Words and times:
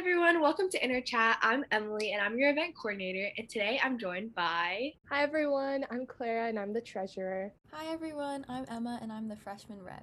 everyone, 0.00 0.40
welcome 0.40 0.70
to 0.70 0.82
Inner 0.82 1.02
Chat. 1.02 1.36
I'm 1.42 1.62
Emily 1.70 2.12
and 2.12 2.22
I'm 2.22 2.38
your 2.38 2.48
event 2.48 2.74
coordinator, 2.74 3.28
and 3.36 3.46
today 3.50 3.78
I'm 3.84 3.98
joined 3.98 4.34
by. 4.34 4.94
Hi 5.10 5.22
everyone, 5.22 5.84
I'm 5.90 6.06
Clara 6.06 6.48
and 6.48 6.58
I'm 6.58 6.72
the 6.72 6.80
treasurer. 6.80 7.52
Hi 7.70 7.92
everyone, 7.92 8.46
I'm 8.48 8.64
Emma 8.70 8.98
and 9.02 9.12
I'm 9.12 9.28
the 9.28 9.36
freshman 9.36 9.82
rep. 9.82 10.02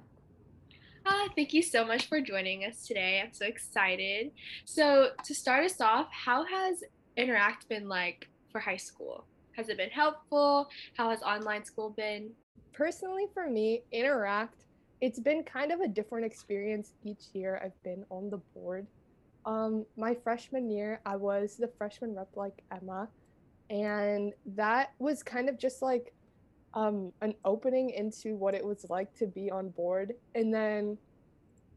Ah, 1.04 1.26
thank 1.34 1.52
you 1.52 1.62
so 1.62 1.84
much 1.84 2.06
for 2.06 2.20
joining 2.20 2.64
us 2.64 2.86
today. 2.86 3.20
I'm 3.20 3.32
so 3.32 3.46
excited. 3.46 4.30
So, 4.66 5.08
to 5.24 5.34
start 5.34 5.64
us 5.64 5.80
off, 5.80 6.06
how 6.12 6.44
has 6.44 6.84
Interact 7.16 7.68
been 7.68 7.88
like 7.88 8.28
for 8.52 8.60
high 8.60 8.76
school? 8.76 9.24
Has 9.56 9.68
it 9.68 9.78
been 9.78 9.90
helpful? 9.90 10.68
How 10.96 11.10
has 11.10 11.22
online 11.22 11.64
school 11.64 11.90
been? 11.90 12.30
Personally, 12.72 13.26
for 13.34 13.50
me, 13.50 13.82
Interact, 13.90 14.62
it's 15.00 15.18
been 15.18 15.42
kind 15.42 15.72
of 15.72 15.80
a 15.80 15.88
different 15.88 16.24
experience 16.24 16.92
each 17.04 17.24
year 17.32 17.60
I've 17.64 17.82
been 17.82 18.04
on 18.10 18.30
the 18.30 18.38
board. 18.54 18.86
Um, 19.48 19.86
my 19.96 20.14
freshman 20.14 20.70
year, 20.70 21.00
I 21.06 21.16
was 21.16 21.56
the 21.56 21.68
freshman 21.78 22.14
rep 22.14 22.28
like 22.36 22.62
Emma, 22.70 23.08
and 23.70 24.34
that 24.44 24.92
was 24.98 25.22
kind 25.22 25.48
of 25.48 25.58
just 25.58 25.80
like 25.80 26.12
um, 26.74 27.14
an 27.22 27.32
opening 27.46 27.88
into 27.88 28.36
what 28.36 28.54
it 28.54 28.62
was 28.62 28.84
like 28.90 29.14
to 29.14 29.26
be 29.26 29.50
on 29.50 29.70
board. 29.70 30.12
And 30.34 30.52
then 30.52 30.98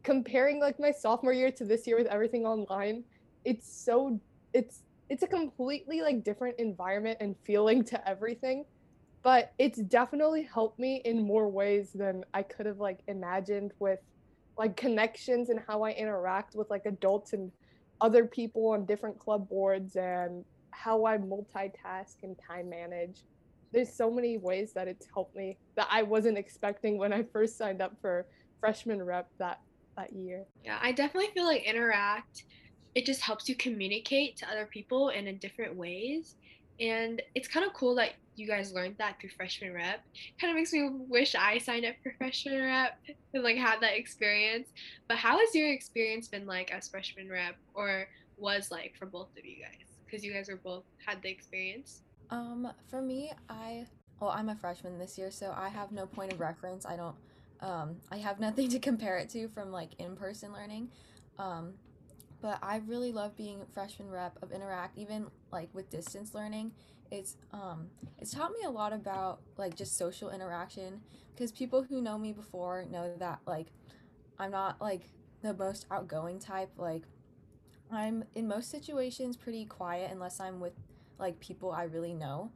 comparing 0.04 0.60
like 0.60 0.82
my 0.82 0.92
sophomore 0.92 1.32
year 1.32 1.50
to 1.50 1.64
this 1.64 1.88
year 1.88 1.98
with 1.98 2.08
everything 2.08 2.46
online, 2.46 3.06
it's 3.46 3.74
so 3.74 4.20
it's 4.54 4.84
it's 5.08 5.24
a 5.24 5.28
completely 5.28 6.02
like 6.02 6.26
different 6.26 6.60
environment 6.60 7.20
and 7.22 7.38
feeling 7.46 7.86
to 7.86 8.08
everything. 8.08 8.66
But 9.24 9.54
it's 9.58 9.80
definitely 9.80 10.44
helped 10.44 10.78
me 10.78 11.02
in 11.06 11.22
more 11.22 11.48
ways 11.48 11.92
than 11.96 12.26
I 12.34 12.44
could 12.44 12.66
have 12.66 12.80
like 12.80 13.00
imagined 13.08 13.72
with 13.80 14.00
like 14.58 14.76
connections 14.76 15.50
and 15.50 15.60
how 15.66 15.84
I 15.84 15.92
interact 15.92 16.54
with 16.54 16.70
like 16.70 16.86
adults 16.86 17.32
and 17.32 17.50
other 18.02 18.26
people 18.26 18.70
on 18.72 18.86
different 18.86 19.18
club 19.20 19.48
boards 19.48 19.96
and 19.96 20.44
how 20.72 21.06
I 21.06 21.18
multitask 21.18 22.16
and 22.24 22.36
time 22.48 22.70
manage. 22.70 23.22
There's 23.72 23.94
so 23.94 24.12
many 24.12 24.38
ways 24.38 24.74
that 24.74 24.88
it's 24.88 25.08
helped 25.14 25.36
me 25.36 25.58
that 25.76 25.88
I 25.90 26.04
wasn't 26.04 26.38
expecting 26.38 26.98
when 26.98 27.14
I 27.14 27.24
first 27.32 27.58
signed 27.58 27.82
up 27.82 27.94
for 28.02 28.26
freshman 28.60 29.02
rep 29.02 29.30
that 29.40 29.60
that 29.96 30.14
year. 30.14 30.46
Yeah, 30.64 30.80
I 30.82 30.92
definitely 30.92 31.30
feel 31.34 31.46
like 31.46 31.64
Interact 31.64 32.44
it 32.96 33.06
just 33.06 33.22
helps 33.22 33.48
you 33.48 33.56
communicate 33.56 34.38
to 34.38 34.50
other 34.50 34.66
people 34.66 35.10
in 35.10 35.28
a 35.28 35.34
different 35.34 35.76
ways. 35.76 36.36
And 36.80 37.22
it's 37.36 37.48
kind 37.48 37.66
of 37.66 37.74
cool 37.74 37.96
that 37.96 38.12
you 38.42 38.48
guys 38.48 38.74
learned 38.74 38.96
that 38.98 39.20
through 39.20 39.30
freshman 39.30 39.74
rep. 39.74 40.04
Kind 40.40 40.52
of 40.52 40.56
makes 40.56 40.74
me 40.74 40.90
wish 41.08 41.36
I 41.36 41.60
signed 41.60 41.86
up 41.86 41.96
for 42.02 42.14
freshman 42.18 42.62
rep 42.62 43.00
and 43.34 43.44
like 43.44 43.56
had 43.56 43.80
that 43.82 43.96
experience. 43.98 44.70
But 45.08 45.18
how 45.18 45.38
has 45.38 45.54
your 45.54 45.72
experience 45.72 46.28
been 46.28 46.48
like 46.48 46.74
as 46.74 46.88
freshman 46.88 47.30
rep 47.30 47.56
or 47.74 48.08
was 48.38 48.72
like 48.72 48.94
for 48.98 49.06
both 49.06 49.30
of 49.38 49.46
you 49.46 49.58
guys? 49.62 49.86
Because 50.06 50.26
you 50.26 50.34
guys 50.34 50.50
were 50.50 50.58
both 50.58 50.84
had 51.06 51.22
the 51.22 51.30
experience. 51.30 52.02
Um, 52.32 52.68
for 52.90 53.02
me, 53.02 53.32
I 53.50 53.86
well, 54.20 54.32
I'm 54.32 54.50
a 54.50 54.56
freshman 54.56 54.98
this 54.98 55.18
year, 55.18 55.32
so 55.32 55.54
I 55.56 55.70
have 55.70 55.92
no 55.92 56.06
point 56.06 56.34
of 56.34 56.40
reference. 56.40 56.86
I 56.86 56.96
don't 56.96 57.16
um 57.62 57.98
I 58.12 58.18
have 58.18 58.40
nothing 58.48 58.70
to 58.70 58.80
compare 58.80 59.18
it 59.18 59.30
to 59.30 59.48
from 59.50 59.72
like 59.72 59.92
in-person 60.00 60.52
learning. 60.52 60.90
Um, 61.38 61.74
but 62.42 62.58
I 62.64 62.78
really 62.88 63.12
love 63.12 63.38
being 63.38 63.62
freshman 63.72 64.10
rep 64.10 64.38
of 64.42 64.52
Interact, 64.52 64.98
even 64.98 65.28
like 65.52 65.70
with 65.74 65.90
distance 65.92 66.34
learning. 66.34 66.72
It's 67.12 67.36
um 67.52 67.88
it's 68.20 68.32
taught 68.32 68.52
me 68.52 68.60
a 68.66 68.70
lot 68.70 68.94
about 68.94 69.42
like 69.58 69.76
just 69.76 69.98
social 69.98 70.30
interaction 70.30 71.02
because 71.34 71.52
people 71.52 71.84
who 71.84 72.02
know 72.02 72.18
me 72.18 72.32
before 72.32 72.86
know 72.90 73.14
that 73.18 73.40
like 73.46 73.68
I'm 74.40 74.52
not 74.52 74.82
like 74.82 75.02
the 75.42 75.54
most 75.54 75.86
outgoing 75.92 76.40
type. 76.40 76.72
Like 76.78 77.04
I'm 77.92 78.24
in 78.36 78.48
most 78.48 78.72
situations 78.72 79.36
pretty 79.36 79.66
quiet 79.66 80.10
unless 80.12 80.40
I'm 80.40 80.60
with 80.60 80.74
like 81.20 81.40
people 81.40 81.72
I 81.72 81.84
really 81.84 82.14
know. 82.14 82.52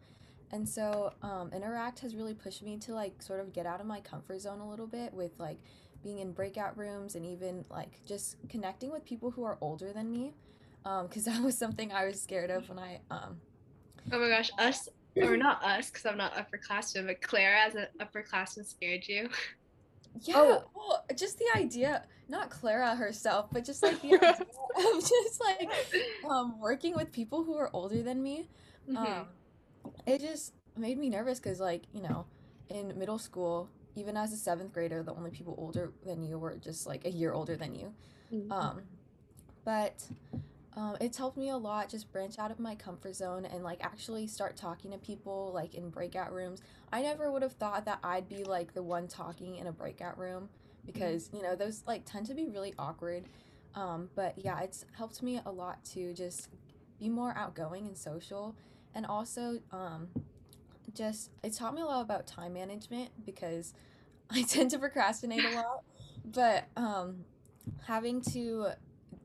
And 0.52 0.68
so 0.70 1.12
um, 1.22 1.52
Interact 1.54 2.00
has 2.00 2.16
really 2.16 2.34
pushed 2.34 2.64
me 2.64 2.78
to 2.78 2.94
like 2.94 3.22
sort 3.22 3.40
of 3.40 3.52
get 3.52 3.66
out 3.66 3.82
of 3.82 3.88
my 3.88 4.00
comfort 4.00 4.40
zone 4.40 4.60
a 4.60 4.70
little 4.70 4.88
bit 4.88 5.14
with 5.14 5.32
like 5.40 5.58
being 6.06 6.20
in 6.20 6.32
breakout 6.32 6.78
rooms 6.78 7.16
and 7.16 7.26
even 7.26 7.66
like 7.70 8.00
just 8.06 8.38
connecting 8.48 8.92
with 8.92 9.04
people 9.04 9.32
who 9.32 9.44
are 9.44 9.58
older 9.60 9.92
than 9.92 10.12
me 10.12 10.34
because 10.84 11.28
um, 11.28 11.34
that 11.34 11.42
was 11.42 11.58
something 11.58 11.92
i 11.92 12.06
was 12.06 12.22
scared 12.22 12.52
of 12.52 12.70
when 12.70 12.78
i 12.78 13.00
um 13.10 13.38
oh 14.12 14.20
my 14.20 14.30
gosh 14.30 14.52
us 14.58 14.90
or 15.18 15.38
not 15.38 15.64
us 15.64 15.90
because 15.90 16.06
i'm 16.06 16.18
not 16.18 16.34
upperclassman 16.36 17.06
but 17.08 17.22
clara 17.22 17.60
as 17.66 17.76
an 17.76 17.88
upperclassman 18.00 18.66
scared 18.66 19.08
you 19.08 19.30
yeah 20.22 20.36
oh. 20.38 20.64
well 20.76 21.06
just 21.16 21.38
the 21.38 21.46
idea 21.56 22.04
not 22.28 22.50
clara 22.50 22.96
herself 22.96 23.48
but 23.52 23.64
just 23.64 23.84
like 23.84 24.02
the 24.02 24.08
idea 24.16 24.32
of 24.32 25.00
just 25.02 25.42
like 25.42 25.72
um 26.30 26.60
working 26.60 26.94
with 26.96 27.12
people 27.12 27.44
who 27.44 27.56
are 27.56 27.70
older 27.74 28.02
than 28.02 28.22
me 28.22 28.48
mm-hmm. 28.90 28.98
um 28.98 29.28
it 30.06 30.20
just 30.22 30.54
made 30.78 30.98
me 30.98 31.10
nervous 31.10 31.40
because 31.40 31.60
like 31.60 31.84
you 31.94 32.02
know 32.02 32.26
in 32.70 32.98
middle 32.98 33.20
school 33.20 33.70
even 33.96 34.18
as 34.18 34.34
a 34.34 34.38
seventh 34.38 34.74
grader, 34.74 35.04
the 35.04 35.14
only 35.14 35.32
people 35.32 35.56
older 35.58 35.92
than 36.06 36.22
you 36.24 36.38
were 36.38 36.58
just 36.58 36.86
like 36.86 37.06
a 37.06 37.10
year 37.10 37.34
older 37.34 37.56
than 37.56 37.74
you. 37.74 37.94
Mm-hmm. 38.34 38.52
Um, 38.52 38.82
but 39.64 40.04
um, 40.76 40.98
it's 41.00 41.18
helped 41.18 41.38
me 41.38 41.50
a 41.50 41.58
lot 41.58 41.90
just 41.90 42.12
branch 42.12 42.38
out 42.38 42.52
of 42.52 42.60
my 42.60 42.76
comfort 42.76 43.16
zone 43.16 43.46
and 43.46 43.64
like 43.64 43.84
actually 43.84 44.28
start 44.28 44.58
talking 44.58 44.92
to 44.92 44.98
people 44.98 45.52
like 45.54 45.74
in 45.74 45.90
breakout 45.90 46.34
rooms. 46.34 46.62
I 46.92 47.02
never 47.02 47.32
would 47.32 47.42
have 47.42 47.54
thought 47.54 47.86
that 47.86 48.00
I'd 48.04 48.28
be 48.28 48.44
like 48.44 48.74
the 48.74 48.84
one 48.84 49.08
talking 49.08 49.56
in 49.56 49.68
a 49.68 49.72
breakout 49.72 50.18
room 50.18 50.50
because 50.86 51.30
you 51.34 51.42
know 51.42 51.56
those 51.56 51.84
like 51.88 52.04
tend 52.06 52.26
to 52.28 52.34
be 52.34 52.48
really 52.48 52.74
awkward. 52.78 53.26
Um, 53.74 54.10
but 54.16 54.34
yeah, 54.38 54.60
it's 54.62 54.86
helped 54.98 55.24
me 55.24 55.40
a 55.46 55.52
lot 55.52 55.84
to 55.94 56.14
just 56.14 56.50
be 57.00 57.10
more 57.10 57.34
outgoing 57.38 57.88
and 57.88 57.98
social, 57.98 58.56
and 58.94 59.06
also 59.06 59.60
um, 59.72 60.08
just 60.94 61.32
it 61.42 61.54
taught 61.54 61.74
me 61.74 61.82
a 61.82 61.86
lot 61.86 62.02
about 62.02 62.28
time 62.28 62.54
management 62.54 63.12
because 63.26 63.74
I 64.30 64.42
tend 64.44 64.72
to 64.72 64.80
procrastinate 64.80 65.44
a 65.44 65.56
lot. 65.56 65.84
But 66.26 66.66
um, 66.76 67.24
having 67.86 68.22
to 68.34 68.70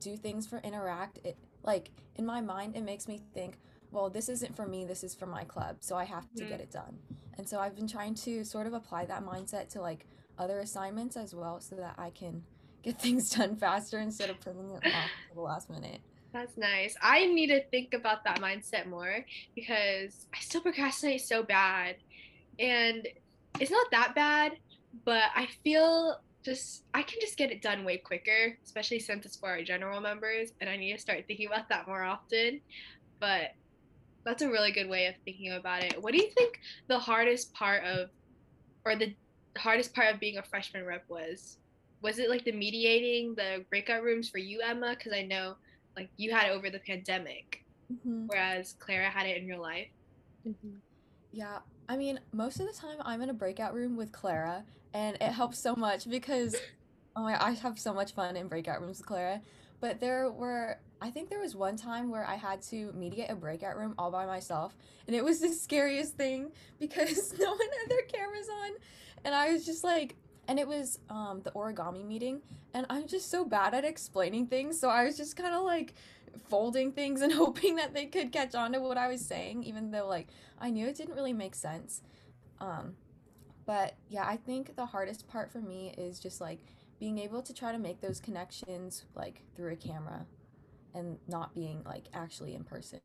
do 0.01 0.17
things 0.17 0.47
for 0.47 0.59
Interact, 0.59 1.19
it 1.23 1.37
like 1.63 1.91
in 2.15 2.25
my 2.25 2.41
mind 2.41 2.75
it 2.75 2.81
makes 2.81 3.07
me 3.07 3.21
think, 3.33 3.57
well, 3.91 4.09
this 4.09 4.29
isn't 4.29 4.55
for 4.55 4.65
me, 4.65 4.85
this 4.85 5.03
is 5.03 5.13
for 5.13 5.25
my 5.25 5.43
club, 5.43 5.77
so 5.79 5.95
I 5.95 6.05
have 6.05 6.27
to 6.37 6.43
mm. 6.43 6.49
get 6.49 6.59
it 6.59 6.71
done. 6.71 6.97
And 7.37 7.47
so 7.47 7.59
I've 7.59 7.75
been 7.75 7.87
trying 7.87 8.15
to 8.15 8.43
sort 8.43 8.67
of 8.67 8.73
apply 8.73 9.05
that 9.05 9.23
mindset 9.23 9.69
to 9.69 9.81
like 9.81 10.05
other 10.37 10.59
assignments 10.59 11.15
as 11.17 11.33
well 11.33 11.59
so 11.59 11.75
that 11.75 11.95
I 11.97 12.09
can 12.09 12.43
get 12.83 12.99
things 13.01 13.29
done 13.29 13.55
faster 13.55 13.99
instead 13.99 14.29
of 14.29 14.39
putting 14.39 14.69
it 14.71 14.85
off 14.85 15.09
to 15.29 15.35
the 15.35 15.41
last 15.41 15.69
minute. 15.69 16.01
That's 16.33 16.57
nice. 16.57 16.95
I 17.01 17.25
need 17.25 17.47
to 17.47 17.61
think 17.69 17.93
about 17.93 18.23
that 18.23 18.39
mindset 18.39 18.87
more 18.87 19.25
because 19.53 20.27
I 20.33 20.39
still 20.39 20.61
procrastinate 20.61 21.21
so 21.21 21.43
bad. 21.43 21.97
And 22.57 23.07
it's 23.59 23.71
not 23.71 23.91
that 23.91 24.15
bad, 24.15 24.53
but 25.03 25.23
I 25.35 25.47
feel 25.63 26.21
just 26.43 26.83
I 26.93 27.03
can 27.03 27.19
just 27.21 27.37
get 27.37 27.51
it 27.51 27.61
done 27.61 27.83
way 27.83 27.97
quicker, 27.97 28.57
especially 28.63 28.99
since 28.99 29.25
it's 29.25 29.37
for 29.37 29.49
our 29.49 29.61
general 29.61 30.01
members 30.01 30.53
and 30.59 30.69
I 30.69 30.77
need 30.77 30.93
to 30.93 30.99
start 30.99 31.23
thinking 31.27 31.47
about 31.47 31.69
that 31.69 31.87
more 31.87 32.03
often. 32.03 32.61
But 33.19 33.51
that's 34.23 34.41
a 34.41 34.49
really 34.49 34.71
good 34.71 34.89
way 34.89 35.07
of 35.07 35.15
thinking 35.25 35.53
about 35.53 35.83
it. 35.83 36.01
What 36.01 36.13
do 36.13 36.17
you 36.17 36.29
think 36.31 36.59
the 36.87 36.99
hardest 36.99 37.53
part 37.53 37.83
of 37.83 38.09
or 38.85 38.95
the 38.95 39.13
hardest 39.57 39.93
part 39.93 40.13
of 40.13 40.19
being 40.19 40.37
a 40.37 40.43
freshman 40.43 40.85
rep 40.85 41.03
was? 41.07 41.57
Was 42.01 42.17
it 42.17 42.29
like 42.29 42.45
the 42.45 42.51
mediating 42.51 43.35
the 43.35 43.63
breakout 43.69 44.01
rooms 44.01 44.27
for 44.27 44.39
you, 44.39 44.61
Emma? 44.61 44.95
Because 44.97 45.13
I 45.13 45.21
know 45.21 45.55
like 45.95 46.09
you 46.17 46.33
had 46.33 46.47
it 46.47 46.51
over 46.51 46.69
the 46.69 46.79
pandemic, 46.79 47.63
mm-hmm. 47.91 48.25
whereas 48.27 48.75
Clara 48.79 49.09
had 49.09 49.27
it 49.27 49.37
in 49.37 49.47
real 49.47 49.61
life. 49.61 49.89
Mm-hmm. 50.47 50.77
Yeah, 51.31 51.59
I 51.87 51.97
mean, 51.97 52.19
most 52.33 52.59
of 52.59 52.67
the 52.67 52.73
time 52.73 52.97
I'm 53.01 53.21
in 53.21 53.29
a 53.29 53.33
breakout 53.33 53.73
room 53.73 53.95
with 53.95 54.11
Clara, 54.11 54.63
and 54.93 55.15
it 55.15 55.31
helps 55.31 55.59
so 55.59 55.75
much 55.75 56.09
because 56.09 56.55
oh 57.15 57.23
my, 57.23 57.43
I 57.43 57.51
have 57.51 57.79
so 57.79 57.93
much 57.93 58.13
fun 58.13 58.35
in 58.35 58.47
breakout 58.47 58.81
rooms 58.81 58.99
with 58.99 59.07
Clara. 59.07 59.41
But 59.79 59.99
there 59.99 60.29
were, 60.29 60.77
I 61.01 61.09
think 61.09 61.29
there 61.29 61.39
was 61.39 61.55
one 61.55 61.75
time 61.75 62.11
where 62.11 62.25
I 62.25 62.35
had 62.35 62.61
to 62.63 62.91
mediate 62.93 63.31
a 63.31 63.35
breakout 63.35 63.77
room 63.77 63.95
all 63.97 64.11
by 64.11 64.27
myself, 64.27 64.75
and 65.07 65.15
it 65.15 65.23
was 65.23 65.39
the 65.39 65.49
scariest 65.49 66.15
thing 66.15 66.51
because 66.79 67.33
no 67.39 67.49
one 67.49 67.59
had 67.59 67.89
their 67.89 68.03
cameras 68.03 68.47
on, 68.63 68.71
and 69.25 69.33
I 69.33 69.51
was 69.51 69.65
just 69.65 69.83
like, 69.83 70.15
and 70.47 70.59
it 70.59 70.67
was 70.67 70.99
um, 71.09 71.41
the 71.43 71.51
origami 71.51 72.05
meeting 72.05 72.41
and 72.73 72.85
i'm 72.89 73.07
just 73.07 73.29
so 73.29 73.45
bad 73.45 73.73
at 73.73 73.85
explaining 73.85 74.47
things 74.47 74.79
so 74.79 74.89
i 74.89 75.05
was 75.05 75.17
just 75.17 75.35
kind 75.35 75.53
of 75.53 75.63
like 75.63 75.93
folding 76.49 76.91
things 76.91 77.21
and 77.21 77.31
hoping 77.43 77.75
that 77.75 77.93
they 77.93 78.05
could 78.05 78.31
catch 78.31 78.55
on 78.55 78.73
to 78.73 78.79
what 78.79 78.97
i 78.97 79.07
was 79.07 79.21
saying 79.21 79.63
even 79.63 79.91
though 79.91 80.07
like 80.07 80.27
i 80.59 80.69
knew 80.69 80.87
it 80.87 80.95
didn't 80.95 81.15
really 81.15 81.33
make 81.33 81.55
sense 81.55 82.01
um, 82.59 82.95
but 83.65 83.95
yeah 84.09 84.25
i 84.25 84.35
think 84.35 84.75
the 84.75 84.85
hardest 84.85 85.27
part 85.27 85.51
for 85.51 85.59
me 85.59 85.93
is 85.97 86.19
just 86.19 86.41
like 86.41 86.59
being 86.99 87.17
able 87.17 87.41
to 87.41 87.53
try 87.53 87.71
to 87.71 87.79
make 87.79 87.99
those 88.01 88.19
connections 88.19 89.05
like 89.15 89.41
through 89.55 89.71
a 89.71 89.75
camera 89.75 90.25
and 90.93 91.17
not 91.27 91.53
being 91.55 91.81
like 91.85 92.05
actually 92.13 92.53
in 92.53 92.63
person 92.63 92.99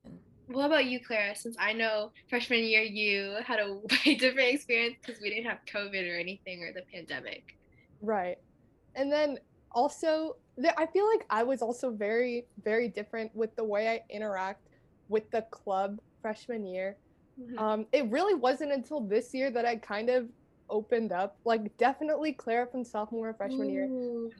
what 0.48 0.66
about 0.66 0.86
you, 0.86 1.00
Clara? 1.00 1.34
Since 1.34 1.56
I 1.58 1.72
know 1.72 2.12
freshman 2.28 2.64
year 2.64 2.82
you 2.82 3.36
had 3.44 3.58
a 3.58 3.74
way 4.06 4.14
different 4.14 4.54
experience 4.54 4.96
because 5.04 5.20
we 5.20 5.30
didn't 5.30 5.46
have 5.46 5.58
COVID 5.72 6.10
or 6.10 6.18
anything 6.18 6.62
or 6.62 6.72
the 6.72 6.82
pandemic. 6.92 7.56
Right. 8.00 8.38
And 8.94 9.10
then 9.10 9.38
also 9.72 10.36
I 10.78 10.86
feel 10.86 11.06
like 11.08 11.26
I 11.28 11.42
was 11.42 11.60
also 11.60 11.90
very 11.90 12.46
very 12.64 12.88
different 12.88 13.34
with 13.34 13.54
the 13.56 13.64
way 13.64 13.88
I 13.88 14.00
interact 14.08 14.68
with 15.08 15.30
the 15.30 15.42
club 15.50 16.00
freshman 16.22 16.64
year. 16.64 16.96
Mm-hmm. 17.40 17.58
Um, 17.58 17.86
it 17.92 18.10
really 18.10 18.34
wasn't 18.34 18.72
until 18.72 19.00
this 19.00 19.34
year 19.34 19.50
that 19.50 19.66
I 19.66 19.76
kind 19.76 20.08
of 20.08 20.28
opened 20.68 21.12
up. 21.12 21.36
Like 21.44 21.76
definitely 21.78 22.32
Clara 22.32 22.66
from 22.66 22.84
sophomore 22.84 23.28
and 23.28 23.36
freshman 23.36 23.68
Ooh. 23.68 23.72
year. 23.72 23.86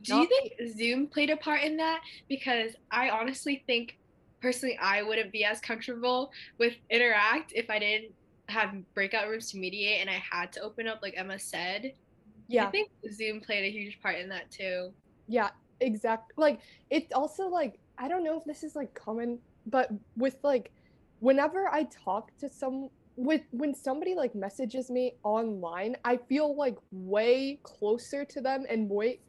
Do 0.02 0.16
you 0.16 0.26
think 0.26 0.76
Zoom 0.76 1.06
played 1.06 1.30
a 1.30 1.36
part 1.36 1.62
in 1.62 1.76
that? 1.78 2.00
Because 2.28 2.72
I 2.90 3.10
honestly 3.10 3.62
think 3.66 3.98
personally 4.40 4.78
I 4.80 5.02
wouldn't 5.02 5.32
be 5.32 5.44
as 5.44 5.60
comfortable 5.60 6.30
with 6.58 6.74
interact 6.90 7.52
if 7.54 7.70
I 7.70 7.78
didn't 7.78 8.12
have 8.48 8.74
breakout 8.94 9.28
rooms 9.28 9.50
to 9.50 9.58
mediate 9.58 10.00
and 10.00 10.10
I 10.10 10.22
had 10.30 10.52
to 10.52 10.60
open 10.60 10.86
up 10.86 11.00
like 11.02 11.14
Emma 11.16 11.38
said. 11.38 11.92
Yeah. 12.48 12.66
I 12.66 12.70
think 12.70 12.90
Zoom 13.12 13.40
played 13.40 13.64
a 13.64 13.70
huge 13.70 14.00
part 14.00 14.16
in 14.16 14.28
that 14.28 14.50
too. 14.50 14.92
Yeah, 15.26 15.50
exactly. 15.80 16.34
Like 16.36 16.60
it's 16.90 17.12
also 17.12 17.48
like 17.48 17.78
I 17.98 18.08
don't 18.08 18.22
know 18.22 18.38
if 18.38 18.44
this 18.44 18.62
is 18.62 18.76
like 18.76 18.94
common, 18.94 19.38
but 19.66 19.90
with 20.16 20.36
like 20.42 20.70
whenever 21.20 21.68
I 21.68 21.84
talk 21.84 22.36
to 22.38 22.48
some 22.48 22.90
with 23.16 23.42
when 23.50 23.74
somebody 23.74 24.14
like 24.14 24.34
messages 24.34 24.90
me 24.90 25.14
online, 25.22 25.96
I 26.04 26.16
feel 26.16 26.54
like 26.56 26.76
way 26.92 27.58
closer 27.62 28.24
to 28.24 28.40
them 28.40 28.66
and 28.68 28.88
way 28.88 29.20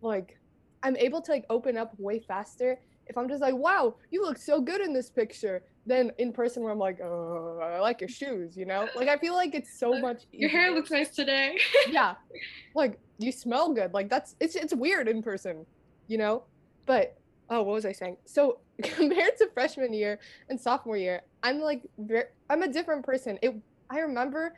like 0.00 0.38
I'm 0.82 0.96
able 0.96 1.20
to 1.22 1.30
like 1.30 1.44
open 1.50 1.76
up 1.76 1.98
way 1.98 2.20
faster 2.20 2.78
if 3.06 3.18
I'm 3.18 3.28
just 3.28 3.42
like, 3.42 3.54
wow, 3.54 3.96
you 4.10 4.22
look 4.22 4.38
so 4.38 4.60
good 4.60 4.80
in 4.80 4.92
this 4.92 5.10
picture, 5.10 5.62
then 5.86 6.12
in 6.18 6.32
person 6.32 6.62
where 6.62 6.72
I'm 6.72 6.78
like, 6.78 7.00
oh, 7.00 7.58
I 7.62 7.80
like 7.80 8.00
your 8.00 8.08
shoes, 8.08 8.56
you 8.56 8.64
know? 8.64 8.88
Like 8.94 9.08
I 9.08 9.18
feel 9.18 9.34
like 9.34 9.54
it's 9.54 9.78
so 9.78 9.98
much 10.00 10.22
Your 10.32 10.50
hair 10.50 10.70
looks 10.70 10.90
nice 10.90 11.10
today. 11.10 11.58
yeah. 11.88 12.14
Like 12.74 12.98
you 13.18 13.32
smell 13.32 13.74
good. 13.74 13.92
Like 13.92 14.08
that's 14.08 14.34
it's 14.40 14.56
it's 14.56 14.74
weird 14.74 15.06
in 15.06 15.22
person, 15.22 15.66
you 16.08 16.16
know? 16.16 16.44
But 16.86 17.18
oh, 17.50 17.62
what 17.62 17.74
was 17.74 17.84
I 17.84 17.92
saying? 17.92 18.16
So 18.24 18.60
compared 18.96 19.36
to 19.38 19.48
freshman 19.54 19.92
year 19.92 20.18
and 20.48 20.60
sophomore 20.60 20.96
year, 20.96 21.22
I'm 21.42 21.60
like 21.60 21.82
very 21.98 22.24
I'm 22.50 22.62
a 22.62 22.68
different 22.68 23.04
person. 23.04 23.38
It 23.42 23.54
I 23.90 24.00
remember 24.00 24.54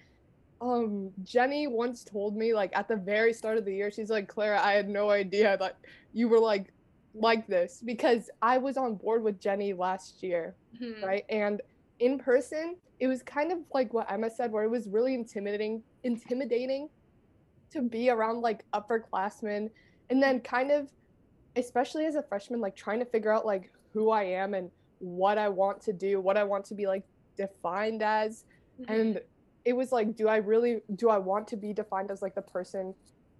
um 0.61 1.11
Jenny 1.23 1.67
once 1.67 2.05
told 2.05 2.37
me 2.37 2.55
like 2.55 2.71
at 2.75 2.88
the 2.88 2.97
very 2.97 3.32
start 3.32 3.59
of 3.59 3.65
the 3.65 3.75
year, 3.75 3.91
she's 3.91 4.11
like, 4.11 4.29
Clara, 4.29 4.61
I 4.61 4.73
had 4.73 4.88
no 4.88 5.11
idea 5.11 5.56
that 5.59 5.79
you 6.12 6.29
were 6.29 6.41
like 6.41 6.73
like 7.15 7.47
this 7.47 7.81
because 7.85 8.29
I 8.43 8.59
was 8.59 8.76
on 8.76 8.97
board 8.97 9.23
with 9.23 9.41
Jenny 9.41 9.73
last 9.73 10.23
year, 10.23 10.56
mm-hmm. 10.81 11.05
right? 11.05 11.25
And 11.29 11.62
in 12.00 12.19
person, 12.19 12.77
it 13.00 13.06
was 13.06 13.23
kind 13.23 13.53
of 13.53 13.59
like 13.73 13.94
what 13.94 14.11
Emma 14.11 14.31
said, 14.31 14.50
where 14.50 14.65
it 14.65 14.70
was 14.70 14.88
really 14.88 15.15
intimidating, 15.15 15.82
intimidating 16.03 16.88
to 17.73 17.82
be 17.82 18.11
around 18.11 18.41
like 18.41 18.65
upperclassmen, 18.73 19.70
and 20.11 20.23
then 20.23 20.41
kind 20.41 20.70
of, 20.70 20.88
especially 21.56 22.06
as 22.06 22.17
a 22.17 22.23
freshman, 22.23 22.61
like 22.61 22.75
trying 22.77 22.99
to 22.99 23.05
figure 23.05 23.32
out 23.32 23.47
like 23.47 23.70
who 23.94 24.11
I 24.11 24.25
am 24.25 24.52
and 24.52 24.70
what 24.99 25.38
I 25.38 25.49
want 25.49 25.81
to 25.82 25.93
do, 25.93 26.20
what 26.20 26.37
I 26.37 26.44
want 26.44 26.67
to 26.67 26.75
be 26.75 26.87
like 26.87 27.05
defined 27.37 28.02
as, 28.02 28.44
mm-hmm. 28.81 28.93
and 28.93 29.20
it 29.64 29.73
was 29.73 29.93
like, 29.93 30.14
do 30.17 30.29
I 30.29 30.37
really 30.37 30.82
do 30.96 31.08
I 31.08 31.17
want 31.17 31.49
to 31.49 31.56
be 31.56 31.73
defined 31.73 32.11
as 32.11 32.20
like 32.20 32.35
the 32.35 32.43
person 32.43 32.94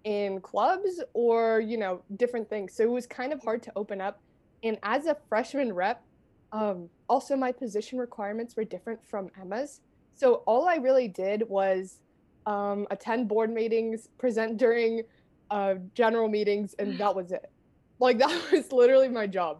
in 0.05 0.39
clubs 0.41 1.03
or 1.13 1.59
you 1.59 1.77
know 1.77 2.01
different 2.15 2.49
things? 2.49 2.73
So 2.73 2.83
it 2.83 2.89
was 2.89 3.05
kind 3.05 3.31
of 3.31 3.43
hard 3.43 3.61
to 3.63 3.71
open 3.75 4.01
up. 4.01 4.21
And 4.63 4.79
as 4.81 5.05
a 5.05 5.15
freshman 5.29 5.73
rep 5.73 6.01
um, 6.51 6.89
also 7.09 7.35
my 7.35 7.51
position 7.51 7.99
requirements 7.99 8.55
were 8.55 8.63
different 8.63 9.05
from 9.05 9.29
emma's. 9.39 9.81
So 10.15 10.35
all 10.45 10.67
i 10.69 10.75
really 10.75 11.09
did 11.09 11.43
was 11.49 11.99
um, 12.45 12.87
attend 12.91 13.27
board 13.27 13.51
meetings 13.51 14.09
present 14.17 14.57
during 14.57 15.01
uh, 15.51 15.75
general 15.93 16.29
meetings 16.29 16.73
and 16.79 16.97
that 16.97 17.13
was 17.13 17.31
it. 17.31 17.51
Like 17.99 18.17
that 18.19 18.51
was 18.51 18.71
literally 18.71 19.09
my 19.09 19.27
job 19.27 19.59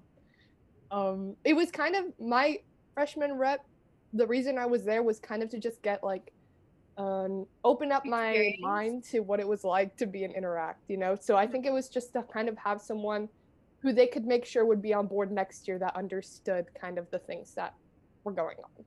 um, 0.91 1.35
it 1.43 1.53
was 1.53 1.71
kind 1.71 1.95
of 1.95 2.05
my 2.19 2.57
freshman 2.93 3.33
rep 3.33 3.65
the 4.13 4.25
reason 4.25 4.57
i 4.57 4.65
was 4.65 4.83
there 4.83 5.03
was 5.03 5.19
kind 5.19 5.43
of 5.43 5.49
to 5.49 5.59
just 5.59 5.81
get 5.81 6.03
like 6.03 6.31
um, 6.97 7.45
open 7.63 7.91
up 7.91 8.05
my 8.05 8.55
mind 8.59 9.03
to 9.05 9.19
what 9.19 9.39
it 9.39 9.47
was 9.47 9.63
like 9.63 9.95
to 9.97 10.05
be 10.05 10.23
an 10.23 10.31
interact, 10.31 10.89
you 10.89 10.97
know? 10.97 11.17
So 11.19 11.35
I 11.35 11.45
think 11.45 11.65
it 11.65 11.73
was 11.73 11.89
just 11.89 12.13
to 12.13 12.23
kind 12.23 12.47
of 12.47 12.57
have 12.57 12.81
someone 12.81 13.27
who 13.79 13.91
they 13.93 14.07
could 14.07 14.25
make 14.25 14.45
sure 14.45 14.65
would 14.65 14.81
be 14.81 14.93
on 14.93 15.07
board 15.07 15.31
next 15.31 15.67
year 15.67 15.77
that 15.79 15.95
understood 15.95 16.65
kind 16.79 16.97
of 16.97 17.09
the 17.11 17.19
things 17.19 17.53
that 17.55 17.73
were 18.23 18.31
going 18.31 18.57
on. 18.63 18.85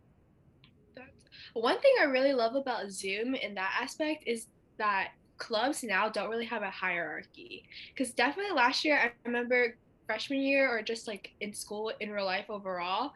That's, 0.96 1.24
one 1.52 1.78
thing 1.80 1.92
I 2.00 2.04
really 2.04 2.32
love 2.32 2.54
about 2.56 2.90
Zoom 2.90 3.34
in 3.34 3.54
that 3.54 3.78
aspect 3.80 4.24
is 4.26 4.46
that 4.78 5.10
clubs 5.36 5.84
now 5.84 6.08
don't 6.08 6.30
really 6.30 6.46
have 6.46 6.62
a 6.62 6.70
hierarchy. 6.70 7.64
Because 7.94 8.12
definitely 8.12 8.52
last 8.52 8.84
year, 8.84 8.98
I 8.98 9.12
remember 9.24 9.76
freshman 10.08 10.40
year 10.40 10.69
or 10.69 10.81
just 10.81 11.06
like 11.06 11.32
in 11.40 11.52
school 11.52 11.93
in 12.00 12.10
real 12.10 12.25
life 12.25 12.46
overall, 12.49 13.12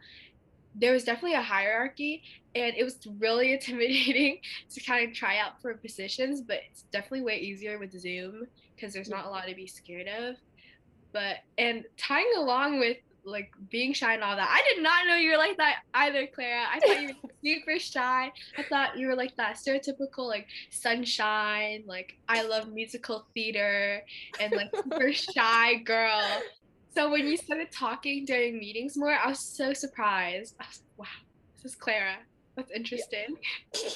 there 0.75 0.93
was 0.93 1.03
definitely 1.03 1.35
a 1.35 1.41
hierarchy 1.41 2.23
and 2.55 2.73
it 2.77 2.83
was 2.83 2.99
really 3.19 3.53
intimidating 3.57 4.37
to 4.71 4.79
kind 4.79 5.09
of 5.09 5.15
try 5.15 5.39
out 5.39 5.61
for 5.61 5.73
positions 5.73 6.41
but 6.41 6.59
it's 6.69 6.83
definitely 6.91 7.21
way 7.21 7.37
easier 7.39 7.77
with 7.79 7.91
zoom 7.99 8.47
because 8.75 8.93
there's 8.93 9.09
not 9.09 9.25
a 9.25 9.29
lot 9.29 9.47
to 9.47 9.55
be 9.55 9.67
scared 9.67 10.07
of. 10.07 10.35
But 11.11 11.37
and 11.57 11.83
tying 11.97 12.31
along 12.37 12.79
with 12.79 12.97
like 13.25 13.51
being 13.69 13.93
shy 13.93 14.13
and 14.13 14.21
all 14.21 14.35
that 14.35 14.49
i 14.51 14.61
did 14.73 14.83
not 14.83 15.07
know 15.07 15.15
you 15.15 15.31
were 15.31 15.37
like 15.37 15.55
that 15.57 15.77
either 15.93 16.27
clara. 16.27 16.63
I 16.69 16.79
thought 16.79 17.01
you 17.01 17.07
were 17.23 17.29
super 17.43 17.79
shy. 17.79 18.29
I 18.57 18.63
thought 18.63 18.97
you 18.97 19.07
were 19.07 19.15
like 19.15 19.35
that 19.37 19.55
stereotypical 19.55 20.27
like 20.27 20.47
sunshine 20.71 21.83
like 21.87 22.17
i 22.27 22.43
love 22.43 22.73
musical 22.73 23.25
theater 23.33 24.03
and 24.41 24.51
like 24.51 24.75
super 24.75 25.13
shy 25.33 25.75
girl 25.75 26.21
so 26.95 27.11
when 27.11 27.27
you 27.27 27.37
started 27.37 27.71
talking 27.71 28.25
during 28.25 28.59
meetings 28.59 28.97
more, 28.97 29.13
I 29.13 29.29
was 29.29 29.39
so 29.39 29.73
surprised. 29.73 30.55
I 30.59 30.65
was 30.69 30.81
like, 30.81 30.99
wow, 30.99 31.21
this 31.55 31.71
is 31.71 31.75
Clara. 31.75 32.17
That's 32.55 32.71
interesting. 32.71 33.37
Yeah. 33.73 33.89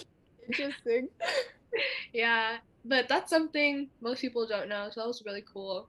interesting. 0.47 1.09
yeah, 2.13 2.57
but 2.85 3.07
that's 3.07 3.29
something 3.29 3.89
most 4.01 4.21
people 4.21 4.47
don't 4.47 4.69
know. 4.69 4.89
So 4.91 5.01
that 5.01 5.07
was 5.07 5.23
really 5.25 5.43
cool. 5.51 5.87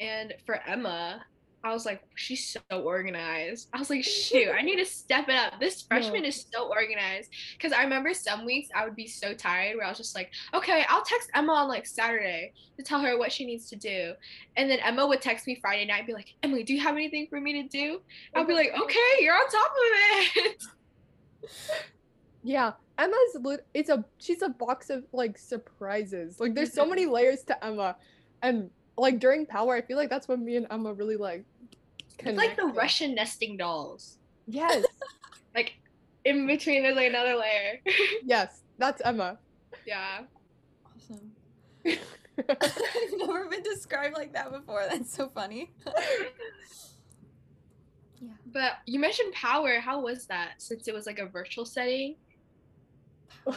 And 0.00 0.34
for 0.46 0.60
Emma, 0.66 1.22
I 1.68 1.74
was 1.74 1.84
like, 1.84 2.02
she's 2.14 2.56
so 2.70 2.80
organized. 2.80 3.68
I 3.72 3.78
was 3.78 3.90
like, 3.90 4.04
shoot, 4.04 4.48
I 4.50 4.62
need 4.62 4.76
to 4.76 4.86
step 4.86 5.28
it 5.28 5.34
up. 5.34 5.60
This 5.60 5.82
freshman 5.82 6.24
is 6.24 6.46
so 6.52 6.68
organized. 6.68 7.30
Because 7.56 7.72
I 7.72 7.82
remember 7.82 8.14
some 8.14 8.46
weeks 8.46 8.68
I 8.74 8.84
would 8.84 8.96
be 8.96 9.06
so 9.06 9.34
tired 9.34 9.76
where 9.76 9.84
I 9.84 9.88
was 9.88 9.98
just 9.98 10.14
like, 10.14 10.30
okay, 10.54 10.84
I'll 10.88 11.04
text 11.04 11.30
Emma 11.34 11.52
on 11.52 11.68
like 11.68 11.86
Saturday 11.86 12.52
to 12.76 12.82
tell 12.82 13.00
her 13.00 13.18
what 13.18 13.30
she 13.30 13.44
needs 13.44 13.68
to 13.70 13.76
do. 13.76 14.14
And 14.56 14.70
then 14.70 14.78
Emma 14.80 15.06
would 15.06 15.20
text 15.20 15.46
me 15.46 15.58
Friday 15.60 15.84
night 15.84 15.98
and 15.98 16.06
be 16.06 16.14
like, 16.14 16.34
Emily, 16.42 16.62
do 16.62 16.74
you 16.74 16.80
have 16.80 16.94
anything 16.94 17.26
for 17.28 17.40
me 17.40 17.62
to 17.62 17.68
do? 17.68 18.00
I'll 18.34 18.46
be 18.46 18.54
like, 18.54 18.72
okay, 18.80 18.98
you're 19.20 19.34
on 19.34 19.48
top 19.50 19.70
of 19.70 20.46
it. 20.46 20.62
yeah. 22.42 22.72
Emma's 22.98 23.58
it's 23.74 23.90
a 23.90 24.04
she's 24.18 24.42
a 24.42 24.48
box 24.48 24.90
of 24.90 25.04
like 25.12 25.38
surprises. 25.38 26.40
Like 26.40 26.54
there's 26.54 26.72
so 26.72 26.82
mm-hmm. 26.82 26.90
many 26.90 27.06
layers 27.06 27.44
to 27.44 27.64
Emma. 27.64 27.96
And 28.42 28.70
like 28.98 29.20
during 29.20 29.46
power, 29.46 29.74
I 29.74 29.82
feel 29.82 29.96
like 29.96 30.10
that's 30.10 30.28
when 30.28 30.44
me 30.44 30.56
and 30.56 30.66
Emma 30.70 30.92
really 30.92 31.16
like. 31.16 31.44
Connected. 32.18 32.28
It's 32.28 32.36
like 32.38 32.56
the 32.56 32.78
Russian 32.78 33.14
nesting 33.14 33.56
dolls. 33.56 34.18
Yes. 34.46 34.84
like 35.54 35.74
in 36.24 36.46
between, 36.46 36.82
there's 36.82 36.96
like 36.96 37.08
another 37.08 37.36
layer. 37.36 37.80
yes, 38.24 38.62
that's 38.78 39.00
Emma. 39.04 39.38
Yeah. 39.86 40.22
Awesome. 40.84 41.30
I've 42.38 43.12
never 43.16 43.46
been 43.48 43.62
described 43.62 44.16
like 44.16 44.32
that 44.32 44.52
before. 44.52 44.84
That's 44.88 45.14
so 45.14 45.28
funny. 45.28 45.72
yeah. 48.20 48.28
But 48.52 48.72
you 48.86 48.98
mentioned 48.98 49.32
power. 49.32 49.80
How 49.80 50.00
was 50.00 50.26
that? 50.26 50.54
Since 50.58 50.88
it 50.88 50.94
was 50.94 51.06
like 51.06 51.18
a 51.18 51.26
virtual 51.26 51.64
setting. 51.64 52.16
Power? 53.44 53.54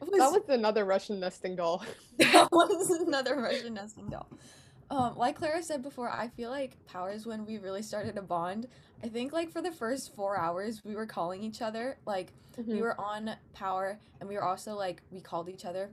was, 0.00 0.18
that 0.18 0.32
was 0.32 0.42
another 0.48 0.84
Russian 0.84 1.20
nesting 1.20 1.56
doll. 1.56 1.84
that 2.18 2.48
was 2.52 2.90
another 2.90 3.40
Russian 3.40 3.74
nesting 3.74 4.08
doll. 4.08 4.28
Um, 4.90 5.16
like 5.16 5.36
Clara 5.36 5.62
said 5.62 5.82
before, 5.82 6.10
I 6.10 6.28
feel 6.28 6.50
like 6.50 6.76
power 6.86 7.10
is 7.10 7.24
when 7.24 7.46
we 7.46 7.58
really 7.58 7.82
started 7.82 8.16
to 8.16 8.22
bond. 8.22 8.66
I 9.04 9.08
think 9.08 9.32
like 9.32 9.50
for 9.50 9.62
the 9.62 9.70
first 9.70 10.14
four 10.14 10.36
hours, 10.36 10.84
we 10.84 10.94
were 10.94 11.06
calling 11.06 11.42
each 11.42 11.62
other. 11.62 11.98
Like 12.06 12.32
mm-hmm. 12.58 12.72
we 12.72 12.82
were 12.82 13.00
on 13.00 13.36
power, 13.54 13.98
and 14.20 14.28
we 14.28 14.34
were 14.34 14.44
also 14.44 14.74
like 14.74 15.02
we 15.10 15.20
called 15.20 15.48
each 15.48 15.64
other 15.64 15.90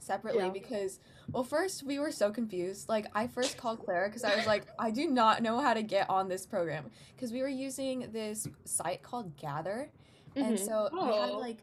separately 0.00 0.44
yeah. 0.44 0.50
because 0.50 1.00
well 1.32 1.42
first 1.42 1.82
we 1.82 1.98
were 1.98 2.12
so 2.12 2.30
confused 2.30 2.88
like 2.88 3.06
i 3.16 3.26
first 3.26 3.56
called 3.58 3.84
clara 3.84 4.08
because 4.08 4.22
i 4.22 4.34
was 4.36 4.46
like 4.46 4.64
i 4.78 4.92
do 4.92 5.08
not 5.08 5.42
know 5.42 5.58
how 5.58 5.74
to 5.74 5.82
get 5.82 6.08
on 6.08 6.28
this 6.28 6.46
program 6.46 6.88
because 7.16 7.32
we 7.32 7.42
were 7.42 7.48
using 7.48 8.08
this 8.12 8.46
site 8.64 9.02
called 9.02 9.36
gather 9.36 9.90
mm-hmm. 10.36 10.50
and 10.50 10.58
so 10.58 10.88
oh. 10.92 11.06
we 11.06 11.16
had 11.16 11.30
oh. 11.30 11.38
like 11.40 11.58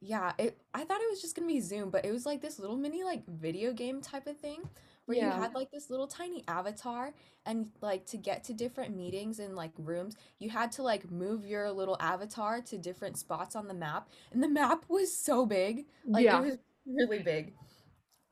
yeah, 0.00 0.32
it 0.38 0.56
I 0.72 0.84
thought 0.84 1.00
it 1.00 1.10
was 1.10 1.20
just 1.20 1.36
gonna 1.36 1.46
be 1.46 1.60
Zoom, 1.60 1.90
but 1.90 2.04
it 2.04 2.10
was 2.10 2.24
like 2.24 2.40
this 2.40 2.58
little 2.58 2.76
mini 2.76 3.04
like 3.04 3.26
video 3.26 3.72
game 3.72 4.00
type 4.00 4.26
of 4.26 4.38
thing 4.38 4.62
where 5.10 5.18
yeah. 5.18 5.34
you 5.34 5.42
had 5.42 5.54
like 5.56 5.72
this 5.72 5.90
little 5.90 6.06
tiny 6.06 6.44
avatar 6.46 7.12
and 7.44 7.68
like 7.80 8.06
to 8.06 8.16
get 8.16 8.44
to 8.44 8.54
different 8.54 8.96
meetings 8.96 9.40
and 9.40 9.56
like 9.56 9.72
rooms, 9.76 10.14
you 10.38 10.48
had 10.48 10.70
to 10.70 10.84
like 10.84 11.10
move 11.10 11.44
your 11.44 11.72
little 11.72 11.96
avatar 11.98 12.60
to 12.60 12.78
different 12.78 13.18
spots 13.18 13.56
on 13.56 13.66
the 13.66 13.74
map. 13.74 14.08
And 14.30 14.40
the 14.40 14.48
map 14.48 14.84
was 14.88 15.12
so 15.12 15.44
big. 15.44 15.86
Like 16.06 16.26
yeah. 16.26 16.38
it 16.38 16.44
was 16.44 16.58
really 16.86 17.18
big. 17.18 17.54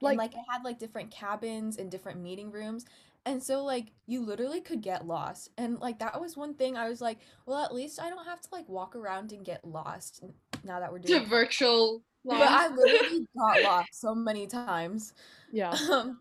Like, 0.01 0.13
and, 0.13 0.19
like 0.19 0.35
it 0.35 0.45
had 0.49 0.63
like 0.63 0.79
different 0.79 1.11
cabins 1.11 1.79
and 1.79 1.91
different 1.91 2.21
meeting 2.21 2.53
rooms. 2.53 2.87
And 3.27 3.43
so 3.43 3.65
like 3.65 3.87
you 4.07 4.25
literally 4.25 4.61
could 4.61 4.81
get 4.81 5.05
lost. 5.05 5.51
And 5.59 5.81
like 5.81 5.99
that 5.99 6.21
was 6.21 6.37
one 6.37 6.55
thing 6.55 6.77
I 6.77 6.89
was 6.89 7.01
like, 7.01 7.19
well, 7.45 7.65
at 7.65 7.75
least 7.75 8.01
I 8.01 8.09
don't 8.09 8.25
have 8.25 8.41
to 8.43 8.49
like 8.53 8.69
walk 8.69 8.95
around 8.95 9.33
and 9.33 9.45
get 9.45 9.65
lost 9.65 10.23
now 10.63 10.79
that 10.79 10.93
we're 10.93 11.01
doing 11.01 11.27
virtual 11.27 12.03
But 12.25 12.41
I 12.43 12.69
literally 12.69 13.27
got 13.37 13.63
lost 13.65 14.01
so 14.01 14.15
many 14.15 14.47
times. 14.47 15.13
Yeah. 15.51 15.77
Um 15.91 16.21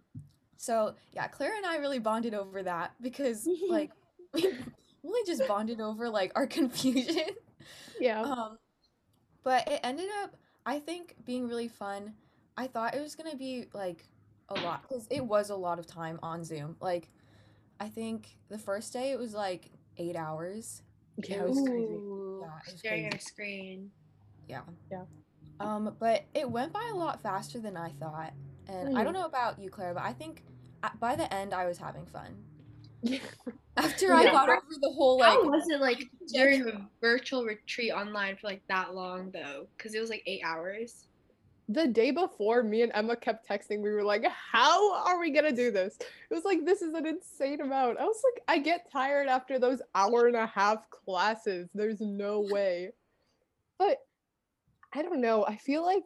so 0.58 0.96
yeah, 1.14 1.28
Claire 1.28 1.56
and 1.56 1.66
I 1.66 1.78
really 1.78 2.00
bonded 2.00 2.34
over 2.34 2.64
that 2.64 2.94
because 3.02 3.48
like 3.70 3.92
we 4.34 4.44
really 5.04 5.26
just 5.26 5.48
bonded 5.48 5.80
over 5.82 6.10
like 6.10 6.32
our 6.36 6.48
confusion. 6.60 7.30
Yeah. 8.00 8.22
Um, 8.22 8.58
but 9.44 9.68
it 9.68 9.80
ended 9.84 10.10
up, 10.22 10.36
I 10.66 10.80
think, 10.80 11.16
being 11.26 11.48
really 11.48 11.68
fun. 11.68 12.14
I 12.58 12.68
thought 12.68 12.96
it 12.96 13.02
was 13.02 13.16
gonna 13.16 13.36
be 13.36 13.66
like 13.74 14.04
a 14.50 14.56
lot 14.62 14.82
because 14.84 15.08
it 15.10 15.24
was 15.26 15.50
a 15.50 15.56
lot 15.56 15.80
of 15.80 15.88
time 15.88 16.20
on 16.24 16.44
Zoom. 16.44 16.76
Like, 16.82 17.10
I 17.80 17.90
think 17.90 18.38
the 18.50 18.58
first 18.58 18.94
day 18.94 19.12
it 19.12 19.20
was 19.20 19.34
like 19.34 19.70
eight 19.98 20.16
hours. 20.16 20.82
yeah, 21.18 21.42
it 21.42 21.50
was 21.50 21.62
crazy. 21.62 21.94
Yeah, 22.42 22.48
it 22.48 22.72
was 22.72 22.80
staring 22.80 23.06
at 23.06 23.12
crazy. 23.12 23.24
a 23.24 23.28
screen. 23.28 23.92
Yeah. 24.48 24.62
Yeah. 24.92 25.04
Um, 25.60 25.96
but 26.00 26.26
it 26.34 26.50
went 26.50 26.72
by 26.74 26.88
a 26.92 26.96
lot 26.96 27.22
faster 27.22 27.60
than 27.60 27.78
I 27.78 27.90
thought. 28.00 28.34
And 28.70 28.98
I 28.98 29.04
don't 29.04 29.14
Mm. 29.14 29.20
know 29.22 29.26
about 29.26 29.60
you, 29.60 29.70
Claire, 29.70 29.94
but 29.94 30.04
I 30.04 30.14
think 30.14 30.44
by 31.00 31.16
the 31.16 31.32
end 31.34 31.54
I 31.54 31.66
was 31.66 31.78
having 31.78 32.06
fun. 32.06 32.44
Yeah. 33.02 33.20
After 33.78 34.14
I 34.14 34.24
Yeah. 34.24 34.32
got 34.32 34.50
over 34.50 34.60
the 34.82 34.92
whole 34.92 35.20
like 35.20 35.30
How 35.30 35.44
was 35.50 35.70
it 35.70 35.80
like 35.80 36.04
during 36.34 36.64
the 36.64 36.88
virtual 37.02 37.46
retreat 37.46 37.92
online 37.92 38.36
for 38.38 38.48
like 38.48 38.64
that 38.70 38.96
long 38.96 39.32
though? 39.32 39.68
Because 39.78 39.94
it 39.94 40.00
was 40.00 40.10
like 40.10 40.24
eight 40.26 40.42
hours. 40.44 41.06
the 41.70 41.86
day 41.86 42.12
before 42.12 42.64
me 42.64 42.82
and 42.82 42.92
Emma 42.96 43.16
kept 43.16 43.48
texting, 43.48 43.82
we 43.82 43.92
were 43.92 44.04
like, 44.04 44.24
How 44.26 44.94
are 45.04 45.20
we 45.20 45.32
gonna 45.32 45.52
do 45.52 45.70
this? 45.72 45.98
It 46.00 46.34
was 46.34 46.46
like 46.46 46.66
this 46.66 46.82
is 46.82 46.94
an 46.94 47.06
insane 47.06 47.62
amount. 47.62 48.00
I 48.00 48.06
was 48.06 48.22
like, 48.34 48.44
I 48.48 48.62
get 48.62 48.92
tired 48.92 49.28
after 49.28 49.60
those 49.60 49.82
hour 49.94 50.28
and 50.28 50.36
a 50.36 50.48
half 50.48 50.90
classes. 50.90 51.70
There's 51.74 52.02
no 52.02 52.42
way. 52.42 52.92
But 53.80 53.98
I 54.94 55.02
don't 55.04 55.22
know. 55.22 55.46
I 55.46 55.58
feel 55.58 55.86
like 55.86 56.06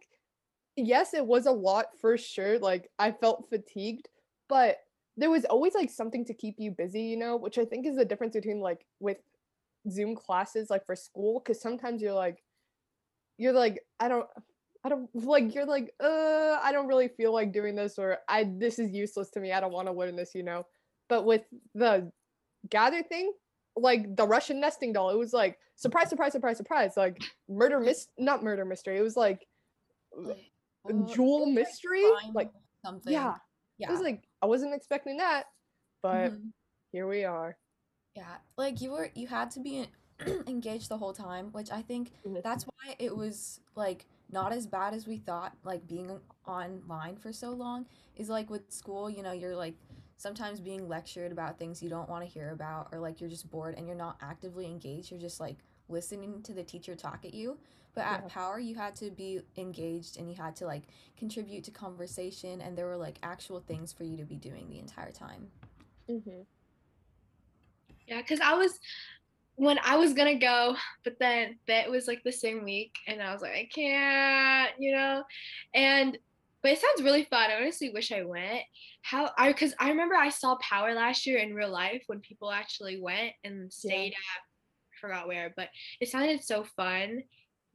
yes, 0.76 1.14
it 1.14 1.26
was 1.26 1.46
a 1.46 1.52
lot 1.52 1.88
for 2.00 2.18
sure. 2.18 2.60
Like 2.60 2.90
I 3.00 3.12
felt 3.12 3.50
fatigued, 3.50 4.08
but 4.50 4.78
there 5.18 5.30
was 5.30 5.46
always 5.46 5.76
like 5.76 5.90
something 5.90 6.26
to 6.26 6.34
keep 6.34 6.56
you 6.58 6.72
busy, 6.72 7.02
you 7.02 7.18
know, 7.18 7.36
which 7.36 7.58
I 7.58 7.66
think 7.66 7.86
is 7.86 7.98
the 7.98 8.06
difference 8.06 8.36
between 8.36 8.60
like 8.60 8.86
with 9.00 9.18
Zoom 9.90 10.16
classes, 10.16 10.70
like 10.70 10.86
for 10.86 10.96
school, 10.96 11.40
because 11.40 11.62
sometimes 11.62 12.02
you're 12.02 12.14
like, 12.14 12.44
you're 13.38 13.54
like, 13.54 13.82
I 14.00 14.08
don't, 14.08 14.28
I 14.84 14.90
don't 14.90 15.10
like, 15.14 15.54
you're 15.54 15.66
like, 15.66 15.94
uh, 16.02 16.60
I 16.62 16.72
don't 16.72 16.88
really 16.88 17.10
feel 17.10 17.34
like 17.34 17.52
doing 17.52 17.76
this, 17.76 17.98
or 18.00 18.20
I, 18.28 18.50
this 18.58 18.80
is 18.80 18.92
useless 18.92 19.30
to 19.32 19.40
me. 19.40 19.52
I 19.52 19.60
don't 19.60 19.74
want 19.74 19.88
to 19.88 19.94
learn 19.94 20.16
this, 20.16 20.34
you 20.34 20.44
know. 20.44 20.66
But 21.10 21.26
with 21.26 21.44
the 21.76 22.12
gather 22.70 23.04
thing, 23.04 23.34
like 23.76 24.16
the 24.16 24.28
Russian 24.28 24.60
nesting 24.60 24.94
doll, 24.94 25.10
it 25.10 25.18
was 25.18 25.34
like 25.34 25.58
surprise, 25.76 26.10
surprise, 26.10 26.32
surprise, 26.32 26.58
surprise, 26.58 26.94
like 26.96 27.22
murder 27.50 27.80
mis, 27.80 28.08
not 28.18 28.44
murder 28.44 28.66
mystery. 28.66 28.98
It 28.98 29.02
was 29.02 29.18
like 29.18 29.46
uh, 30.88 30.94
jewel 31.14 31.46
like, 31.46 31.54
mystery, 31.54 32.04
like 32.34 32.52
something. 32.84 33.14
yeah, 33.14 33.36
Yeah. 33.78 33.90
it 33.90 33.92
was 33.94 34.02
like 34.02 34.24
I 34.42 34.46
wasn't 34.46 34.74
expecting 34.74 35.18
that, 35.18 35.46
but 36.02 36.32
Mhm. 36.32 36.52
here 36.92 37.08
we 37.08 37.24
are. 37.24 37.58
Yeah, 38.16 38.38
like 38.58 38.82
you 38.82 38.92
were 38.92 39.10
you 39.16 39.28
had 39.28 39.52
to 39.52 39.60
be 39.60 39.88
engaged 40.48 40.90
the 40.90 40.98
whole 40.98 41.14
time, 41.14 41.52
which 41.52 41.72
I 41.72 41.82
think 41.82 42.12
that's 42.44 42.66
why 42.66 42.96
it 43.00 43.16
was 43.16 43.60
like 43.76 44.06
not 44.32 44.52
as 44.54 44.68
bad 44.68 44.94
as 44.94 45.08
we 45.08 45.18
thought 45.18 45.56
like 45.64 45.88
being 45.88 46.20
online 46.48 47.16
for 47.18 47.34
so 47.34 47.52
long 47.52 47.86
is 48.16 48.30
like 48.30 48.50
with 48.50 48.72
school, 48.72 49.10
you 49.10 49.24
know, 49.24 49.32
you're 49.32 49.56
like 49.56 49.76
sometimes 50.18 50.60
being 50.60 50.88
lectured 50.88 51.32
about 51.32 51.58
things 51.58 51.82
you 51.82 51.90
don't 51.90 52.08
want 52.08 52.24
to 52.24 52.30
hear 52.30 52.52
about 52.52 52.90
or 52.92 53.00
like 53.00 53.20
you're 53.20 53.30
just 53.30 53.50
bored 53.50 53.76
and 53.76 53.88
you're 53.88 53.96
not 53.96 54.18
actively 54.22 54.66
engaged, 54.66 55.10
you're 55.12 55.20
just 55.20 55.40
like 55.40 55.58
listening 55.90 56.42
to 56.44 56.54
the 56.54 56.64
teacher 56.64 56.96
talk 56.96 57.26
at 57.26 57.34
you. 57.34 57.58
But 57.94 58.06
at 58.06 58.22
Yeah. 58.22 58.28
Power, 58.30 58.60
you 58.60 58.76
had 58.76 58.96
to 58.98 59.12
be 59.12 59.42
engaged 59.58 60.18
and 60.18 60.30
you 60.30 60.36
had 60.36 60.56
to 60.58 60.66
like 60.66 60.84
contribute 61.18 61.64
to 61.66 61.72
conversation 61.72 62.62
and 62.62 62.78
there 62.78 62.86
were 62.86 62.98
like 62.98 63.18
actual 63.22 63.60
things 63.60 63.92
for 63.92 64.04
you 64.04 64.18
to 64.18 64.24
be 64.24 64.36
doing 64.36 64.70
the 64.70 64.80
entire 64.80 65.12
time. 65.12 65.52
Mm-hmm. 66.10 66.42
Yeah, 68.08 68.18
because 68.18 68.40
I 68.40 68.54
was 68.54 68.80
when 69.56 69.78
I 69.84 69.98
was 69.98 70.14
gonna 70.14 70.40
go, 70.40 70.76
but 71.04 71.20
then 71.20 71.58
that 71.68 71.90
was 71.90 72.08
like 72.08 72.24
the 72.24 72.32
same 72.32 72.64
week, 72.64 72.96
and 73.08 73.22
I 73.22 73.32
was 73.32 73.42
like, 73.42 73.52
I 73.52 73.70
can't, 73.74 74.72
you 74.80 74.96
know, 74.96 75.24
and 75.74 76.18
but 76.62 76.72
it 76.72 76.80
sounds 76.80 77.04
really 77.04 77.24
fun. 77.26 77.50
I 77.50 77.56
honestly 77.56 77.90
wish 77.90 78.12
I 78.12 78.24
went. 78.24 78.62
How 79.02 79.32
I 79.38 79.52
because 79.52 79.74
I 79.80 79.90
remember 79.90 80.16
I 80.16 80.30
saw 80.30 80.58
Power 80.58 80.94
last 80.94 81.26
year 81.26 81.40
in 81.40 81.54
real 81.54 81.72
life 81.72 82.04
when 82.08 82.20
people 82.20 82.52
actually 82.52 83.00
went 83.00 83.34
and 83.44 83.72
stayed 83.72 84.14
at 84.14 84.42
I 84.94 85.00
forgot 85.00 85.28
where, 85.28 85.54
but 85.56 85.70
it 86.00 86.10
sounded 86.10 86.44
so 86.44 86.64
fun. 86.64 87.24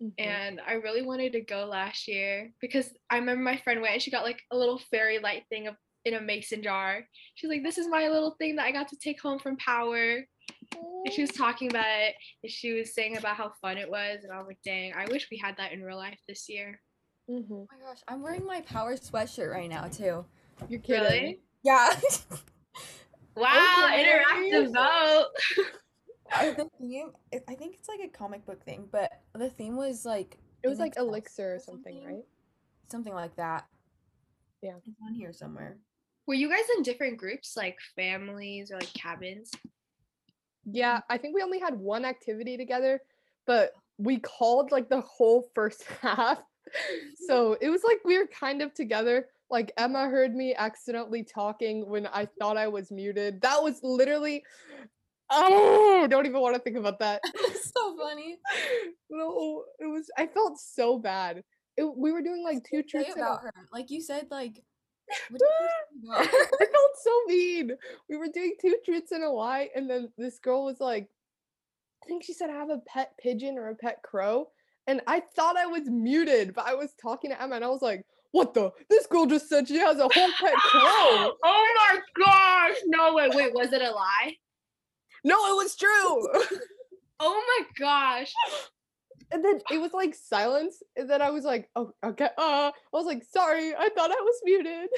Mm-hmm. 0.03 0.23
And 0.23 0.61
I 0.67 0.75
really 0.75 1.03
wanted 1.03 1.33
to 1.33 1.41
go 1.41 1.65
last 1.65 2.07
year 2.07 2.53
because 2.61 2.91
I 3.09 3.17
remember 3.17 3.43
my 3.43 3.57
friend 3.57 3.81
went 3.81 3.95
and 3.95 4.03
she 4.03 4.11
got 4.11 4.25
like 4.25 4.43
a 4.51 4.57
little 4.57 4.79
fairy 4.91 5.19
light 5.19 5.45
thing 5.49 5.69
of 5.69 5.75
in 6.05 6.15
a 6.15 6.21
mason 6.21 6.63
jar. 6.63 7.01
She's 7.35 7.49
like, 7.49 7.63
This 7.63 7.79
is 7.79 7.89
my 7.89 8.09
little 8.09 8.37
thing 8.39 8.57
that 8.57 8.67
I 8.67 8.73
got 8.73 8.89
to 8.89 8.97
take 8.97 9.21
home 9.21 9.39
from 9.39 9.57
Power. 9.57 10.25
And 11.05 11.13
she 11.13 11.23
was 11.23 11.31
talking 11.31 11.71
about 11.71 11.87
it 11.87 12.15
and 12.43 12.51
she 12.53 12.73
was 12.73 12.95
saying 12.95 13.17
about 13.17 13.37
how 13.37 13.53
fun 13.63 13.79
it 13.79 13.91
was. 13.91 14.19
And 14.23 14.33
I 14.33 14.39
was 14.39 14.47
like, 14.47 14.59
dang, 14.65 14.93
I 14.95 15.07
wish 15.11 15.29
we 15.31 15.39
had 15.39 15.57
that 15.57 15.73
in 15.73 15.83
real 15.83 15.97
life 15.97 16.19
this 16.29 16.49
year. 16.49 16.81
mm-hmm. 17.31 17.53
Oh 17.53 17.67
my 17.71 17.87
gosh, 17.87 18.01
I'm 18.09 18.23
wearing 18.23 18.45
my 18.45 18.61
Power 18.61 18.97
sweatshirt 18.97 19.53
right 19.53 19.69
now 19.71 19.87
too. 19.89 20.25
You're 20.69 20.81
kidding. 20.81 21.03
Really? 21.03 21.41
Yeah. 21.65 21.95
Wow, 23.37 23.89
Okay. 23.93 24.03
interactive 24.05 24.73
vote. 24.73 25.27
Uh, 26.35 26.53
the 26.53 26.69
theme, 26.79 27.13
it- 27.33 27.45
I 27.49 27.55
think 27.55 27.75
it's 27.79 27.89
like 27.89 28.01
a 28.01 28.09
comic 28.09 28.45
book 28.47 28.63
thing, 28.65 28.89
but 28.91 29.11
the 29.35 29.51
theme 29.51 29.77
was 29.77 30.05
like 30.05 30.39
It 30.63 30.69
was 30.69 30.79
like 30.79 30.97
elixir 30.97 31.55
or 31.55 31.59
something, 31.59 32.05
right? 32.05 32.25
Something 32.91 33.15
like 33.15 33.37
that. 33.37 33.67
Yeah. 34.63 34.77
It's 34.85 34.97
on 35.07 35.15
here 35.15 35.33
somewhere. 35.33 35.77
Were 36.27 36.35
you 36.35 36.49
guys 36.49 36.65
in 36.77 36.83
different 36.83 37.19
groups, 37.19 37.57
like 37.57 37.79
families 37.95 38.71
or 38.73 38.77
like 38.77 38.93
cabins? 38.95 39.53
Yeah, 40.65 41.01
I 41.09 41.19
think 41.19 41.35
we 41.35 41.43
only 41.43 41.61
had 41.61 41.79
one 41.79 42.05
activity 42.05 42.57
together, 42.57 43.01
but 43.47 43.73
we 43.99 44.19
called 44.19 44.73
like 44.73 44.89
the 44.89 45.01
whole 45.03 45.49
first 45.55 45.85
half. 46.03 46.43
so 47.29 47.57
it 47.61 47.71
was 47.71 47.85
like 47.85 48.01
we 48.05 48.19
were 48.19 48.27
kind 48.27 48.63
of 48.63 48.75
together. 48.75 49.29
Like 49.49 49.71
Emma 49.77 50.09
heard 50.09 50.35
me 50.35 50.57
accidentally 50.57 51.23
talking 51.23 51.89
when 51.89 52.09
I 52.09 52.27
thought 52.41 52.57
I 52.57 52.67
was 52.67 52.91
muted. 52.91 53.41
That 53.43 53.63
was 53.63 53.79
literally 53.85 54.43
oh, 55.31 56.07
don't 56.09 56.27
even 56.27 56.41
want 56.41 56.55
to 56.55 56.61
think 56.61 56.77
about 56.77 56.99
that. 57.01 57.23
so 57.77 57.97
funny. 57.97 58.39
no, 59.11 59.65
it 59.79 59.87
was 59.87 60.11
I 60.17 60.27
felt 60.27 60.59
so 60.59 60.99
bad. 60.99 61.43
It, 61.77 61.85
we 61.97 62.13
were 62.13 62.23
doing 62.23 62.43
like 62.43 62.65
two 62.69 62.83
truths 62.83 63.15
about 63.15 63.43
her. 63.43 63.53
Like 63.73 63.91
you 63.91 64.01
said, 64.01 64.29
like 64.31 64.63
what 65.31 65.41
did 65.41 65.49
you 65.61 65.69
say 66.09 66.09
about 66.09 66.27
her? 66.27 66.49
I 66.61 66.67
felt 66.67 66.97
so 67.03 67.21
mean. 67.27 67.73
We 68.09 68.17
were 68.17 68.29
doing 68.29 68.55
two 68.61 68.77
truths 68.85 69.13
and 69.13 69.25
a 69.25 69.31
lie, 69.31 69.69
and 69.75 69.89
then 69.89 70.13
this 70.17 70.39
girl 70.39 70.65
was 70.65 70.81
like, 70.81 71.09
I 72.03 72.07
think 72.07 72.25
she 72.25 72.33
said 72.33 72.51
I 72.51 72.55
have 72.55 72.71
a 72.71 72.83
pet 72.87 73.13
pigeon 73.19 73.59
or 73.59 73.69
a 73.69 73.75
pet 73.75 74.03
crow. 74.03 74.49
And 74.87 75.01
I 75.09 75.21
thought 75.35 75.57
I 75.57 75.67
was 75.67 75.89
muted, 75.89 76.55
but 76.55 76.67
I 76.67 76.75
was 76.75 76.95
talking 77.03 77.31
to 77.31 77.43
Emma 77.43 77.57
and 77.57 77.65
I 77.65 77.69
was 77.69 77.83
like, 77.83 78.07
what 78.31 78.55
the? 78.55 78.71
This 78.89 79.07
girl 79.07 79.27
just 79.27 79.49
said 79.49 79.67
she 79.67 79.79
has 79.79 79.97
a 79.97 80.03
whole 80.03 80.31
pet 80.39 80.55
crow. 80.55 81.33
oh 81.45 81.75
my 81.91 81.99
gosh. 82.25 82.77
No, 82.87 83.15
wait, 83.15 83.35
wait, 83.35 83.53
was 83.55 83.73
it 83.73 83.83
a 83.83 83.91
lie? 83.91 84.37
No, 85.27 85.35
it 85.35 85.57
was 85.57 85.77
true. 85.77 86.29
Oh 87.19 87.43
my 87.49 87.67
gosh. 87.81 88.31
and 89.33 89.43
then 89.43 89.61
it 89.71 89.81
was 89.81 89.95
like 89.95 90.15
silence. 90.15 90.83
And 90.97 91.09
then 91.09 91.23
I 91.23 91.31
was 91.31 91.45
like, 91.45 91.71
oh, 91.75 91.93
okay. 92.05 92.29
Uh, 92.37 92.71
I 92.71 92.73
was 92.93 93.07
like, 93.07 93.23
sorry, 93.25 93.75
I 93.75 93.89
thought 93.89 94.11
I 94.11 94.21
was 94.21 94.41
muted. 94.45 94.89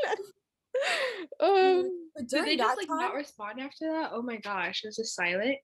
um, 1.40 1.90
But 2.14 2.28
Did 2.28 2.46
they 2.46 2.56
that 2.56 2.62
just 2.62 2.78
like 2.78 2.88
time, 2.88 2.96
not 2.96 3.14
respond 3.14 3.60
after 3.60 3.92
that? 3.92 4.12
Oh 4.14 4.22
my 4.22 4.38
gosh, 4.38 4.80
it 4.82 4.88
was 4.88 4.96
just 4.96 5.14
silent. 5.14 5.58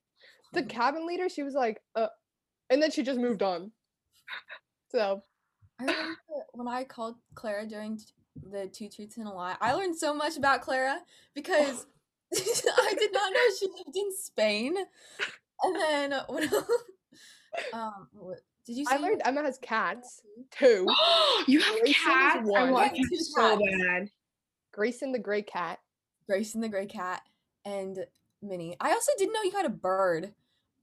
the 0.53 0.63
cabin 0.63 1.07
leader, 1.07 1.31
she 1.31 1.43
was 1.43 1.55
like, 1.55 1.81
uh, 1.97 2.09
and 2.69 2.83
then 2.83 2.91
she 2.91 3.03
just 3.03 3.19
moved 3.19 3.43
on. 3.43 3.73
So 4.91 5.23
I 5.81 5.85
remember 5.85 6.17
when 6.53 6.69
I 6.69 6.85
called 6.85 7.15
Clara 7.35 7.67
during 7.67 7.99
the 8.51 8.67
two 8.67 8.89
truths 8.89 9.17
and 9.17 9.27
a 9.27 9.31
lie. 9.31 9.57
I 9.61 9.73
learned 9.73 9.97
so 9.97 10.15
much 10.15 10.37
about 10.37 10.61
Clara 10.61 10.99
because 11.35 11.87
I 12.79 12.95
did 12.99 13.13
not 13.13 13.33
know 13.33 13.41
she 13.59 13.67
lived 13.67 13.97
in 13.97 14.17
Spain. 14.17 14.75
And 15.63 15.77
then 15.77 16.21
when 16.29 16.51
um, 17.73 18.09
what, 18.13 18.39
did 18.67 18.77
you 18.77 18.85
say 18.87 18.95
I 18.95 18.99
learned 18.99 19.23
were- 19.25 19.29
Emma 19.29 19.43
has 19.43 19.59
cats 19.59 20.23
too. 20.51 20.87
you 21.47 21.61
have 21.61 21.79
Grayson 21.81 21.89
is 21.89 21.97
cats? 21.97 22.39
I 22.39 22.41
one. 22.43 22.73
want 22.73 22.95
cats 22.95 23.33
so 23.35 23.59
cats. 23.59 23.63
bad. 23.87 24.11
Grayson 24.73 25.13
the 25.13 25.19
gray 25.19 25.43
cat. 25.43 25.79
Grace 26.27 26.55
and 26.55 26.63
the 26.63 26.69
Gray 26.69 26.87
Cat 26.87 27.21
and 27.65 27.99
Minnie. 28.43 28.77
I 28.81 28.93
also 28.93 29.13
didn't 29.19 29.33
know 29.35 29.43
you 29.43 29.51
had 29.51 29.67
a 29.67 29.71
bird. 29.71 30.33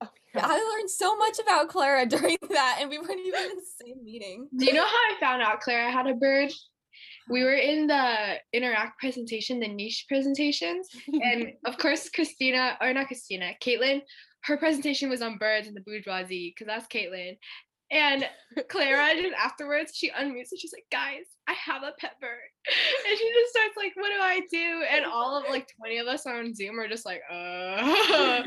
Oh, 0.02 0.10
I 0.36 0.76
learned 0.76 0.90
so 0.90 1.18
much 1.18 1.40
about 1.40 1.70
Clara 1.70 2.06
during 2.08 2.38
that, 2.50 2.78
and 2.80 2.90
we 2.90 3.00
weren't 3.00 3.20
even 3.26 3.42
in 3.44 3.56
the 3.56 3.86
same 3.86 4.04
meeting. 4.04 4.48
Do 4.56 4.66
you 4.66 4.74
know 4.74 4.86
how 4.86 4.94
I 4.94 5.16
found 5.20 5.42
out 5.42 5.62
Clara 5.62 5.92
had 5.92 6.08
a 6.08 6.14
bird? 6.14 6.52
We 7.30 7.44
were 7.44 7.54
in 7.54 7.88
the 7.88 8.36
interact 8.54 9.00
presentation, 9.00 9.60
the 9.60 9.68
niche 9.68 10.06
presentations, 10.08 10.88
and 11.08 11.54
of 11.66 11.78
course 11.78 12.10
Christina 12.10 12.78
or 12.82 12.94
not 12.94 13.08
Christina, 13.08 13.52
Caitlin, 13.64 14.02
her 14.44 14.58
presentation 14.58 15.10
was 15.10 15.22
on 15.22 15.38
birds 15.38 15.68
and 15.68 15.76
the 15.76 15.82
bourgeoisie 15.82 16.54
because 16.54 16.68
that's 16.68 16.88
Caitlin. 16.88 17.38
And 17.92 18.28
Clara 18.70 19.14
just 19.22 19.36
afterwards 19.36 19.94
she 19.96 20.10
unmutes 20.12 20.52
and 20.52 20.60
she's 20.60 20.74
like, 20.74 20.86
guys, 20.92 21.26
I 21.48 21.54
have 21.54 21.84
a 21.84 21.94
pet 22.00 22.20
bird. 22.22 22.30
And 23.10 23.18
she 23.18 23.32
just 23.34 23.52
starts 23.52 23.78
like, 23.78 23.94
what 23.96 24.10
do 24.10 24.22
I 24.22 24.42
do? 24.52 24.84
And 24.92 25.06
all 25.06 25.38
of 25.38 25.50
like 25.50 25.68
20 25.78 25.98
of 25.98 26.08
us 26.08 26.28
on 26.28 26.54
Zoom 26.54 26.80
are 26.80 26.88
just 26.88 27.06
like, 27.06 27.22
uh, 27.32 27.34
uh 27.34 28.44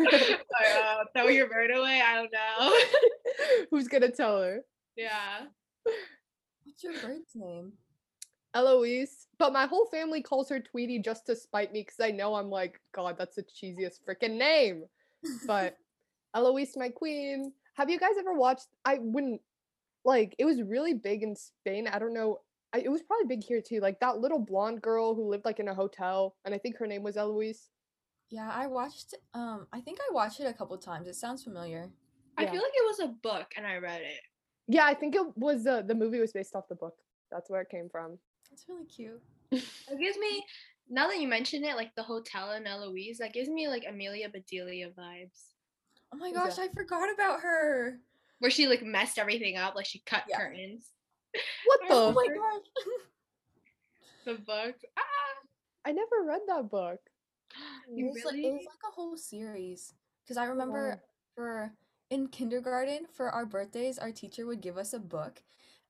throw 1.14 1.26
your 1.26 1.48
bird 1.48 1.70
away. 1.72 2.00
I 2.00 2.14
don't 2.14 2.32
know. 2.32 3.66
Who's 3.70 3.88
gonna 3.88 4.12
tell 4.12 4.40
her? 4.40 4.60
Yeah. 4.96 5.46
What's 6.64 6.84
your 6.84 6.92
bird's 6.92 7.32
name? 7.34 7.72
Eloise. 8.54 9.26
But 9.38 9.52
my 9.52 9.66
whole 9.66 9.86
family 9.86 10.22
calls 10.22 10.48
her 10.50 10.60
Tweety 10.60 10.98
just 10.98 11.26
to 11.26 11.36
spite 11.36 11.72
me 11.72 11.80
because 11.82 12.00
I 12.00 12.10
know 12.10 12.34
I'm 12.34 12.50
like, 12.50 12.80
God, 12.94 13.16
that's 13.18 13.36
the 13.36 13.42
cheesiest 13.42 14.00
freaking 14.08 14.36
name. 14.36 14.84
But 15.46 15.76
Eloise, 16.34 16.76
my 16.76 16.88
queen. 16.88 17.52
Have 17.74 17.90
you 17.90 17.98
guys 17.98 18.12
ever 18.18 18.34
watched? 18.34 18.68
I 18.84 18.98
wouldn't 19.00 19.40
like. 20.04 20.34
It 20.38 20.44
was 20.44 20.62
really 20.62 20.94
big 20.94 21.22
in 21.22 21.34
Spain. 21.34 21.88
I 21.88 21.98
don't 21.98 22.14
know. 22.14 22.40
I, 22.74 22.78
it 22.80 22.90
was 22.90 23.02
probably 23.02 23.26
big 23.26 23.44
here 23.44 23.60
too. 23.60 23.80
Like 23.80 24.00
that 24.00 24.18
little 24.18 24.38
blonde 24.38 24.82
girl 24.82 25.14
who 25.14 25.28
lived 25.28 25.44
like 25.44 25.58
in 25.58 25.68
a 25.68 25.74
hotel, 25.74 26.36
and 26.44 26.54
I 26.54 26.58
think 26.58 26.76
her 26.76 26.86
name 26.86 27.02
was 27.02 27.16
Eloise. 27.16 27.70
Yeah, 28.30 28.50
I 28.50 28.66
watched. 28.66 29.14
Um, 29.34 29.66
I 29.72 29.80
think 29.80 29.98
I 30.00 30.12
watched 30.14 30.40
it 30.40 30.46
a 30.46 30.52
couple 30.54 30.76
times. 30.78 31.06
It 31.06 31.16
sounds 31.16 31.44
familiar. 31.44 31.90
I 32.38 32.44
Yeah. 32.44 32.52
feel 32.52 32.62
like 32.62 32.72
it 32.74 32.86
was 32.86 33.00
a 33.00 33.08
book 33.08 33.52
and 33.58 33.66
I 33.66 33.76
read 33.76 34.00
it. 34.00 34.20
Yeah, 34.68 34.86
I 34.86 34.94
think 34.94 35.14
it 35.14 35.36
was 35.36 35.66
uh, 35.66 35.82
the 35.82 35.94
movie 35.94 36.18
was 36.18 36.32
based 36.32 36.54
off 36.56 36.66
the 36.68 36.74
book. 36.74 36.94
That's 37.30 37.50
where 37.50 37.60
it 37.60 37.68
came 37.68 37.88
from. 37.90 38.18
It's 38.52 38.68
really 38.68 38.84
cute. 38.84 39.22
It 39.50 39.98
gives 39.98 40.18
me 40.18 40.44
now 40.88 41.08
that 41.08 41.20
you 41.20 41.28
mention 41.28 41.64
it, 41.64 41.76
like 41.76 41.94
the 41.94 42.02
hotel 42.02 42.52
in 42.52 42.66
Eloise, 42.66 43.18
that 43.18 43.32
gives 43.32 43.48
me 43.48 43.68
like 43.68 43.84
Amelia 43.88 44.28
Bedelia 44.28 44.90
vibes. 44.90 45.52
Oh 46.12 46.18
my 46.18 46.32
gosh? 46.32 46.58
I 46.58 46.68
forgot 46.68 47.08
about 47.12 47.40
her. 47.40 47.98
Where 48.40 48.50
she 48.50 48.66
like 48.66 48.82
messed 48.82 49.18
everything 49.18 49.56
up, 49.56 49.74
like 49.74 49.86
she 49.86 50.02
cut 50.04 50.24
Yeah. 50.28 50.38
curtains. 50.38 50.90
What 51.64 51.80
the? 51.88 51.94
Oh 51.94 52.12
my 52.12 52.26
gosh. 52.26 52.86
The 54.24 54.34
book. 54.34 54.76
Ah, 54.96 55.46
I 55.84 55.90
never 55.90 56.22
read 56.24 56.42
that 56.46 56.70
book. 56.70 57.00
you 57.96 58.06
it, 58.06 58.08
was 58.12 58.24
like, 58.24 58.34
really? 58.34 58.46
it 58.46 58.52
was 58.52 58.66
like 58.66 58.92
a 58.92 58.94
whole 58.94 59.16
series. 59.16 59.94
Because 60.22 60.36
I 60.36 60.44
remember 60.44 60.90
wow. 60.90 60.98
for 61.34 61.72
in 62.10 62.28
kindergarten 62.28 63.06
for 63.12 63.30
our 63.30 63.44
birthdays, 63.44 63.98
our 63.98 64.12
teacher 64.12 64.46
would 64.46 64.60
give 64.60 64.78
us 64.78 64.92
a 64.92 65.00
book, 65.00 65.42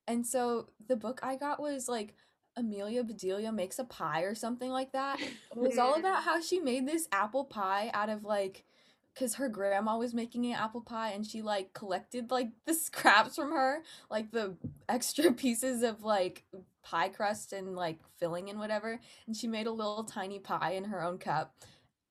and 0.07 0.25
so 0.25 0.69
the 0.87 0.95
book 0.95 1.19
I 1.21 1.35
got 1.35 1.61
was 1.61 1.87
like 1.87 2.15
Amelia 2.55 3.03
Bedelia 3.03 3.51
makes 3.51 3.79
a 3.79 3.83
pie 3.83 4.21
or 4.21 4.35
something 4.35 4.69
like 4.69 4.91
that. 4.91 5.19
It 5.19 5.57
was 5.57 5.77
all 5.77 5.95
about 5.95 6.23
how 6.23 6.41
she 6.41 6.59
made 6.59 6.87
this 6.87 7.07
apple 7.11 7.45
pie 7.45 7.91
out 7.93 8.09
of 8.09 8.23
like 8.23 8.65
because 9.13 9.35
her 9.35 9.47
grandma 9.47 9.97
was 9.97 10.13
making 10.13 10.45
an 10.47 10.53
apple 10.53 10.81
pie 10.81 11.11
and 11.11 11.25
she 11.25 11.41
like 11.41 11.73
collected 11.73 12.31
like 12.31 12.49
the 12.65 12.73
scraps 12.73 13.35
from 13.35 13.51
her 13.51 13.83
like 14.09 14.31
the 14.31 14.55
extra 14.89 15.31
pieces 15.33 15.83
of 15.83 16.03
like 16.03 16.43
pie 16.83 17.09
crust 17.09 17.53
and 17.53 17.75
like 17.75 17.99
filling 18.19 18.49
and 18.49 18.59
whatever 18.59 18.99
and 19.27 19.35
she 19.35 19.47
made 19.47 19.67
a 19.67 19.71
little 19.71 20.03
tiny 20.03 20.39
pie 20.39 20.71
in 20.71 20.85
her 20.85 21.01
own 21.03 21.17
cup. 21.17 21.55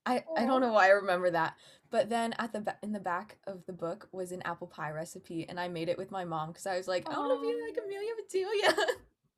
I 0.05 0.25
i 0.37 0.47
don't 0.47 0.61
know 0.61 0.73
why 0.73 0.87
i 0.87 0.91
remember 0.91 1.31
that 1.31 1.55
but 1.91 2.09
then 2.09 2.35
at 2.41 2.53
the 2.53 2.75
in 2.83 2.91
the 2.91 2.99
back 2.99 3.39
of 3.47 3.65
the 3.67 3.73
book 3.73 4.09
was 4.11 4.33
an 4.33 4.43
apple 4.43 4.67
pie 4.67 4.91
recipe 4.91 5.49
and 5.49 5.61
i 5.61 5.69
made 5.69 5.89
it 5.89 5.97
with 5.97 6.11
my 6.11 6.25
mom 6.25 6.49
because 6.49 6.67
i 6.67 6.77
was 6.77 6.89
like 6.89 7.09
i 7.09 7.17
want 7.17 7.41
to 7.41 7.47
be 7.47 7.55
like 7.63 7.79
amelia 7.85 8.11
bedelia. 8.17 8.97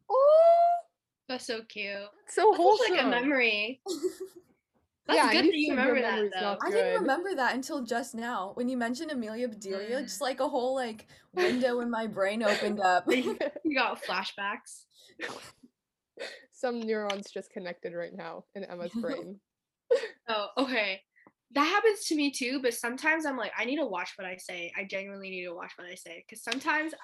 Oh, 0.08 0.74
That's 1.28 1.46
so 1.46 1.62
cute. 1.68 1.96
so 2.28 2.50
That's 2.50 2.56
wholesome. 2.62 2.94
like 2.96 3.04
a 3.04 3.08
memory. 3.08 3.80
That's 5.06 5.18
Yeah, 5.18 5.32
good 5.32 5.44
that 5.52 5.54
you 5.58 5.70
remember 5.70 6.00
that 6.00 6.30
though. 6.32 6.56
I 6.62 6.70
didn't 6.70 7.00
remember 7.02 7.34
that 7.34 7.54
until 7.54 7.84
just 7.84 8.14
now. 8.14 8.52
When 8.54 8.68
you 8.68 8.76
mentioned 8.78 9.10
Amelia 9.10 9.48
Bedelia, 9.48 9.98
Mm. 10.00 10.04
just 10.04 10.20
like 10.22 10.40
a 10.40 10.48
whole 10.48 10.74
like 10.74 11.06
window 11.34 11.80
in 11.80 11.90
my 11.90 12.06
brain 12.06 12.42
opened 12.42 12.80
up. 12.84 13.04
You 13.64 13.74
got 13.74 14.02
flashbacks. 14.02 14.84
Some 16.52 16.80
neurons 16.80 17.30
just 17.30 17.50
connected 17.50 17.92
right 17.92 18.14
now 18.14 18.44
in 18.54 18.64
Emma's 18.64 18.92
brain. 18.94 19.40
Oh, 20.28 20.48
okay. 20.58 21.02
That 21.52 21.64
happens 21.64 22.06
to 22.06 22.16
me 22.16 22.30
too, 22.30 22.60
but 22.62 22.72
sometimes 22.74 23.26
I'm 23.26 23.36
like, 23.36 23.52
I 23.58 23.64
need 23.64 23.76
to 23.76 23.84
watch 23.86 24.12
what 24.16 24.26
I 24.26 24.36
say. 24.36 24.72
I 24.76 24.84
genuinely 24.84 25.30
need 25.30 25.44
to 25.44 25.54
watch 25.54 25.72
what 25.76 25.86
I 25.86 25.94
say 25.94 26.24
because 26.26 26.42
sometimes 26.42 26.94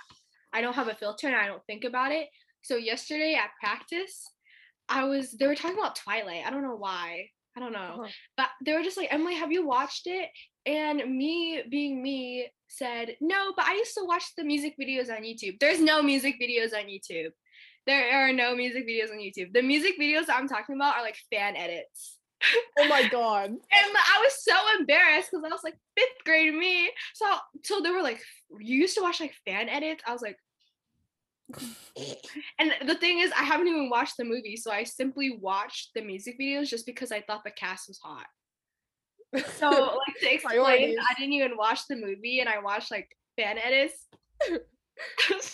I 0.52 0.60
don't 0.62 0.74
have 0.74 0.88
a 0.88 0.94
filter 0.94 1.26
and 1.26 1.36
I 1.36 1.46
don't 1.46 1.64
think 1.66 1.84
about 1.84 2.12
it. 2.12 2.28
So 2.62 2.76
yesterday 2.76 3.34
at 3.34 3.50
practice, 3.60 4.30
I 4.88 5.04
was 5.04 5.32
they 5.32 5.46
were 5.46 5.54
talking 5.54 5.78
about 5.78 5.96
Twilight. 5.96 6.42
I 6.46 6.50
don't 6.50 6.62
know 6.62 6.76
why. 6.76 7.28
I 7.56 7.60
don't 7.60 7.72
know. 7.72 7.78
Uh-huh. 7.78 8.08
But 8.36 8.48
they 8.64 8.72
were 8.72 8.82
just 8.82 8.96
like, 8.96 9.12
Emily, 9.12 9.34
have 9.34 9.52
you 9.52 9.66
watched 9.66 10.06
it? 10.06 10.28
And 10.66 10.98
me 11.16 11.62
being 11.68 12.02
me 12.02 12.48
said, 12.68 13.16
no, 13.20 13.52
but 13.56 13.64
I 13.64 13.74
used 13.74 13.94
to 13.94 14.04
watch 14.04 14.24
the 14.36 14.44
music 14.44 14.74
videos 14.80 15.10
on 15.10 15.22
YouTube. 15.22 15.58
There's 15.58 15.80
no 15.80 16.02
music 16.02 16.36
videos 16.40 16.72
on 16.72 16.84
YouTube. 16.84 17.30
There 17.86 18.12
are 18.12 18.32
no 18.32 18.54
music 18.54 18.86
videos 18.86 19.10
on 19.10 19.18
YouTube. 19.18 19.52
The 19.52 19.62
music 19.62 19.94
videos 20.00 20.26
I'm 20.28 20.48
talking 20.48 20.76
about 20.76 20.96
are 20.96 21.02
like 21.02 21.16
fan 21.32 21.56
edits. 21.56 22.18
Oh 22.78 22.88
my 22.88 23.06
god. 23.08 23.50
And 23.50 23.60
I 23.70 24.22
was 24.24 24.42
so 24.42 24.54
embarrassed 24.78 25.28
because 25.30 25.44
I 25.44 25.48
was 25.48 25.62
like 25.62 25.76
fifth 25.94 26.24
grade 26.24 26.54
me. 26.54 26.90
So 27.12 27.26
so 27.62 27.80
they 27.80 27.90
were 27.90 28.00
like, 28.02 28.22
you 28.58 28.78
used 28.78 28.96
to 28.96 29.02
watch 29.02 29.20
like 29.20 29.34
fan 29.44 29.68
edits. 29.68 30.02
I 30.06 30.12
was 30.14 30.22
like, 30.22 30.38
and 32.58 32.72
the 32.86 32.94
thing 32.94 33.20
is, 33.20 33.32
I 33.32 33.42
haven't 33.42 33.68
even 33.68 33.90
watched 33.90 34.16
the 34.16 34.24
movie, 34.24 34.56
so 34.56 34.70
I 34.70 34.84
simply 34.84 35.38
watched 35.40 35.90
the 35.94 36.02
music 36.02 36.38
videos 36.40 36.68
just 36.68 36.86
because 36.86 37.12
I 37.12 37.20
thought 37.20 37.44
the 37.44 37.50
cast 37.50 37.88
was 37.88 37.98
hot. 38.02 38.26
So 39.58 39.68
like 39.70 40.16
to 40.20 40.34
explain, 40.34 40.96
I 40.98 41.14
didn't 41.18 41.34
even 41.34 41.56
watch 41.56 41.86
the 41.88 41.96
movie, 41.96 42.40
and 42.40 42.48
I 42.48 42.60
watched 42.60 42.90
like 42.90 43.16
fan 43.36 43.58
edits. 43.58 44.08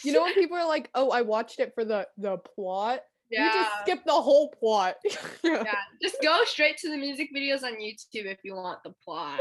you 0.05 0.13
know 0.13 0.23
when 0.23 0.35
people 0.35 0.57
are 0.57 0.67
like, 0.69 0.89
"Oh, 0.95 1.11
I 1.11 1.23
watched 1.23 1.61
it 1.61 1.73
for 1.75 1.85
the 1.85 2.07
the 2.17 2.39
plot." 2.39 3.01
yeah, 3.31 3.47
You 3.47 3.53
just 3.53 3.81
skip 3.83 4.05
the 4.05 4.13
whole 4.13 4.51
plot. 4.51 4.97
yeah. 5.43 5.75
Just 6.03 6.17
go 6.23 6.43
straight 6.45 6.77
to 6.79 6.91
the 6.91 6.97
music 6.97 7.31
videos 7.37 7.63
on 7.63 7.75
YouTube 7.75 8.27
if 8.27 8.39
you 8.45 8.55
want 8.55 8.83
the 8.85 8.95
plot, 9.05 9.41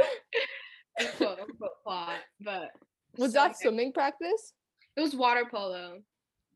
the 0.98 1.06
quote 1.18 1.40
unquote 1.40 1.72
plot. 1.84 2.18
But 2.42 2.72
Was 3.18 3.34
so 3.34 3.40
that 3.40 3.58
swimming 3.58 3.94
practice? 3.94 4.54
It 4.98 5.02
was 5.02 5.16
water 5.16 5.46
polo. 5.50 6.00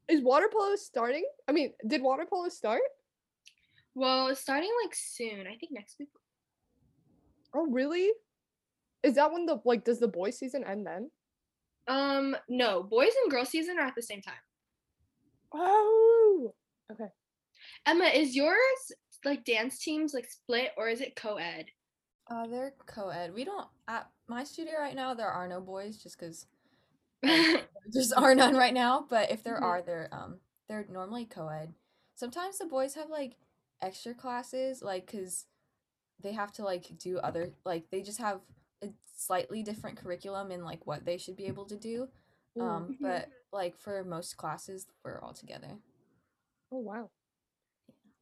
Is 0.10 0.22
water 0.22 0.50
polo 0.52 0.76
starting? 0.76 1.26
I 1.48 1.52
mean, 1.52 1.74
did 1.88 2.02
water 2.02 2.26
polo 2.30 2.50
start? 2.50 2.82
Well, 3.94 4.28
it's 4.28 4.42
starting 4.42 4.72
like 4.84 4.96
soon. 4.96 5.42
I 5.48 5.56
think 5.56 5.72
next 5.72 5.98
week. 6.00 6.10
Oh, 7.54 7.68
really? 7.70 8.10
Is 9.04 9.16
that 9.16 9.32
when 9.32 9.46
the 9.46 9.62
like 9.66 9.86
does 9.86 10.00
the 10.00 10.08
boys 10.08 10.38
season 10.38 10.64
end 10.64 10.86
then? 10.86 11.12
Um, 11.88 12.36
no, 12.48 12.84
boys 12.84 13.12
and 13.24 13.32
girls 13.32 13.50
season 13.50 13.78
are 13.80 13.86
at 13.86 13.96
the 13.96 14.02
same 14.02 14.22
time. 14.22 14.34
Oh. 15.54 16.54
Okay. 16.92 17.08
Emma, 17.86 18.06
is 18.06 18.36
yours 18.36 18.92
like 19.26 19.44
dance 19.46 19.80
teams 19.80 20.14
like 20.14 20.30
split 20.30 20.72
or 20.78 20.88
is 20.90 21.02
it 21.02 21.16
co-ed? 21.16 21.66
Uh, 22.30 22.48
they're 22.48 22.74
co-ed. 22.86 23.34
We 23.34 23.44
don't 23.44 23.68
at 23.88 24.08
my 24.28 24.44
studio 24.44 24.74
right 24.80 24.96
now. 24.96 25.14
There 25.14 25.30
are 25.30 25.48
no 25.48 25.60
boys, 25.60 25.98
just 25.98 26.20
because 26.20 26.46
there 26.46 26.59
just 27.94 28.14
are 28.16 28.36
none 28.36 28.56
right 28.56 28.74
now. 28.74 29.06
But 29.10 29.32
if 29.32 29.44
there 29.44 29.58
Mhm. 29.58 29.64
are, 29.64 29.82
they're 29.82 30.10
um 30.12 30.40
they're 30.68 30.86
normally 30.90 31.26
co-ed. 31.26 31.74
Sometimes 32.16 32.58
the 32.58 32.66
boys 32.66 32.96
have 32.96 33.10
like 33.10 33.36
extra 33.82 34.14
classes, 34.14 34.82
like 34.82 35.06
because 35.08 35.46
they 36.22 36.34
have 36.34 36.52
to 36.54 36.64
like 36.64 36.98
do 36.98 37.18
other 37.20 37.52
like 37.66 37.90
they 37.92 38.02
just 38.02 38.20
have 38.20 38.42
a 38.84 38.90
slightly 39.16 39.64
different 39.64 39.98
curriculum 39.98 40.52
in 40.52 40.64
like 40.64 40.86
what 40.86 41.06
they 41.06 41.18
should 41.18 41.36
be 41.36 41.48
able 41.48 41.66
to 41.66 41.78
do. 41.78 42.08
Um, 42.60 42.88
Mhm. 42.90 42.98
but 43.02 43.30
like 43.52 43.78
for 43.78 44.04
most 44.04 44.38
classes, 44.38 44.88
we're 45.04 45.20
all 45.22 45.34
together. 45.34 45.80
Oh 46.72 46.80
wow. 46.80 47.12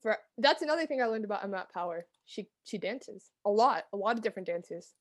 For 0.02 0.18
that's 0.38 0.62
another 0.62 0.86
thing 0.86 1.02
I 1.02 1.06
learned 1.06 1.26
about 1.26 1.44
Emma 1.44 1.58
at 1.58 1.74
Power. 1.74 2.06
She 2.26 2.50
she 2.64 2.78
dances 2.78 3.32
a 3.46 3.50
lot, 3.50 3.86
a 3.94 3.98
lot 3.98 4.18
of 4.18 4.24
different 4.24 4.48
dances. 4.48 4.94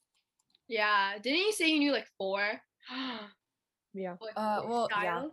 yeah, 0.69 1.19
didn't 1.19 1.41
you 1.41 1.53
say 1.53 1.69
you 1.71 1.79
knew 1.79 1.93
like 1.93 2.09
four? 2.19 2.61
Yeah. 3.97 4.17
Like, 4.21 4.35
Uh, 4.37 4.61
four 4.63 4.71
well, 4.71 4.89
yeah. 5.03 5.29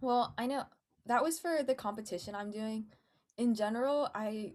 Well, 0.00 0.34
I 0.38 0.46
know 0.46 0.64
that 1.06 1.22
was 1.22 1.38
for 1.38 1.62
the 1.62 1.74
competition 1.74 2.34
I'm 2.34 2.50
doing. 2.50 2.86
In 3.36 3.54
general, 3.54 4.08
I 4.14 4.52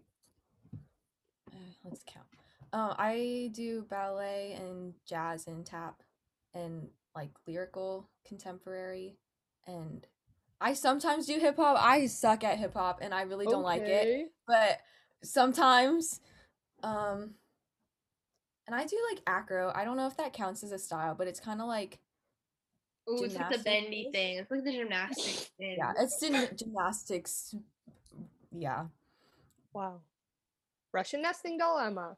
uh, 1.51 1.57
let's 1.83 2.03
count. 2.05 2.25
Um, 2.73 2.95
I 2.97 3.51
do 3.53 3.83
ballet 3.83 4.53
and 4.59 4.93
jazz 5.05 5.47
and 5.47 5.65
tap 5.65 6.01
and 6.53 6.89
like 7.15 7.31
lyrical 7.47 8.09
contemporary 8.25 9.17
and 9.67 10.05
I 10.59 10.73
sometimes 10.73 11.25
do 11.25 11.39
hip 11.39 11.57
hop. 11.57 11.77
I 11.79 12.07
suck 12.07 12.43
at 12.43 12.57
hip 12.57 12.73
hop 12.73 12.99
and 13.01 13.13
I 13.13 13.23
really 13.23 13.45
don't 13.45 13.63
like 13.63 13.87
it, 13.87 14.31
but 14.47 14.79
sometimes 15.23 16.19
um 16.83 17.35
and 18.67 18.75
I 18.75 18.85
do 18.85 18.97
like 19.11 19.21
acro. 19.27 19.71
I 19.75 19.85
don't 19.85 19.97
know 19.97 20.07
if 20.07 20.17
that 20.17 20.33
counts 20.33 20.63
as 20.63 20.71
a 20.71 20.79
style, 20.79 21.15
but 21.15 21.27
it's 21.27 21.39
kind 21.39 21.61
of 21.61 21.67
like 21.67 21.99
Ooh, 23.09 23.23
it's 23.23 23.35
like 23.35 23.51
the 23.51 23.63
bendy 23.63 24.09
thing. 24.11 24.37
It's 24.39 24.49
like 24.49 24.63
the 24.63 24.71
gymnastics 24.71 25.51
thing. 25.57 25.75
yeah, 25.77 25.93
it's 25.97 26.19
gym- 26.19 26.55
gymnastics 26.55 27.55
yeah. 28.57 28.85
Wow. 29.73 30.01
Russian 30.93 31.21
nesting 31.21 31.57
doll, 31.57 31.79
Emma. 31.79 32.15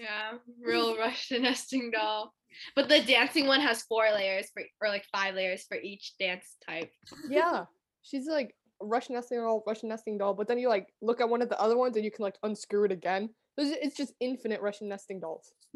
Yeah, 0.00 0.34
real 0.64 0.96
Russian 0.98 1.42
nesting 1.42 1.90
doll. 1.90 2.32
But 2.74 2.88
the 2.88 3.02
dancing 3.02 3.46
one 3.46 3.60
has 3.60 3.82
four 3.82 4.04
layers 4.12 4.50
for, 4.52 4.62
or 4.80 4.88
like 4.88 5.04
five 5.12 5.34
layers 5.34 5.64
for 5.64 5.76
each 5.76 6.14
dance 6.18 6.56
type. 6.66 6.90
Yeah. 7.28 7.64
She's 8.02 8.26
like 8.26 8.54
Russian 8.80 9.14
nesting 9.14 9.38
doll, 9.38 9.62
Russian 9.66 9.88
nesting 9.88 10.18
doll, 10.18 10.34
but 10.34 10.48
then 10.48 10.58
you 10.58 10.68
like 10.68 10.88
look 11.02 11.20
at 11.20 11.28
one 11.28 11.42
of 11.42 11.48
the 11.48 11.60
other 11.60 11.76
ones 11.76 11.96
and 11.96 12.04
you 12.04 12.10
can 12.10 12.22
like 12.22 12.38
unscrew 12.42 12.84
it 12.84 12.92
again. 12.92 13.30
It's 13.56 13.76
it's 13.82 13.96
just 13.96 14.14
infinite 14.20 14.60
Russian 14.62 14.88
nesting 14.88 15.20
dolls. 15.20 15.52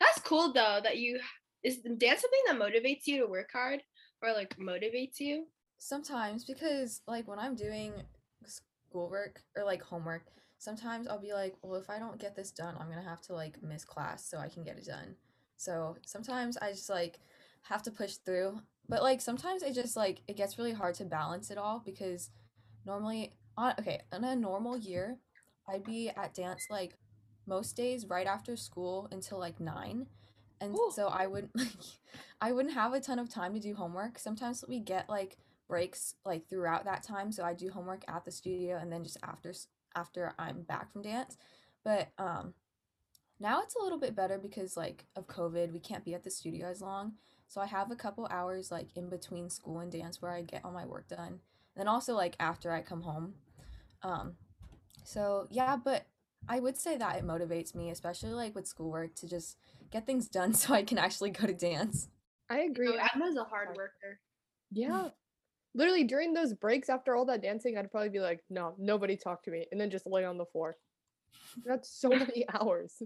That's 0.00 0.20
cool 0.24 0.52
though 0.52 0.80
that 0.82 0.98
you 0.98 1.18
is 1.62 1.78
dance 1.78 2.20
something 2.20 2.40
that 2.46 2.56
motivates 2.56 3.06
you 3.06 3.18
to 3.18 3.26
work 3.26 3.50
hard 3.52 3.82
or 4.22 4.32
like 4.32 4.56
motivates 4.58 5.20
you. 5.20 5.46
Sometimes 5.78 6.44
because 6.44 7.02
like 7.06 7.28
when 7.28 7.38
I'm 7.38 7.54
doing 7.54 7.92
schoolwork 8.46 9.42
or 9.56 9.64
like 9.64 9.82
homework, 9.82 10.22
sometimes 10.58 11.06
I'll 11.06 11.20
be 11.20 11.32
like, 11.32 11.54
well, 11.62 11.80
if 11.80 11.88
I 11.88 11.98
don't 11.98 12.18
get 12.18 12.34
this 12.34 12.50
done, 12.50 12.74
I'm 12.78 12.88
gonna 12.88 13.02
have 13.02 13.22
to 13.22 13.34
like 13.34 13.62
miss 13.62 13.84
class 13.84 14.28
so 14.28 14.38
I 14.38 14.48
can 14.48 14.64
get 14.64 14.78
it 14.78 14.86
done. 14.86 15.14
So 15.56 15.96
sometimes 16.04 16.56
I 16.56 16.70
just 16.70 16.90
like 16.90 17.18
have 17.62 17.82
to 17.84 17.90
push 17.90 18.14
through. 18.16 18.60
But 18.88 19.02
like 19.02 19.20
sometimes 19.20 19.62
it 19.62 19.74
just 19.74 19.96
like 19.96 20.20
it 20.26 20.36
gets 20.36 20.58
really 20.58 20.72
hard 20.72 20.94
to 20.96 21.04
balance 21.04 21.50
it 21.50 21.58
all 21.58 21.82
because 21.84 22.30
normally 22.86 23.32
on 23.56 23.74
okay, 23.78 24.00
in 24.12 24.24
a 24.24 24.34
normal 24.34 24.76
year, 24.76 25.18
I'd 25.68 25.84
be 25.84 26.08
at 26.08 26.34
dance 26.34 26.66
like 26.70 26.94
most 27.46 27.76
days 27.76 28.06
right 28.06 28.26
after 28.26 28.56
school 28.56 29.08
until 29.10 29.38
like 29.38 29.60
nine. 29.60 30.06
And 30.60 30.74
Ooh. 30.74 30.90
so 30.94 31.08
I 31.08 31.26
wouldn't 31.26 31.54
like 31.56 31.68
I 32.40 32.52
wouldn't 32.52 32.74
have 32.74 32.92
a 32.92 33.00
ton 33.00 33.18
of 33.18 33.28
time 33.28 33.54
to 33.54 33.60
do 33.60 33.74
homework. 33.74 34.18
Sometimes 34.18 34.64
we 34.68 34.80
get 34.80 35.08
like 35.08 35.36
breaks 35.68 36.14
like 36.24 36.48
throughout 36.48 36.84
that 36.84 37.02
time, 37.02 37.32
so 37.32 37.44
I 37.44 37.54
do 37.54 37.70
homework 37.70 38.04
at 38.08 38.24
the 38.24 38.30
studio 38.30 38.78
and 38.78 38.92
then 38.92 39.04
just 39.04 39.18
after 39.22 39.52
after 39.94 40.34
I'm 40.38 40.62
back 40.62 40.92
from 40.92 41.02
dance. 41.02 41.36
But 41.84 42.08
um 42.18 42.54
now 43.40 43.62
it's 43.62 43.76
a 43.76 43.82
little 43.82 43.98
bit 43.98 44.16
better 44.16 44.38
because 44.38 44.76
like 44.76 45.06
of 45.16 45.26
COVID, 45.26 45.72
we 45.72 45.80
can't 45.80 46.04
be 46.04 46.14
at 46.14 46.24
the 46.24 46.30
studio 46.30 46.66
as 46.68 46.80
long. 46.80 47.14
So 47.46 47.60
I 47.60 47.66
have 47.66 47.90
a 47.90 47.96
couple 47.96 48.26
hours 48.30 48.70
like 48.70 48.88
in 48.96 49.08
between 49.08 49.48
school 49.48 49.80
and 49.80 49.90
dance 49.90 50.20
where 50.20 50.32
I 50.32 50.42
get 50.42 50.64
all 50.64 50.72
my 50.72 50.86
work 50.86 51.08
done. 51.08 51.40
And 51.74 51.76
then 51.76 51.88
also 51.88 52.14
like 52.14 52.36
after 52.40 52.72
I 52.72 52.82
come 52.82 53.02
home. 53.02 53.34
Um 54.02 54.34
so 55.04 55.46
yeah, 55.50 55.76
but 55.76 56.06
I 56.48 56.60
would 56.60 56.76
say 56.76 56.96
that 56.96 57.16
it 57.16 57.26
motivates 57.26 57.74
me, 57.74 57.90
especially 57.90 58.30
like 58.30 58.54
with 58.54 58.66
schoolwork, 58.66 59.14
to 59.16 59.28
just 59.28 59.56
get 59.90 60.06
things 60.06 60.28
done 60.28 60.54
so 60.54 60.74
I 60.74 60.82
can 60.82 60.98
actually 60.98 61.30
go 61.30 61.46
to 61.46 61.54
dance. 61.54 62.08
I 62.50 62.60
agree. 62.60 62.88
So 62.88 62.98
I- 62.98 63.08
Emma's 63.14 63.36
a 63.36 63.44
hard 63.44 63.68
worker. 63.76 64.20
yeah. 64.70 65.08
Literally 65.74 66.04
during 66.04 66.32
those 66.32 66.54
breaks 66.54 66.88
after 66.88 67.14
all 67.14 67.26
that 67.26 67.42
dancing, 67.42 67.76
I'd 67.76 67.90
probably 67.90 68.08
be 68.08 68.20
like, 68.20 68.40
no, 68.50 68.74
nobody 68.78 69.16
talk 69.16 69.42
to 69.44 69.50
me, 69.50 69.66
and 69.70 69.80
then 69.80 69.90
just 69.90 70.06
lay 70.06 70.24
on 70.24 70.38
the 70.38 70.46
floor. 70.46 70.76
That's 71.64 71.90
so 71.90 72.08
many 72.08 72.46
hours. 72.52 73.00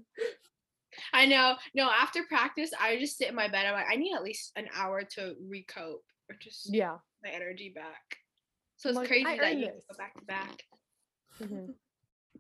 I 1.13 1.27
know. 1.27 1.57
No, 1.75 1.91
after 1.91 2.23
practice, 2.29 2.71
I 2.81 2.97
just 2.99 3.19
sit 3.19 3.29
in 3.29 3.35
my 3.35 3.49
bed. 3.49 3.67
I'm 3.67 3.73
like, 3.75 3.87
I 3.91 3.97
need 3.97 4.15
at 4.15 4.23
least 4.23 4.53
an 4.57 4.69
hour 4.75 5.03
to 5.17 5.35
recoup 5.49 6.01
or 6.31 6.37
just 6.41 6.73
Yeah. 6.73 6.99
my 7.23 7.31
energy 7.31 7.73
back. 7.75 8.17
So 8.77 8.89
it's 8.91 8.97
like, 8.97 9.09
crazy 9.09 9.27
I 9.27 9.37
that 9.37 9.53
earned 9.53 9.61
you 9.61 9.67
go 9.67 9.97
back 9.99 10.15
to 10.19 10.25
back. 10.25 10.63
Mhm. 11.41 11.75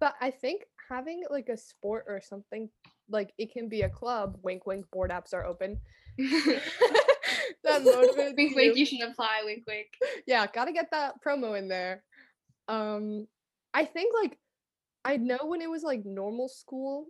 But 0.01 0.15
I 0.21 0.31
think 0.31 0.63
having 0.89 1.23
like 1.31 1.49
a 1.49 1.57
sport 1.57 2.07
or 2.09 2.21
something, 2.21 2.69
like 3.13 3.33
it 3.39 3.53
can 3.53 3.69
be 3.69 3.83
a 3.83 3.89
club, 3.89 4.39
wink 4.43 4.67
wink, 4.67 4.87
board 4.91 5.11
apps 5.11 5.35
are 5.35 5.45
open. 5.45 5.79
that 6.19 6.63
motivates 7.83 8.37
wink, 8.37 8.51
you. 8.51 8.57
wink. 8.57 8.77
You 8.77 8.87
should 8.87 9.03
apply. 9.03 9.43
Wink, 9.45 9.65
wink. 9.67 9.89
yeah, 10.27 10.47
gotta 10.47 10.73
get 10.73 10.91
that 10.93 11.15
promo 11.25 11.59
in 11.59 11.69
there. 11.69 12.03
Um, 12.69 13.27
I 13.75 13.85
think 13.85 14.15
like 14.21 14.39
I 15.05 15.17
know 15.17 15.39
when 15.43 15.61
it 15.61 15.71
was 15.71 15.83
like 15.83 16.05
normal 16.05 16.49
school, 16.49 17.07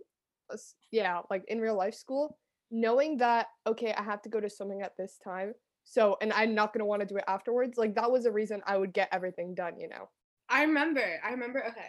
uh, 0.51 0.57
yeah, 0.91 1.21
like 1.29 1.43
in 1.47 1.59
real 1.59 1.75
life 1.75 1.95
school, 1.95 2.37
knowing 2.71 3.17
that 3.17 3.47
okay, 3.67 3.93
I 3.93 4.03
have 4.03 4.21
to 4.23 4.29
go 4.29 4.39
to 4.39 4.49
swimming 4.49 4.81
at 4.81 4.93
this 4.97 5.17
time, 5.23 5.53
so 5.83 6.17
and 6.21 6.33
I'm 6.33 6.55
not 6.55 6.73
gonna 6.73 6.85
want 6.85 7.01
to 7.01 7.07
do 7.07 7.17
it 7.17 7.23
afterwards. 7.27 7.77
Like 7.77 7.95
that 7.95 8.11
was 8.11 8.25
a 8.25 8.31
reason 8.31 8.61
I 8.65 8.77
would 8.77 8.93
get 8.93 9.09
everything 9.11 9.55
done. 9.55 9.79
You 9.79 9.89
know. 9.89 10.09
I 10.49 10.63
remember. 10.63 11.03
I 11.23 11.31
remember. 11.31 11.63
Okay, 11.65 11.87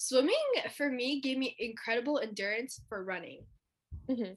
swimming 0.00 0.34
for 0.74 0.90
me 0.90 1.20
gave 1.20 1.36
me 1.36 1.54
incredible 1.58 2.18
endurance 2.20 2.80
for 2.88 3.04
running 3.04 3.44
Mhm. 4.08 4.34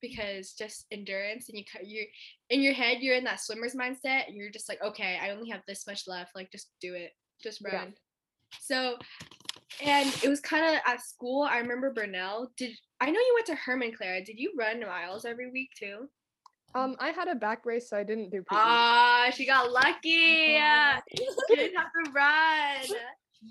because 0.00 0.52
just 0.52 0.86
endurance 0.92 1.48
and 1.48 1.58
you 1.58 1.64
cut 1.64 1.84
you 1.84 2.06
in 2.48 2.60
your 2.62 2.72
head 2.74 2.98
you're 3.00 3.16
in 3.16 3.24
that 3.24 3.40
swimmer's 3.40 3.74
mindset 3.74 4.26
you're 4.28 4.50
just 4.50 4.68
like 4.68 4.80
okay 4.80 5.18
I 5.20 5.30
only 5.30 5.50
have 5.50 5.62
this 5.66 5.84
much 5.84 6.06
left 6.06 6.36
like 6.36 6.52
just 6.52 6.70
do 6.80 6.94
it 6.94 7.12
just 7.42 7.60
Yeah. 7.60 7.74
run. 7.78 7.94
So 8.60 8.98
and 9.82 10.08
it 10.22 10.28
was 10.28 10.40
kind 10.40 10.64
of 10.64 10.80
at 10.86 11.00
school. 11.00 11.42
I 11.42 11.58
remember 11.58 11.92
Burnell. 11.92 12.52
Did 12.56 12.76
I 13.00 13.06
know 13.10 13.18
you 13.18 13.32
went 13.34 13.46
to 13.46 13.54
Herman 13.56 13.92
Clara? 13.96 14.22
Did 14.24 14.38
you 14.38 14.52
run 14.56 14.80
miles 14.80 15.24
every 15.24 15.50
week 15.50 15.70
too? 15.74 16.08
Um, 16.74 16.96
I 17.00 17.10
had 17.10 17.28
a 17.28 17.34
back 17.34 17.62
brace, 17.64 17.88
so 17.88 17.96
I 17.96 18.04
didn't 18.04 18.30
do. 18.30 18.44
Ah, 18.50 19.30
she 19.34 19.46
got 19.46 19.72
lucky. 19.72 20.58
She 21.16 21.56
didn't 21.56 21.76
have 21.76 21.90
to 22.04 22.10
run. 22.12 23.00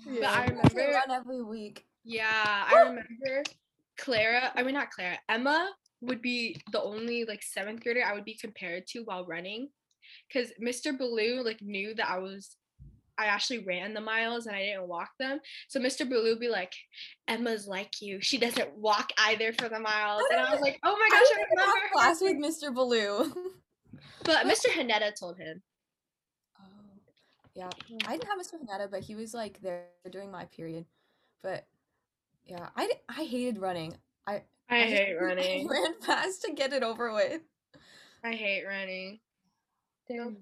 But 0.06 0.24
I 0.24 0.28
I 0.28 0.40
have 0.42 0.48
remember, 0.74 0.92
run 0.92 1.10
every 1.10 1.42
week. 1.42 1.84
yeah, 2.04 2.26
I 2.72 2.80
remember 2.82 3.42
Clara. 3.98 4.52
I 4.54 4.62
mean, 4.62 4.74
not 4.74 4.90
Clara. 4.90 5.18
Emma 5.28 5.70
would 6.00 6.22
be 6.22 6.60
the 6.72 6.80
only 6.82 7.24
like 7.24 7.42
seventh 7.42 7.82
grader 7.82 8.02
I 8.04 8.14
would 8.14 8.24
be 8.24 8.34
compared 8.36 8.86
to 8.88 9.00
while 9.00 9.26
running, 9.26 9.68
because 10.28 10.52
Mr. 10.62 10.96
Baloo 10.96 11.42
like 11.44 11.60
knew 11.62 11.94
that 11.94 12.08
I 12.08 12.18
was. 12.18 12.56
I 13.18 13.26
actually 13.26 13.58
ran 13.58 13.92
the 13.92 14.00
miles 14.00 14.46
and 14.46 14.56
I 14.56 14.60
didn't 14.62 14.88
walk 14.88 15.10
them. 15.18 15.40
So 15.68 15.78
Mr. 15.78 16.08
Baloo 16.08 16.30
would 16.30 16.40
be 16.40 16.48
like, 16.48 16.72
Emma's 17.28 17.66
like 17.66 18.00
you. 18.00 18.18
She 18.22 18.38
doesn't 18.38 18.74
walk 18.78 19.10
either 19.18 19.52
for 19.52 19.68
the 19.68 19.78
miles. 19.78 20.22
And 20.30 20.40
I 20.40 20.50
was 20.50 20.62
like, 20.62 20.78
oh 20.86 20.96
my 20.96 21.08
gosh, 21.10 21.20
I, 21.20 21.34
didn't 21.36 21.48
remember. 21.50 21.80
have 21.82 21.90
class 21.92 22.20
with 22.22 22.36
Mr. 22.38 22.74
Baloo. 22.74 23.30
But 24.24 24.46
Mr. 24.46 24.68
Hanetta 24.70 25.14
told 25.18 25.36
him. 25.38 25.62
Yeah. 27.54 27.68
I 28.06 28.16
didn't 28.16 28.28
have 28.28 28.38
Mr. 28.38 28.54
Hanetta, 28.62 28.90
but 28.90 29.00
he 29.00 29.14
was 29.14 29.34
like 29.34 29.60
there 29.60 29.86
during 30.10 30.30
my 30.30 30.44
period. 30.46 30.84
But 31.42 31.66
yeah, 32.46 32.68
I, 32.76 32.90
I 33.08 33.24
hated 33.24 33.58
running. 33.58 33.96
I 34.26 34.42
I, 34.68 34.82
just- 34.84 34.94
hate 35.02 35.14
running. 35.20 35.68
I 35.68 35.72
ran 35.72 35.94
fast 36.00 36.42
to 36.42 36.52
get 36.52 36.72
it 36.72 36.82
over 36.82 37.12
with. 37.12 37.40
I 38.22 38.32
hate 38.32 38.64
running. 38.66 39.20
Damn. 40.08 40.36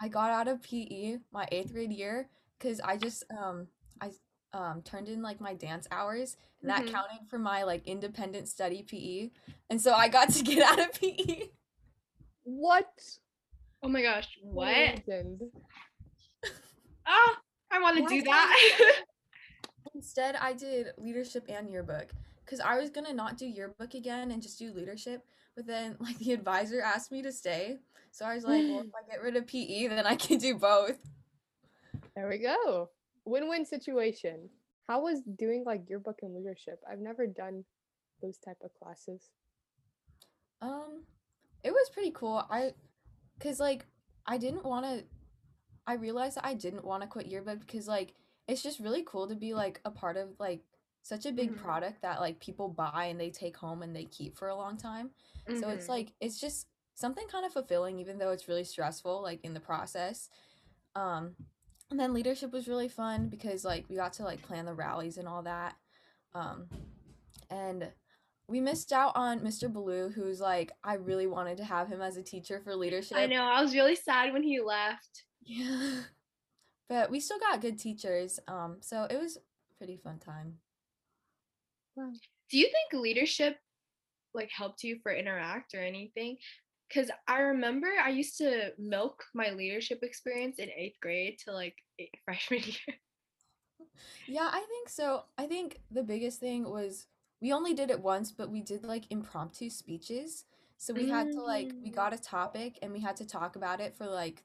I 0.00 0.08
got 0.08 0.30
out 0.30 0.48
of 0.48 0.62
PE 0.62 1.18
my 1.32 1.46
eighth 1.52 1.72
grade 1.72 1.92
year 1.92 2.28
because 2.58 2.80
I 2.80 2.96
just 2.96 3.24
um 3.36 3.68
I 4.00 4.10
um 4.52 4.82
turned 4.82 5.08
in 5.08 5.22
like 5.22 5.40
my 5.40 5.54
dance 5.54 5.86
hours 5.90 6.36
and 6.60 6.70
that 6.70 6.82
Mhm. 6.82 6.92
counted 6.92 7.28
for 7.28 7.38
my 7.38 7.62
like 7.62 7.86
independent 7.86 8.48
study 8.48 8.82
PE, 8.82 9.30
and 9.70 9.80
so 9.80 9.92
I 9.94 10.08
got 10.08 10.30
to 10.30 10.42
get 10.44 10.62
out 10.62 10.78
of. 10.80 10.92
PE. 11.00 11.48
What? 12.44 12.88
Oh 13.82 13.88
my 13.88 14.02
gosh, 14.02 14.28
what? 14.42 15.02
Legend. 17.12 17.36
Oh, 17.36 17.36
I 17.70 17.80
want 17.80 17.96
to 17.96 18.14
do 18.14 18.22
that. 18.22 19.04
Instead, 19.94 20.36
I 20.36 20.52
did 20.52 20.88
leadership 20.98 21.44
and 21.48 21.70
yearbook 21.70 22.12
because 22.44 22.60
I 22.60 22.78
was 22.78 22.90
gonna 22.90 23.12
not 23.12 23.36
do 23.36 23.46
yearbook 23.46 23.94
again 23.94 24.30
and 24.30 24.42
just 24.42 24.58
do 24.58 24.72
leadership. 24.72 25.24
But 25.56 25.66
then, 25.66 25.96
like 26.00 26.18
the 26.18 26.32
advisor 26.32 26.80
asked 26.80 27.12
me 27.12 27.22
to 27.22 27.32
stay, 27.32 27.78
so 28.10 28.24
I 28.24 28.34
was 28.34 28.44
like, 28.44 28.62
"Well, 28.62 28.80
if 28.80 28.94
I 28.94 29.10
get 29.10 29.22
rid 29.22 29.36
of 29.36 29.46
PE, 29.46 29.88
then 29.88 30.06
I 30.06 30.16
can 30.16 30.38
do 30.38 30.56
both." 30.56 30.98
There 32.14 32.28
we 32.28 32.38
go. 32.38 32.90
Win-win 33.24 33.64
situation. 33.64 34.50
How 34.88 35.02
was 35.02 35.22
doing 35.38 35.64
like 35.64 35.88
yearbook 35.88 36.18
and 36.22 36.34
leadership? 36.34 36.80
I've 36.90 36.98
never 36.98 37.26
done 37.26 37.64
those 38.20 38.38
type 38.38 38.58
of 38.62 38.74
classes. 38.74 39.30
Um, 40.60 41.02
it 41.64 41.70
was 41.70 41.90
pretty 41.90 42.10
cool. 42.10 42.44
I, 42.50 42.72
cause 43.40 43.58
like 43.60 43.86
I 44.26 44.38
didn't 44.38 44.64
want 44.64 44.86
to. 44.86 45.04
I 45.86 45.94
realized 45.94 46.36
that 46.36 46.46
I 46.46 46.54
didn't 46.54 46.84
want 46.84 47.02
to 47.02 47.08
quit 47.08 47.26
yearbook 47.26 47.60
because 47.60 47.88
like 47.88 48.14
it's 48.48 48.62
just 48.62 48.80
really 48.80 49.02
cool 49.06 49.28
to 49.28 49.34
be 49.34 49.54
like 49.54 49.80
a 49.84 49.90
part 49.90 50.16
of 50.16 50.28
like 50.38 50.62
such 51.02 51.26
a 51.26 51.32
big 51.32 51.50
Mhm. 51.52 51.58
product 51.58 52.02
that 52.02 52.20
like 52.20 52.38
people 52.40 52.68
buy 52.68 53.06
and 53.06 53.20
they 53.20 53.30
take 53.30 53.56
home 53.56 53.82
and 53.82 53.94
they 53.94 54.04
keep 54.04 54.36
for 54.36 54.48
a 54.48 54.54
long 54.56 54.76
time. 54.76 55.10
So 55.60 55.70
it's 55.70 55.86
Mhm. 55.86 55.88
like 55.88 56.12
it's 56.20 56.38
just 56.38 56.68
something 56.94 57.26
kind 57.26 57.44
of 57.44 57.52
fulfilling 57.52 57.98
even 57.98 58.18
though 58.18 58.30
it's 58.30 58.48
really 58.48 58.64
stressful 58.64 59.22
like 59.22 59.42
in 59.44 59.54
the 59.54 59.60
process. 59.60 60.28
Um 60.94 61.36
and 61.90 61.98
then 61.98 62.14
leadership 62.14 62.52
was 62.52 62.68
really 62.68 62.88
fun 62.88 63.28
because 63.28 63.64
like 63.64 63.88
we 63.88 63.96
got 63.96 64.12
to 64.14 64.24
like 64.24 64.42
plan 64.42 64.64
the 64.66 64.74
rallies 64.74 65.18
and 65.18 65.26
all 65.26 65.42
that. 65.42 65.74
Um 66.34 66.68
and 67.50 67.92
we 68.46 68.60
missed 68.60 68.92
out 68.92 69.12
on 69.16 69.40
Mr. 69.40 69.68
Blue 69.72 70.10
who's 70.10 70.40
like 70.40 70.72
I 70.84 70.94
really 70.94 71.26
wanted 71.26 71.56
to 71.58 71.64
have 71.64 71.88
him 71.88 72.00
as 72.00 72.16
a 72.16 72.22
teacher 72.22 72.60
for 72.60 72.76
leadership. 72.76 73.16
I 73.18 73.26
know. 73.26 73.42
I 73.42 73.60
was 73.62 73.74
really 73.74 73.96
sad 73.96 74.32
when 74.32 74.42
he 74.44 74.60
left. 74.60 75.24
Yeah. 75.44 76.02
But 76.88 77.10
we 77.10 77.20
still 77.20 77.38
got 77.38 77.60
good 77.60 77.78
teachers. 77.78 78.40
Um 78.48 78.76
so 78.80 79.04
it 79.04 79.18
was 79.18 79.36
a 79.36 79.40
pretty 79.78 79.96
fun 79.96 80.18
time. 80.18 80.58
Do 81.96 82.58
you 82.58 82.64
think 82.66 83.02
leadership 83.02 83.58
like 84.34 84.50
helped 84.50 84.82
you 84.84 84.98
for 85.02 85.12
interact 85.12 85.74
or 85.74 85.80
anything? 85.80 86.38
Because 86.88 87.10
I 87.26 87.40
remember 87.40 87.88
I 88.02 88.10
used 88.10 88.36
to 88.38 88.72
milk 88.78 89.24
my 89.34 89.50
leadership 89.50 90.00
experience 90.02 90.58
in 90.58 90.70
eighth 90.70 91.00
grade 91.00 91.38
to 91.44 91.52
like 91.52 91.76
eight, 91.98 92.14
freshman 92.24 92.60
year. 92.60 92.96
Yeah, 94.26 94.48
I 94.52 94.60
think 94.68 94.88
so. 94.88 95.24
I 95.38 95.46
think 95.46 95.80
the 95.90 96.02
biggest 96.02 96.40
thing 96.40 96.68
was 96.68 97.06
we 97.40 97.52
only 97.52 97.74
did 97.74 97.90
it 97.90 98.00
once, 98.00 98.30
but 98.32 98.50
we 98.50 98.62
did 98.62 98.84
like 98.84 99.04
impromptu 99.10 99.70
speeches. 99.70 100.44
So 100.78 100.94
we 100.94 101.06
had 101.08 101.32
to 101.32 101.42
like 101.42 101.74
we 101.82 101.90
Mm. 101.90 101.94
got 101.94 102.12
a 102.14 102.18
topic 102.18 102.78
and 102.82 102.92
we 102.92 103.00
had 103.00 103.16
to 103.16 103.26
talk 103.26 103.56
about 103.56 103.80
it 103.80 103.96
for 103.96 104.06
like 104.06 104.44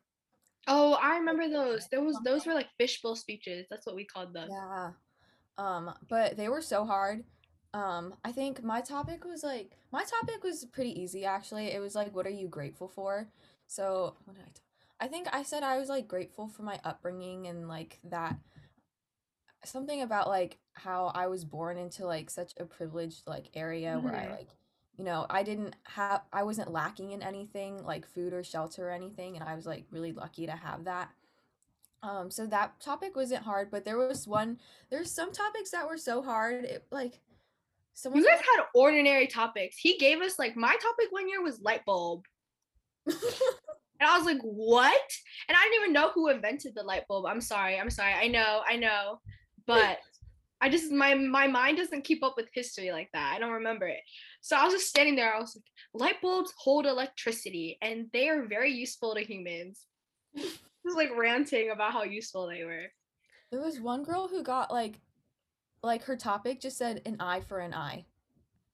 Oh, 0.67 0.93
I 1.01 1.17
remember 1.17 1.49
those. 1.49 1.88
There 1.88 2.01
was 2.03 2.19
those 2.23 2.45
were 2.45 2.53
like 2.53 2.67
fishbowl 2.77 3.15
speeches. 3.15 3.65
That's 3.69 3.86
what 3.86 3.95
we 3.95 4.06
called 4.06 4.34
them. 4.34 4.49
Yeah. 4.49 4.91
Um, 5.58 5.93
but 6.10 6.38
they 6.38 6.49
were 6.49 6.62
so 6.62 6.86
hard. 6.86 7.23
Um, 7.73 8.15
I 8.23 8.32
think 8.32 8.63
my 8.63 8.82
topic 8.82 9.23
was 9.25 9.43
like 9.43 9.71
my 9.91 10.03
topic 10.03 10.43
was 10.43 10.65
pretty 10.65 10.99
easy 10.99 11.25
actually. 11.25 11.71
It 11.71 11.80
was 11.80 11.95
like 11.95 12.13
what 12.15 12.25
are 12.27 12.32
you 12.32 12.47
grateful 12.47 12.88
for? 12.88 13.27
So, 13.67 14.15
what 14.25 14.36
did 14.36 14.43
I 14.43 14.49
t- 14.49 14.62
I 14.99 15.08
think 15.08 15.27
I 15.34 15.43
said 15.43 15.63
I 15.63 15.77
was 15.77 15.89
like 15.89 16.08
grateful 16.08 16.47
for 16.47 16.63
my 16.63 16.80
upbringing 16.84 17.47
and 17.47 17.67
like 17.67 17.99
that 18.06 18.38
something 19.65 20.01
about 20.01 20.27
like 20.27 20.58
how 20.73 21.12
I 21.13 21.27
was 21.27 21.43
born 21.45 21.77
into 21.77 22.06
like 22.06 22.30
such 22.30 22.53
a 22.60 22.65
privileged 22.65 23.27
like 23.27 23.49
area 23.56 23.99
where 23.99 24.15
I 24.15 24.27
hmm 24.27 24.32
like 24.32 24.49
you 24.97 25.03
know, 25.03 25.25
I 25.29 25.43
didn't 25.43 25.75
have 25.83 26.21
I 26.33 26.43
wasn't 26.43 26.71
lacking 26.71 27.12
in 27.12 27.21
anything 27.21 27.83
like 27.83 28.07
food 28.07 28.33
or 28.33 28.43
shelter 28.43 28.89
or 28.89 28.91
anything 28.91 29.38
and 29.38 29.47
I 29.47 29.55
was 29.55 29.65
like 29.65 29.86
really 29.91 30.12
lucky 30.12 30.45
to 30.45 30.53
have 30.53 30.86
that. 30.86 31.10
Um 32.03 32.31
so 32.31 32.45
that 32.47 32.79
topic 32.79 33.15
wasn't 33.15 33.43
hard, 33.43 33.69
but 33.71 33.86
there 33.86 33.97
was 33.97 34.27
one 34.27 34.60
there's 34.89 35.12
some 35.12 35.31
topics 35.31 35.71
that 35.71 35.88
were 35.88 35.97
so 35.97 36.21
hard. 36.21 36.65
It 36.65 36.86
like 36.91 37.19
You 38.03 38.25
guys 38.25 38.39
had 38.39 38.65
ordinary 38.75 39.27
topics. 39.27 39.77
He 39.77 39.97
gave 39.97 40.21
us 40.21 40.38
like 40.39 40.55
my 40.55 40.75
topic 40.81 41.07
one 41.12 41.29
year 41.29 41.41
was 41.41 41.62
light 41.62 41.86
bulb. 41.86 42.25
And 43.99 44.10
I 44.10 44.17
was 44.17 44.25
like, 44.25 44.41
what? 44.41 45.12
And 45.47 45.57
I 45.57 45.63
didn't 45.63 45.81
even 45.81 45.93
know 45.93 46.12
who 46.12 46.29
invented 46.29 46.75
the 46.75 46.83
light 46.83 47.07
bulb. 47.07 47.25
I'm 47.25 47.41
sorry. 47.41 47.79
I'm 47.79 47.89
sorry. 47.89 48.13
I 48.13 48.27
know. 48.27 48.62
I 48.67 48.75
know. 48.75 49.19
But 49.65 49.99
I 50.61 50.69
just 50.69 50.91
my 50.91 51.13
my 51.13 51.47
mind 51.47 51.77
doesn't 51.77 52.03
keep 52.03 52.23
up 52.23 52.33
with 52.35 52.47
history 52.53 52.91
like 52.91 53.09
that. 53.13 53.33
I 53.35 53.39
don't 53.39 53.51
remember 53.53 53.87
it. 53.87 54.01
So 54.41 54.55
I 54.55 54.63
was 54.65 54.73
just 54.73 54.87
standing 54.87 55.15
there. 55.15 55.33
I 55.33 55.39
was 55.39 55.55
like, 55.55 55.65
light 55.93 56.21
bulbs 56.21 56.53
hold 56.57 56.85
electricity 56.85 57.77
and 57.81 58.07
they 58.13 58.27
are 58.29 58.45
very 58.47 58.71
useful 58.71 59.13
to 59.15 59.21
humans. 59.21 59.85
Just 60.35 60.95
like 60.95 61.09
ranting 61.17 61.69
about 61.71 61.91
how 61.91 62.03
useful 62.03 62.47
they 62.47 62.63
were. 62.63 62.85
there 63.51 63.59
was 63.61 63.79
one 63.81 64.03
girl 64.03 64.27
who 64.29 64.41
got 64.41 64.71
like 64.71 65.01
like 65.83 66.03
her 66.03 66.15
topic 66.15 66.61
just 66.61 66.77
said 66.77 67.01
an 67.05 67.17
eye 67.19 67.41
for 67.41 67.59
an 67.59 67.73
eye. 67.73 68.05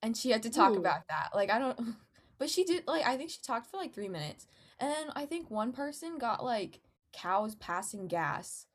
and 0.04 0.16
she 0.16 0.30
had 0.30 0.44
to 0.44 0.50
talk 0.50 0.74
Ooh. 0.74 0.80
about 0.80 1.02
that. 1.10 1.30
Like 1.34 1.50
I 1.50 1.58
don't 1.60 1.80
but 2.38 2.50
she 2.50 2.64
did 2.64 2.88
like 2.88 3.06
I 3.06 3.18
think 3.18 3.30
she 3.32 3.40
talked 3.42 3.68
for 3.68 3.78
like 3.78 3.94
3 3.94 4.10
minutes. 4.10 4.46
And 4.80 4.92
then 4.92 5.08
I 5.16 5.26
think 5.26 5.50
one 5.50 5.72
person 5.72 6.18
got 6.20 6.44
like 6.44 6.82
cows 7.14 7.56
passing 7.56 8.08
gas. 8.08 8.68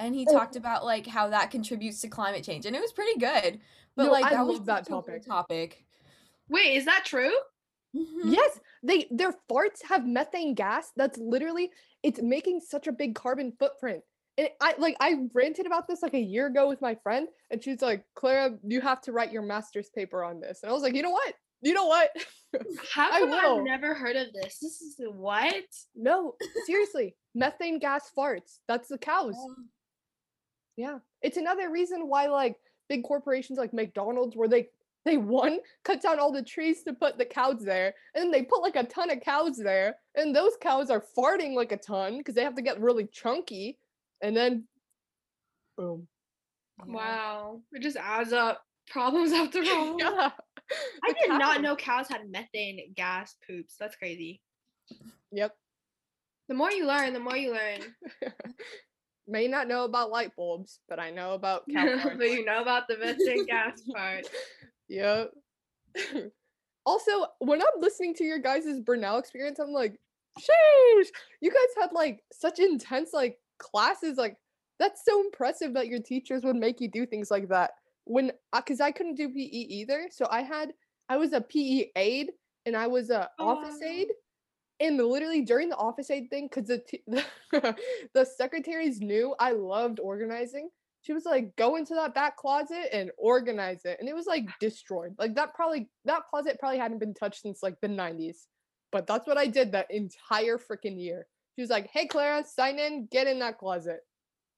And 0.00 0.14
he 0.14 0.26
Oh. 0.28 0.32
talked 0.32 0.56
about 0.56 0.84
like 0.84 1.06
how 1.06 1.28
that 1.28 1.50
contributes 1.50 2.00
to 2.02 2.08
climate 2.08 2.44
change. 2.44 2.66
And 2.66 2.76
it 2.76 2.80
was 2.80 2.92
pretty 2.92 3.18
good. 3.18 3.60
But 3.96 4.04
No, 4.06 4.12
like 4.12 4.24
I 4.26 4.30
that 4.30 4.46
was 4.46 4.58
love 4.58 4.66
that 4.66 4.86
such 4.86 4.92
a 4.92 4.96
weird 5.10 5.24
topic. 5.24 5.70
topic. 5.70 5.86
Wait, 6.48 6.76
is 6.76 6.84
that 6.84 7.04
true? 7.04 7.34
Mhm. 7.96 8.32
Yes, 8.32 8.60
they 8.82 9.08
their 9.10 9.32
farts 9.50 9.82
have 9.82 10.06
methane 10.06 10.54
gas. 10.54 10.92
That's 10.96 11.18
literally 11.18 11.72
it's 12.02 12.20
making 12.22 12.60
such 12.60 12.86
a 12.86 12.92
big 12.92 13.14
carbon 13.14 13.52
footprint. 13.58 14.04
And 14.36 14.50
I 14.60 14.74
like 14.78 14.96
I 15.00 15.26
ranted 15.34 15.66
about 15.66 15.88
this 15.88 16.00
like 16.02 16.14
a 16.14 16.18
year 16.20 16.46
ago 16.46 16.68
with 16.68 16.80
my 16.80 16.94
friend, 16.94 17.28
and 17.50 17.62
she's 17.62 17.82
like, 17.82 18.04
"Clara, 18.14 18.56
you 18.62 18.80
have 18.82 19.00
to 19.02 19.12
write 19.12 19.32
your 19.32 19.42
master's 19.42 19.90
paper 19.90 20.22
on 20.22 20.38
this." 20.40 20.62
And 20.62 20.70
I 20.70 20.72
was 20.74 20.82
like, 20.82 20.94
"You 20.94 21.02
know 21.02 21.10
what? 21.10 21.34
You 21.60 21.74
know 21.74 21.86
what? 21.86 22.10
How 22.92 23.10
I 23.10 23.20
come 23.20 23.32
I've 23.32 23.64
never 23.64 23.94
heard 23.94 24.14
of 24.16 24.32
this? 24.32 24.58
This 24.60 24.80
is 24.80 24.96
what? 25.08 25.64
no, 25.96 26.36
seriously, 26.66 27.16
methane 27.34 27.78
gas 27.80 28.12
farts. 28.16 28.60
That's 28.68 28.88
the 28.88 28.98
cows. 28.98 29.34
Um, 29.36 29.70
Yeah, 30.78 30.98
it's 31.22 31.36
another 31.36 31.70
reason 31.70 32.08
why 32.08 32.28
like 32.28 32.54
big 32.88 33.02
corporations 33.02 33.58
like 33.58 33.74
McDonald's, 33.74 34.36
where 34.36 34.46
they 34.46 34.68
they 35.04 35.16
one 35.16 35.58
cut 35.82 36.00
down 36.00 36.20
all 36.20 36.30
the 36.30 36.40
trees 36.40 36.84
to 36.84 36.92
put 36.92 37.18
the 37.18 37.24
cows 37.24 37.64
there, 37.64 37.94
and 38.14 38.22
then 38.22 38.30
they 38.30 38.42
put 38.44 38.62
like 38.62 38.76
a 38.76 38.84
ton 38.84 39.10
of 39.10 39.20
cows 39.20 39.56
there, 39.56 39.96
and 40.14 40.34
those 40.34 40.52
cows 40.62 40.88
are 40.88 41.04
farting 41.18 41.54
like 41.54 41.72
a 41.72 41.76
ton 41.76 42.18
because 42.18 42.36
they 42.36 42.44
have 42.44 42.54
to 42.54 42.62
get 42.62 42.80
really 42.80 43.08
chunky, 43.12 43.76
and 44.22 44.36
then 44.36 44.68
boom. 45.76 46.06
yeah. 46.86 46.94
Wow. 46.94 47.60
It 47.72 47.82
just 47.82 47.96
adds 47.96 48.32
up. 48.32 48.62
Problems 48.88 49.32
after 49.32 49.58
all 49.68 49.96
yeah, 49.98 50.30
I 51.04 51.12
did 51.12 51.30
not 51.30 51.60
know 51.60 51.74
cows 51.74 52.08
had 52.08 52.30
methane 52.30 52.94
gas 52.94 53.34
poops. 53.46 53.74
That's 53.80 53.96
crazy. 53.96 54.40
Yep. 55.32 55.54
The 56.48 56.54
more 56.54 56.70
you 56.70 56.86
learn, 56.86 57.12
the 57.12 57.20
more 57.20 57.36
you 57.36 57.52
learn. 57.52 57.80
May 59.28 59.46
not 59.46 59.68
know 59.68 59.84
about 59.84 60.10
light 60.10 60.34
bulbs, 60.36 60.80
but 60.88 60.98
I 60.98 61.10
know 61.10 61.34
about 61.34 61.64
but 61.68 62.30
you 62.30 62.44
know 62.44 62.62
about 62.62 62.88
the 62.88 62.96
methane 62.96 63.46
gas 63.46 63.82
part. 63.94 64.26
Yep. 64.88 65.32
also, 66.86 67.26
when 67.38 67.60
I'm 67.60 67.80
listening 67.80 68.14
to 68.14 68.24
your 68.24 68.38
guys' 68.38 68.80
Burnell 68.80 69.18
experience, 69.18 69.58
I'm 69.58 69.72
like, 69.72 70.00
sheesh, 70.38 71.08
you 71.40 71.50
guys 71.50 71.82
had 71.82 71.92
like 71.92 72.22
such 72.32 72.58
intense 72.58 73.10
like 73.12 73.38
classes. 73.58 74.16
Like, 74.16 74.36
that's 74.78 75.04
so 75.04 75.20
impressive 75.20 75.74
that 75.74 75.88
your 75.88 76.00
teachers 76.00 76.42
would 76.44 76.56
make 76.56 76.80
you 76.80 76.88
do 76.90 77.04
things 77.04 77.30
like 77.30 77.48
that. 77.48 77.72
When, 78.04 78.32
uh, 78.54 78.60
because 78.60 78.80
I 78.80 78.90
couldn't 78.90 79.16
do 79.16 79.28
PE 79.28 79.42
either, 79.42 80.08
so 80.10 80.26
I 80.30 80.40
had, 80.40 80.72
I 81.10 81.18
was 81.18 81.34
a 81.34 81.42
PE 81.42 81.90
aide 81.94 82.30
and 82.64 82.74
I 82.74 82.86
was 82.86 83.10
a 83.10 83.28
office 83.38 83.76
oh, 83.82 83.86
Aw. 83.86 83.88
aide. 83.88 84.08
And 84.80 84.96
literally 84.96 85.42
during 85.42 85.68
the 85.68 85.76
office 85.76 86.10
aide 86.10 86.30
thing, 86.30 86.48
because 86.48 86.68
the, 86.68 86.78
t- 86.78 87.02
the 87.06 87.24
the 88.14 88.24
secretaries 88.24 89.00
knew 89.00 89.34
I 89.40 89.52
loved 89.52 89.98
organizing, 89.98 90.70
she 91.02 91.12
was 91.12 91.24
like, 91.24 91.54
go 91.56 91.76
into 91.76 91.94
that 91.94 92.14
back 92.14 92.36
closet 92.36 92.88
and 92.92 93.10
organize 93.18 93.84
it. 93.84 93.98
And 94.00 94.08
it 94.08 94.14
was 94.14 94.26
like 94.26 94.46
destroyed. 94.60 95.14
Like 95.18 95.34
that 95.34 95.54
probably 95.54 95.88
that 96.04 96.22
closet 96.30 96.58
probably 96.60 96.78
hadn't 96.78 96.98
been 96.98 97.14
touched 97.14 97.42
since 97.42 97.62
like 97.62 97.80
the 97.80 97.88
90s. 97.88 98.46
But 98.90 99.06
that's 99.06 99.26
what 99.26 99.36
I 99.38 99.46
did 99.46 99.72
that 99.72 99.90
entire 99.90 100.58
freaking 100.58 101.00
year. 101.00 101.26
She 101.56 101.62
was 101.62 101.70
like, 101.70 101.88
hey 101.92 102.06
Clara, 102.06 102.44
sign 102.44 102.78
in, 102.78 103.08
get 103.10 103.26
in 103.26 103.38
that 103.40 103.58
closet. 103.58 104.00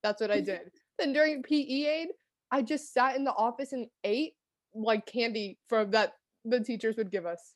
That's 0.03 0.21
what 0.21 0.31
I 0.31 0.41
did. 0.41 0.71
then 0.99 1.13
during 1.13 1.43
PE 1.43 1.57
aid, 1.57 2.09
I 2.51 2.63
just 2.63 2.93
sat 2.93 3.17
in 3.17 3.25
the 3.25 3.33
office 3.33 3.73
and 3.73 3.87
ate 4.05 4.35
like 4.75 5.07
candy 5.07 5.59
from 5.69 5.91
that 5.93 6.15
the 6.45 6.61
teachers 6.61 6.97
would 6.97 7.11
give 7.11 7.27
us. 7.27 7.55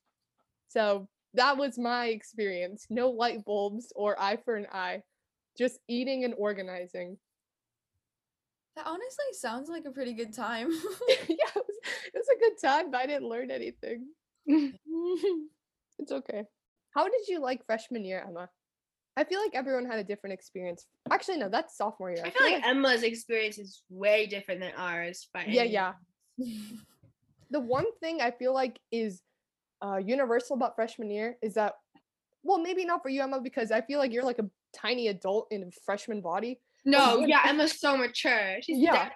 So 0.68 1.08
that 1.34 1.56
was 1.56 1.78
my 1.78 2.06
experience. 2.06 2.86
No 2.90 3.10
light 3.10 3.44
bulbs 3.44 3.92
or 3.94 4.20
eye 4.20 4.38
for 4.44 4.56
an 4.56 4.66
eye. 4.72 5.02
Just 5.58 5.78
eating 5.88 6.24
and 6.24 6.34
organizing. 6.36 7.18
That 8.76 8.86
honestly 8.86 9.24
sounds 9.32 9.68
like 9.68 9.84
a 9.84 9.90
pretty 9.90 10.14
good 10.14 10.32
time. 10.32 10.70
yeah, 11.08 11.26
it 11.28 11.54
was, 11.54 11.76
it 12.06 12.14
was 12.14 12.28
a 12.34 12.40
good 12.40 12.60
time, 12.60 12.90
but 12.90 13.00
I 13.00 13.06
didn't 13.06 13.28
learn 13.28 13.50
anything. 13.50 14.06
it's 14.46 16.10
okay. 16.10 16.44
How 16.90 17.04
did 17.04 17.28
you 17.28 17.40
like 17.40 17.64
freshman 17.66 18.04
year, 18.04 18.24
Emma? 18.26 18.48
I 19.16 19.22
feel 19.24 19.40
like 19.40 19.54
everyone 19.54 19.86
had 19.86 20.00
a 20.00 20.04
different 20.04 20.34
experience. 20.34 20.86
Actually, 21.10 21.38
no, 21.38 21.48
that's 21.48 21.76
sophomore 21.76 22.10
year. 22.10 22.24
I 22.24 22.30
feel 22.30 22.50
like 22.50 22.66
Emma's 22.66 23.04
experience 23.04 23.58
is 23.58 23.82
way 23.88 24.26
different 24.26 24.60
than 24.60 24.72
ours. 24.76 25.28
By 25.32 25.44
yeah, 25.46 25.62
yeah. 25.62 25.92
The 27.50 27.60
one 27.60 27.86
thing 28.00 28.20
I 28.20 28.32
feel 28.32 28.52
like 28.52 28.80
is 28.90 29.22
uh, 29.82 29.96
universal 29.96 30.56
about 30.56 30.74
freshman 30.74 31.10
year 31.10 31.36
is 31.42 31.54
that, 31.54 31.74
well, 32.42 32.58
maybe 32.58 32.84
not 32.84 33.02
for 33.02 33.08
you, 33.08 33.22
Emma, 33.22 33.40
because 33.40 33.70
I 33.70 33.80
feel 33.80 33.98
like 33.98 34.12
you're 34.12 34.24
like 34.24 34.38
a 34.38 34.48
tiny 34.74 35.08
adult 35.08 35.48
in 35.50 35.62
a 35.64 35.70
freshman 35.84 36.20
body. 36.20 36.60
No, 36.84 37.20
when- 37.20 37.28
yeah, 37.28 37.42
Emma's 37.46 37.78
so 37.80 37.96
mature. 37.96 38.56
She's 38.62 38.78
Yeah. 38.78 38.94
yeah. 38.94 39.10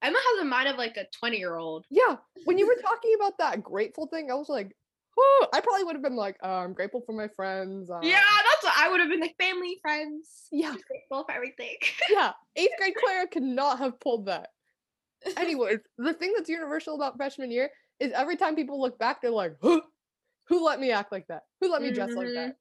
Emma 0.00 0.16
has 0.32 0.42
a 0.42 0.44
mind 0.44 0.68
of 0.68 0.76
like 0.76 0.96
a 0.96 1.06
20 1.18 1.38
year 1.38 1.56
old. 1.56 1.84
Yeah, 1.90 2.16
when 2.44 2.56
you 2.58 2.66
were 2.66 2.76
talking 2.80 3.14
about 3.16 3.36
that 3.38 3.62
grateful 3.64 4.06
thing, 4.06 4.30
I 4.30 4.34
was 4.34 4.48
like, 4.48 4.70
oh, 5.18 5.48
I 5.52 5.60
probably 5.60 5.82
would 5.84 5.96
have 5.96 6.02
been 6.04 6.14
like, 6.14 6.36
uh, 6.44 6.46
I'm 6.46 6.72
grateful 6.72 7.00
for 7.04 7.12
my 7.12 7.26
friends. 7.34 7.90
Uh, 7.90 7.98
Yeah, 8.02 8.20
that's 8.48 8.62
what 8.62 8.74
I 8.76 8.88
would 8.90 9.00
have 9.00 9.08
been 9.08 9.18
like 9.20 9.34
family, 9.40 9.78
friends. 9.82 10.46
Yeah. 10.52 10.72
Just 10.72 10.86
grateful 10.86 11.24
for 11.24 11.32
everything. 11.32 11.74
yeah, 12.10 12.32
eighth 12.54 12.70
grade 12.78 12.94
Clara 12.94 13.26
could 13.26 13.42
not 13.42 13.78
have 13.80 13.98
pulled 13.98 14.26
that. 14.26 14.50
Anyways, 15.36 15.78
the 15.96 16.14
thing 16.14 16.32
that's 16.36 16.48
universal 16.48 16.94
about 16.94 17.16
freshman 17.16 17.50
year 17.50 17.70
is 18.00 18.12
every 18.12 18.36
time 18.36 18.54
people 18.56 18.80
look 18.80 18.98
back, 18.98 19.20
they're 19.22 19.30
like, 19.30 19.56
huh, 19.62 19.80
who 20.48 20.64
let 20.64 20.80
me 20.80 20.90
act 20.92 21.12
like 21.12 21.26
that? 21.28 21.42
Who 21.60 21.70
let 21.70 21.82
me 21.82 21.90
dress 21.92 22.10
like 22.14 22.28
that? 22.34 22.56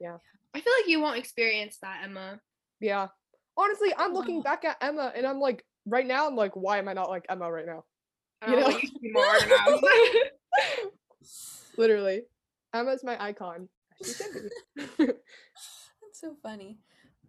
Yeah. 0.00 0.16
I 0.54 0.60
feel 0.60 0.72
like 0.80 0.88
you 0.88 1.00
won't 1.00 1.18
experience 1.18 1.78
that, 1.82 2.00
Emma. 2.04 2.40
Yeah. 2.80 3.08
Honestly, 3.56 3.92
I'm 3.96 4.12
looking 4.12 4.38
Oh. 4.38 4.42
back 4.42 4.64
at 4.64 4.76
Emma 4.80 5.12
and 5.14 5.26
I'm 5.26 5.38
like, 5.40 5.64
right 5.86 6.06
now, 6.06 6.26
I'm 6.26 6.36
like, 6.36 6.56
why 6.56 6.78
am 6.78 6.88
I 6.88 6.92
not 6.92 7.10
like 7.10 7.24
Emma 7.28 7.50
right 7.50 7.66
now? 7.66 7.84
I 8.40 8.50
You 8.50 8.56
don't 8.56 8.70
know, 8.70 8.76
know? 8.76 8.80
you 9.00 9.12
more 9.12 9.26
organized. 9.26 9.84
Literally. 11.78 12.22
Emma's 12.74 13.04
my 13.04 13.22
icon. 13.22 13.68
She 14.04 14.12
should 14.12 14.26
be. 14.32 14.48
That's 15.06 15.20
so 16.14 16.34
funny. 16.42 16.78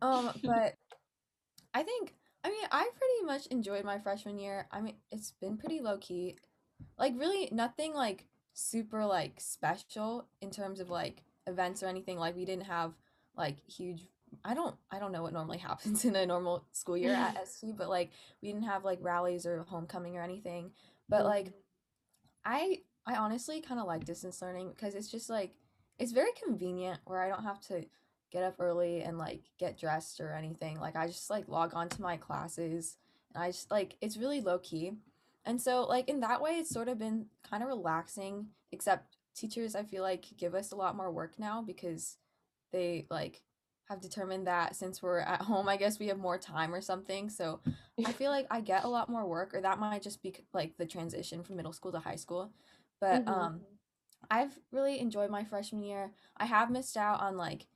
Um, 0.02 0.32
but 0.44 0.74
I 1.74 1.84
think 1.84 2.14
I 2.44 2.50
mean 2.50 2.66
I 2.72 2.90
pretty 2.98 3.26
much 3.26 3.48
enjoyed 3.48 3.84
my 3.86 4.00
freshman 4.00 4.40
year. 4.40 4.68
I 4.72 4.82
mean 4.82 4.96
it's 5.12 5.32
been 5.40 5.58
pretty 5.58 5.80
low 5.82 5.98
key. 5.98 6.38
Like 6.98 7.14
really 7.18 7.50
nothing 7.52 7.94
like 7.94 8.26
super 8.54 9.06
like 9.06 9.40
special 9.40 10.28
in 10.42 10.52
terms 10.52 10.80
of 10.80 10.90
like 10.90 11.24
events 11.48 11.84
or 11.84 11.88
anything. 11.88 12.18
Like 12.18 12.36
we 12.36 12.46
didn't 12.46 12.66
have 12.66 12.94
like 13.36 13.58
huge 13.68 14.08
I 14.44 14.54
don't 14.54 14.76
I 14.92 15.00
don't 15.00 15.12
know 15.12 15.22
what 15.24 15.34
normally 15.34 15.58
happens 15.70 16.06
in 16.06 16.16
a 16.16 16.26
normal 16.26 16.66
school 16.72 16.98
year 16.98 17.14
at 17.14 17.48
SC, 17.48 17.68
but 17.78 17.90
like 17.90 18.12
we 18.42 18.50
didn't 18.50 18.66
have 18.66 18.84
like 18.84 19.00
rallies 19.02 19.46
or 19.46 19.64
homecoming 19.64 20.18
or 20.18 20.22
anything. 20.22 20.72
But 21.10 21.26
like. 21.26 21.54
I 22.46 22.82
I 23.06 23.16
honestly 23.16 23.62
kind 23.62 23.80
of 23.80 23.88
like 23.88 24.06
distance 24.06 24.42
learning 24.42 24.70
because 24.70 24.96
it's 24.96 25.10
just 25.10 25.30
like 25.30 25.56
it's 26.00 26.12
very 26.12 26.32
convenient 26.44 27.00
where 27.06 27.22
I 27.22 27.30
don't 27.30 27.44
have 27.44 27.60
to 27.68 27.86
get 28.32 28.44
up 28.44 28.56
early 28.60 29.02
and 29.02 29.18
like 29.18 29.42
get 29.60 29.80
dressed 29.80 30.20
or 30.20 30.34
anything. 30.34 30.80
Like 30.80 30.96
I 30.96 31.08
just 31.08 31.30
like 31.30 31.48
log 31.48 31.74
on 31.74 31.90
to 31.90 32.02
my 32.02 32.18
classes 32.18 32.98
and 33.34 33.44
I 33.44 33.52
just 33.52 33.70
like 33.70 33.98
it's 34.02 34.18
really 34.18 34.42
low 34.42 34.60
key. 34.60 34.94
And 35.46 35.62
so 35.62 35.84
like 35.84 36.10
in 36.10 36.22
that 36.22 36.42
way 36.42 36.52
it's 36.60 36.70
sort 36.72 36.88
of 36.88 36.98
been 37.00 37.28
kind 37.50 37.64
of 37.64 37.70
relaxing 37.70 38.48
except 38.72 39.18
teachers 39.36 39.76
I 39.76 39.84
feel 39.84 40.04
like 40.04 40.26
give 40.38 40.56
us 40.56 40.72
a 40.72 40.76
lot 40.76 40.96
more 40.96 41.12
work 41.12 41.38
now 41.40 41.62
because 41.62 42.18
they 42.72 43.06
like 43.10 43.42
have 43.90 44.02
determined 44.02 44.48
that 44.48 44.76
since 44.76 45.02
we're 45.02 45.20
at 45.20 45.42
home, 45.44 45.68
I 45.70 45.78
guess 45.78 46.00
we 46.00 46.08
have 46.08 46.18
more 46.18 46.38
time 46.38 46.74
or 46.74 46.82
something. 46.82 47.30
So 47.30 47.60
I 48.06 48.12
feel 48.14 48.32
like 48.32 48.48
I 48.50 48.62
get 48.62 48.84
a 48.86 48.90
lot 48.90 49.10
more 49.10 49.26
work, 49.28 49.54
or 49.54 49.62
that 49.62 49.80
might 49.80 50.02
just 50.02 50.22
be 50.24 50.34
like 50.54 50.78
the 50.78 50.86
transition 50.86 51.44
from 51.44 51.58
middle 51.58 51.74
school 51.74 51.92
to 51.92 52.00
high 52.00 52.16
school. 52.16 52.52
But 53.02 53.24
Mhm. 53.28 53.28
um, 53.28 53.62
I've 54.32 54.58
really 54.72 55.00
enjoyed 55.00 55.30
my 55.30 55.44
freshman 55.44 55.84
year. 55.84 56.12
I 56.38 56.46
have 56.46 56.72
missed 56.72 56.98
out 56.98 57.22
on 57.22 57.38
like 57.38 57.68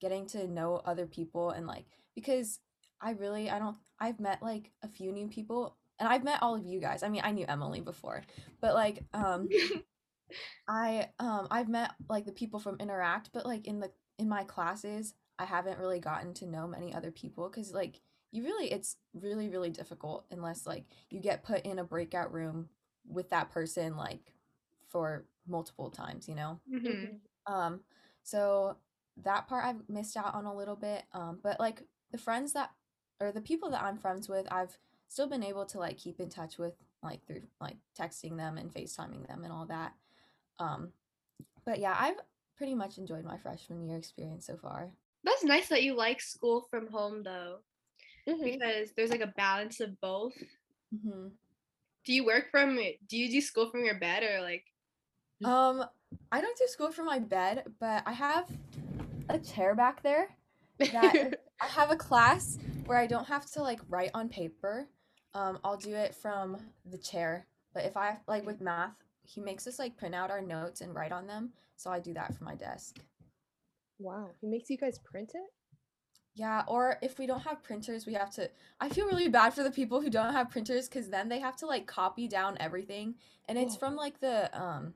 getting 0.00 0.26
to 0.26 0.46
know 0.48 0.82
other 0.84 1.06
people 1.06 1.50
and 1.50 1.66
like 1.66 1.86
because 2.14 2.58
I 3.00 3.12
really 3.12 3.50
I 3.50 3.58
don't 3.58 3.76
I've 4.00 4.20
met 4.20 4.42
like 4.42 4.72
a 4.82 4.88
few 4.88 5.12
new 5.12 5.28
people 5.28 5.76
and 6.02 6.12
I've 6.12 6.24
met 6.24 6.42
all 6.42 6.56
of 6.56 6.66
you 6.66 6.80
guys. 6.80 7.04
I 7.04 7.08
mean, 7.08 7.22
I 7.24 7.30
knew 7.30 7.46
Emily 7.48 7.80
before, 7.80 8.22
but 8.60 8.74
like 8.74 9.04
um 9.14 9.48
I 10.68 11.08
um 11.20 11.46
I've 11.48 11.68
met 11.68 11.92
like 12.08 12.24
the 12.24 12.32
people 12.32 12.58
from 12.58 12.76
Interact, 12.80 13.30
but 13.32 13.46
like 13.46 13.68
in 13.68 13.78
the 13.78 13.92
in 14.18 14.28
my 14.28 14.42
classes, 14.42 15.14
I 15.38 15.44
haven't 15.44 15.78
really 15.78 16.00
gotten 16.00 16.34
to 16.34 16.46
know 16.46 16.66
many 16.66 16.92
other 16.92 17.12
people 17.12 17.48
cuz 17.48 17.72
like 17.72 18.00
you 18.32 18.42
really 18.42 18.72
it's 18.72 18.96
really 19.14 19.48
really 19.48 19.70
difficult 19.70 20.26
unless 20.32 20.66
like 20.66 20.86
you 21.08 21.20
get 21.20 21.44
put 21.44 21.62
in 21.64 21.78
a 21.78 21.84
breakout 21.84 22.32
room 22.32 22.68
with 23.06 23.30
that 23.30 23.50
person 23.50 23.96
like 23.96 24.34
for 24.88 25.24
multiple 25.46 25.88
times, 25.90 26.28
you 26.28 26.34
know. 26.34 26.58
Mhm. 26.68 26.82
Mhm. 26.88 27.20
Um 27.46 27.80
so 28.24 28.76
that 29.18 29.46
part 29.46 29.64
I've 29.64 29.88
missed 29.88 30.16
out 30.16 30.34
on 30.34 30.46
a 30.46 30.54
little 30.56 30.76
bit. 30.76 31.04
Um 31.12 31.38
but 31.44 31.60
like 31.60 31.84
the 32.10 32.18
friends 32.18 32.54
that 32.54 32.70
or 33.20 33.30
the 33.30 33.40
people 33.40 33.70
that 33.70 33.84
I'm 33.84 33.98
friends 33.98 34.28
with, 34.28 34.48
I've 34.50 34.76
still 35.12 35.28
been 35.28 35.42
able 35.42 35.66
to 35.66 35.78
like 35.78 35.98
keep 35.98 36.20
in 36.20 36.30
touch 36.30 36.56
with 36.56 36.72
like 37.02 37.24
through 37.26 37.42
like 37.60 37.76
texting 37.98 38.36
them 38.36 38.56
and 38.56 38.72
FaceTiming 38.72 39.26
them 39.28 39.44
and 39.44 39.52
all 39.52 39.66
that. 39.66 39.92
Um, 40.58 40.92
but 41.66 41.78
yeah, 41.80 41.94
I've 41.98 42.16
pretty 42.56 42.74
much 42.74 42.96
enjoyed 42.96 43.24
my 43.24 43.36
freshman 43.36 43.86
year 43.86 43.98
experience 43.98 44.46
so 44.46 44.56
far. 44.56 44.90
That's 45.22 45.44
nice 45.44 45.68
that 45.68 45.82
you 45.82 45.94
like 45.94 46.20
school 46.20 46.66
from 46.70 46.86
home 46.86 47.22
though, 47.22 47.58
Mhm. 48.26 48.42
because 48.42 48.92
there's 48.96 49.10
like 49.10 49.20
a 49.20 49.34
balance 49.36 49.80
of 49.80 50.00
both. 50.00 50.32
hmm 50.90 51.28
Do 52.04 52.12
you 52.12 52.24
work 52.24 52.50
from? 52.50 52.76
Do 52.76 53.16
you 53.18 53.30
do 53.30 53.40
school 53.40 53.68
from 53.70 53.84
your 53.84 53.98
bed 53.98 54.22
or 54.22 54.40
like? 54.40 54.64
Um, 55.44 55.84
I 56.30 56.40
don't 56.40 56.56
do 56.56 56.66
school 56.68 56.90
from 56.90 57.06
my 57.06 57.18
bed, 57.18 57.64
but 57.80 58.02
I 58.06 58.12
have 58.12 58.48
a 59.28 59.38
chair 59.38 59.74
back 59.74 60.02
there. 60.02 60.28
That 60.78 61.34
I 61.60 61.66
have 61.66 61.90
a 61.90 61.96
class 61.96 62.58
where 62.86 62.98
I 62.98 63.06
don't 63.06 63.26
have 63.26 63.50
to 63.52 63.62
like 63.62 63.80
write 63.88 64.10
on 64.14 64.28
paper. 64.28 64.88
Um, 65.34 65.58
I'll 65.64 65.76
do 65.76 65.94
it 65.94 66.14
from 66.14 66.58
the 66.84 66.98
chair. 66.98 67.46
But 67.74 67.84
if 67.84 67.96
I 67.96 68.18
like 68.26 68.44
with 68.46 68.60
math, 68.60 68.96
he 69.24 69.40
makes 69.40 69.66
us 69.66 69.78
like 69.78 69.96
print 69.96 70.14
out 70.14 70.30
our 70.30 70.42
notes 70.42 70.80
and 70.80 70.94
write 70.94 71.12
on 71.12 71.26
them. 71.26 71.52
So 71.76 71.90
I 71.90 72.00
do 72.00 72.14
that 72.14 72.34
from 72.34 72.46
my 72.46 72.54
desk. 72.54 73.00
wow, 73.98 74.34
he 74.40 74.46
makes 74.46 74.68
you 74.70 74.76
guys 74.76 74.98
print 74.98 75.32
it. 75.34 75.50
Yeah, 76.34 76.62
or 76.66 76.98
if 77.02 77.18
we 77.18 77.26
don't 77.26 77.42
have 77.42 77.62
printers, 77.62 78.06
we 78.06 78.14
have 78.14 78.30
to. 78.32 78.50
I 78.80 78.88
feel 78.88 79.06
really 79.06 79.28
bad 79.28 79.52
for 79.54 79.62
the 79.62 79.70
people 79.70 80.00
who 80.00 80.08
don't 80.10 80.32
have 80.32 80.50
printers 80.50 80.88
because 80.88 81.10
then 81.10 81.28
they 81.28 81.40
have 81.40 81.56
to 81.56 81.66
like 81.66 81.86
copy 81.86 82.26
down 82.26 82.56
everything, 82.58 83.16
and 83.48 83.58
it's 83.58 83.74
Oh. 83.74 83.78
from 83.78 83.96
like 83.96 84.20
the 84.20 84.50
um, 84.58 84.94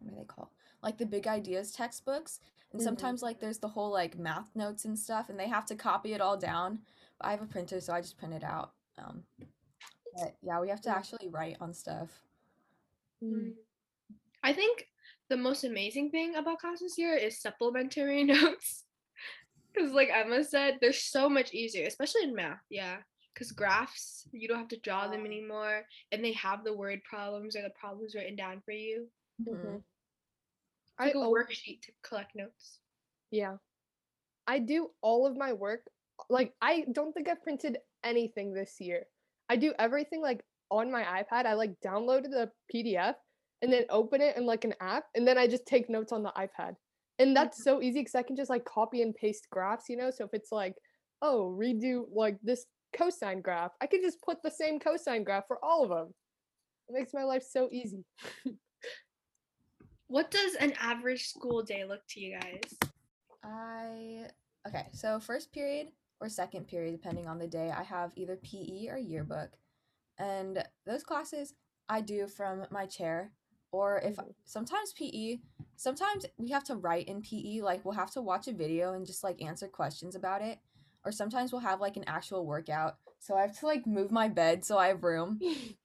what 0.00 0.12
are 0.12 0.16
they 0.16 0.24
called? 0.24 0.48
Like 0.82 0.98
the 0.98 1.06
big 1.06 1.26
ideas 1.26 1.72
textbooks, 1.72 2.40
and 2.72 2.82
Mhm. 2.82 2.84
sometimes 2.84 3.22
like 3.22 3.40
there's 3.40 3.58
the 3.58 3.68
whole 3.68 3.90
like 3.90 4.18
math 4.18 4.54
notes 4.54 4.84
and 4.84 4.98
stuff, 4.98 5.30
and 5.30 5.38
they 5.40 5.48
have 5.48 5.66
to 5.66 5.74
copy 5.76 6.12
it 6.12 6.20
all 6.20 6.36
down. 6.36 6.80
But 7.18 7.28
I 7.28 7.30
have 7.32 7.42
a 7.42 7.46
printer, 7.46 7.80
so 7.80 7.94
I 7.94 8.00
just 8.02 8.18
print 8.18 8.34
it 8.34 8.44
out. 8.44 8.74
Um, 8.98 9.24
but 10.20 10.36
yeah, 10.42 10.60
we 10.60 10.68
have 10.68 10.80
to 10.82 10.88
Mm. 10.90 10.96
actually 10.96 11.28
write 11.28 11.56
on 11.60 11.72
stuff. 11.74 12.10
Mm. 13.22 13.54
I 14.42 14.52
think 14.52 14.88
the 15.28 15.36
most 15.36 15.64
amazing 15.64 16.10
thing 16.10 16.36
about 16.36 16.58
classes 16.60 16.94
here 16.94 17.14
is 17.14 17.40
supplementary 17.40 18.24
notes. 18.34 18.84
Because, 19.72 19.92
like 19.92 20.08
Emma 20.12 20.42
said, 20.44 20.78
they're 20.80 20.92
so 20.92 21.28
much 21.28 21.52
easier, 21.52 21.86
especially 21.86 22.22
in 22.24 22.34
math. 22.34 22.60
Yeah. 22.70 22.98
Because 23.34 23.52
graphs, 23.52 24.26
you 24.32 24.48
don't 24.48 24.58
have 24.58 24.68
to 24.68 24.80
draw 24.80 25.06
them 25.08 25.24
anymore. 25.26 25.84
And 26.10 26.24
they 26.24 26.32
have 26.32 26.64
the 26.64 26.74
word 26.74 27.02
problems 27.04 27.54
or 27.54 27.62
the 27.62 27.70
problems 27.70 28.14
written 28.14 28.34
down 28.36 28.60
for 28.62 28.72
you. 28.72 29.08
Mhm. 29.40 29.54
Mhm. 29.54 29.76
It's 29.76 30.94
I 30.98 31.04
like 31.06 31.14
a 31.14 31.18
al- 31.18 31.32
worksheet 31.32 31.82
to 31.82 31.92
collect 32.02 32.34
notes. 32.34 32.80
Yeah. 33.30 33.58
I 34.46 34.58
do 34.58 34.90
all 35.02 35.26
of 35.26 35.36
my 35.36 35.52
work. 35.52 35.88
Like, 36.28 36.54
I 36.60 36.86
don't 36.90 37.12
think 37.12 37.28
I've 37.28 37.42
printed 37.42 37.78
anything 38.02 38.52
this 38.54 38.80
year. 38.80 39.06
I 39.48 39.56
do 39.56 39.72
everything 39.78 40.22
like 40.22 40.42
on 40.70 40.90
my 40.90 41.02
iPad. 41.02 41.46
I 41.46 41.54
like 41.54 41.74
downloaded 41.84 42.30
the 42.30 42.50
PDF 42.72 43.14
and 43.62 43.72
then 43.72 43.84
open 43.90 44.20
it 44.20 44.36
in 44.36 44.46
like 44.46 44.64
an 44.64 44.74
app, 44.80 45.04
and 45.14 45.26
then 45.26 45.36
I 45.36 45.46
just 45.46 45.66
take 45.66 45.90
notes 45.90 46.12
on 46.12 46.22
the 46.22 46.32
iPad. 46.36 46.76
And 47.18 47.30
mm. 47.30 47.34
that's 47.34 47.64
so 47.64 47.82
easy 47.82 48.00
because 48.00 48.14
I 48.14 48.22
can 48.22 48.36
just 48.36 48.50
like 48.50 48.64
copy 48.64 49.02
and 49.02 49.14
paste 49.14 49.48
graphs, 49.50 49.88
you 49.88 49.96
know? 49.96 50.10
So 50.10 50.24
if 50.24 50.30
it's 50.32 50.52
like, 50.52 50.74
oh, 51.22 51.56
redo 51.58 52.04
like 52.12 52.38
this 52.42 52.66
cosine 52.96 53.42
graph, 53.42 53.72
I 53.80 53.86
can 53.86 54.00
just 54.00 54.22
put 54.22 54.42
the 54.42 54.50
same 54.50 54.78
cosine 54.78 55.24
graph 55.24 55.48
for 55.48 55.58
all 55.64 55.82
of 55.82 55.88
them. 55.88 56.14
It 56.88 56.94
makes 56.94 57.12
my 57.12 57.24
life 57.24 57.42
so 57.42 57.68
easy. 57.72 58.04
What 60.08 60.30
does 60.30 60.54
an 60.54 60.72
average 60.80 61.28
school 61.28 61.62
day 61.62 61.84
look 61.84 62.00
to 62.10 62.20
you 62.20 62.38
guys? 62.40 62.78
I 63.44 64.26
okay, 64.66 64.86
so 64.92 65.20
first 65.20 65.52
period 65.52 65.88
or 66.20 66.28
second 66.28 66.66
period, 66.66 66.92
depending 66.92 67.26
on 67.26 67.38
the 67.38 67.46
day, 67.46 67.70
I 67.70 67.82
have 67.82 68.12
either 68.16 68.36
PE 68.36 68.88
or 68.88 68.98
yearbook. 68.98 69.50
And 70.18 70.64
those 70.84 71.04
classes 71.04 71.54
I 71.88 72.00
do 72.00 72.26
from 72.26 72.66
my 72.70 72.86
chair. 72.86 73.32
Or 73.70 73.98
if 73.98 74.16
Mhm. 74.16 74.34
sometimes 74.44 74.92
PE, 74.94 75.40
sometimes 75.76 76.24
we 76.38 76.50
have 76.50 76.64
to 76.64 76.76
write 76.76 77.06
in 77.06 77.22
PE, 77.22 77.60
like 77.60 77.84
we'll 77.84 77.94
have 77.94 78.10
to 78.12 78.22
watch 78.22 78.48
a 78.48 78.52
video 78.52 78.94
and 78.94 79.06
just 79.06 79.22
like 79.22 79.42
answer 79.42 79.68
questions 79.68 80.14
about 80.14 80.42
it. 80.42 80.58
Or 81.04 81.12
sometimes 81.12 81.52
we'll 81.52 81.60
have 81.60 81.80
like 81.80 81.96
an 81.96 82.04
actual 82.06 82.46
workout. 82.46 82.98
So 83.20 83.36
I 83.36 83.42
have 83.42 83.58
to 83.58 83.66
like 83.66 83.86
move 83.86 84.10
my 84.10 84.28
bed 84.28 84.64
so 84.64 84.78
I 84.78 84.88
have 84.88 85.04
room. 85.04 85.40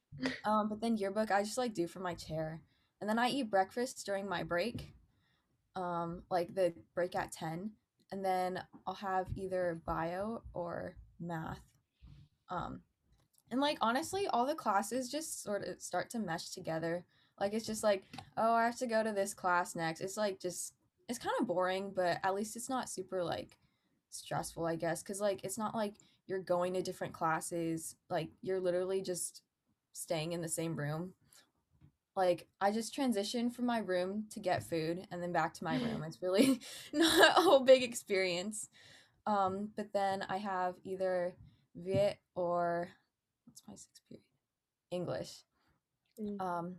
Um, 0.46 0.70
but 0.70 0.80
then 0.80 0.96
yearbook 0.96 1.32
I 1.32 1.42
just 1.44 1.58
like 1.58 1.74
do 1.74 1.88
from 1.88 2.04
my 2.04 2.14
chair. 2.14 2.62
And 3.02 3.10
then 3.10 3.18
I 3.18 3.30
eat 3.30 3.50
breakfast 3.50 4.06
during 4.06 4.30
my 4.30 4.44
break. 4.44 4.94
Um, 5.76 6.24
like 6.30 6.54
the 6.54 6.74
break 6.94 7.16
at 7.16 7.32
10. 7.32 7.72
And 8.14 8.24
then 8.24 8.62
I'll 8.86 8.94
have 8.94 9.26
either 9.36 9.82
bio 9.88 10.44
or 10.54 10.96
math. 11.20 11.64
Um, 12.48 12.82
and 13.50 13.60
like 13.60 13.80
honestly, 13.82 14.28
all 14.28 14.46
the 14.46 14.54
classes 14.54 15.10
just 15.10 15.42
sort 15.42 15.64
of 15.64 15.82
start 15.82 16.12
to 16.12 16.20
mesh 16.20 16.52
together. 16.52 17.06
Like 17.40 17.54
it's 17.54 17.66
just 17.66 17.82
like, 17.82 18.04
oh, 18.38 18.54
I 18.54 18.66
have 18.66 18.78
to 18.78 18.86
go 18.86 19.04
to 19.04 19.12
this 19.12 19.34
class 19.34 19.76
next. 19.76 20.02
It's 20.02 20.16
like 20.16 20.40
just 20.40 20.76
it's 21.10 21.18
kind 21.18 21.34
of 21.40 21.48
boring, 21.48 21.92
but 21.96 22.20
at 22.24 22.36
least 22.36 22.56
it's 22.56 22.70
not 22.70 22.88
super 22.88 23.24
like 23.24 23.58
stressful, 24.12 24.68
I 24.68 24.76
guess, 24.76 25.02
cuz 25.02 25.20
like 25.20 25.44
it's 25.44 25.58
not 25.58 25.74
like 25.74 25.96
you're 26.28 26.38
going 26.38 26.76
to 26.76 26.84
different 26.84 27.14
classes. 27.14 27.96
Like 28.12 28.30
you're 28.44 28.60
literally 28.60 29.02
just 29.02 29.42
staying 29.94 30.34
in 30.34 30.42
the 30.42 30.48
same 30.48 30.76
room. 30.76 31.16
Like 32.16 32.48
I 32.62 32.72
just 32.72 32.96
transitioned 32.96 33.54
from 33.54 33.66
my 33.66 33.80
room 33.80 34.26
to 34.32 34.40
get 34.40 34.64
food 34.64 35.08
and 35.12 35.22
then 35.22 35.32
back 35.32 35.54
to 35.56 35.64
my 35.64 35.76
room. 35.76 36.04
It's 36.08 36.22
really 36.22 36.60
not 36.94 37.38
a 37.38 37.42
whole 37.42 37.62
big 37.62 37.84
experience. 37.84 38.70
Um, 39.26 39.70
but 39.76 39.94
then 39.94 40.26
I 40.30 40.38
have 40.38 40.76
either 40.84 41.34
Viet 41.76 42.18
or 42.36 42.90
what's 43.46 43.64
my 43.68 43.76
sixth 43.76 44.02
period? 44.10 44.24
English. 44.92 45.44
Mm. 46.22 46.40
Um, 46.42 46.76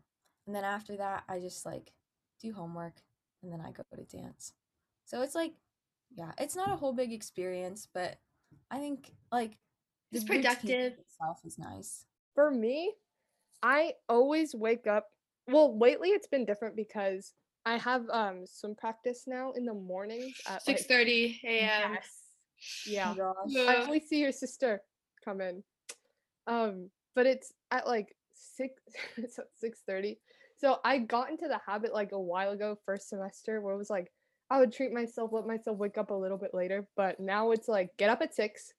and 0.46 0.54
then 0.54 0.64
after 0.64 0.96
that, 0.96 1.24
I 1.28 1.40
just 1.40 1.66
like 1.66 1.92
do 2.40 2.52
homework 2.52 2.94
and 3.42 3.52
then 3.52 3.60
I 3.60 3.72
go 3.72 3.82
to 3.96 4.16
dance. 4.16 4.52
So 5.04 5.22
it's 5.22 5.34
like, 5.34 5.54
yeah, 6.14 6.32
it's 6.38 6.54
not 6.54 6.70
a 6.70 6.76
whole 6.76 6.92
big 6.92 7.12
experience, 7.12 7.88
but 7.92 8.18
I 8.70 8.78
think 8.78 9.12
like 9.32 9.56
It's 10.12 10.24
productive. 10.24 10.92
itself 10.98 11.40
is 11.44 11.58
nice. 11.58 12.04
For 12.34 12.50
me, 12.50 12.92
I 13.62 13.94
always 14.08 14.54
wake 14.54 14.86
up. 14.86 15.08
Well, 15.46 15.78
lately 15.78 16.10
it's 16.10 16.26
been 16.26 16.44
different 16.44 16.76
because 16.76 17.32
I 17.66 17.76
have 17.78 18.08
um 18.10 18.46
swim 18.46 18.74
practice 18.74 19.24
now 19.26 19.52
in 19.52 19.64
the 19.64 19.74
mornings 19.74 20.34
at 20.46 20.62
like 20.66 20.78
Six 20.78 20.86
thirty 20.86 21.40
a.m. 21.44 21.94
Yes. 21.94 22.08
Yeah. 22.86 23.14
I 23.68 23.76
only 23.82 24.00
see 24.00 24.20
your 24.20 24.32
sister 24.32 24.82
come 25.24 25.40
in. 25.40 25.62
Um, 26.46 26.90
but 27.14 27.26
it's 27.26 27.52
at 27.70 27.86
like 27.86 28.14
six 28.34 28.74
it's 29.16 29.38
at 29.38 29.46
six 29.58 29.80
thirty. 29.86 30.18
So 30.56 30.78
I 30.84 30.98
got 30.98 31.30
into 31.30 31.48
the 31.48 31.60
habit 31.66 31.92
like 31.92 32.12
a 32.12 32.20
while 32.20 32.52
ago, 32.52 32.78
first 32.86 33.08
semester, 33.08 33.60
where 33.60 33.74
it 33.74 33.78
was 33.78 33.90
like 33.90 34.12
I 34.50 34.60
would 34.60 34.72
treat 34.72 34.92
myself, 34.92 35.30
let 35.32 35.46
myself 35.46 35.78
wake 35.78 35.98
up 35.98 36.10
a 36.10 36.14
little 36.14 36.38
bit 36.38 36.54
later. 36.54 36.86
But 36.96 37.18
now 37.18 37.50
it's 37.50 37.68
like 37.68 37.96
get 37.96 38.10
up 38.10 38.22
at 38.22 38.34
six, 38.34 38.72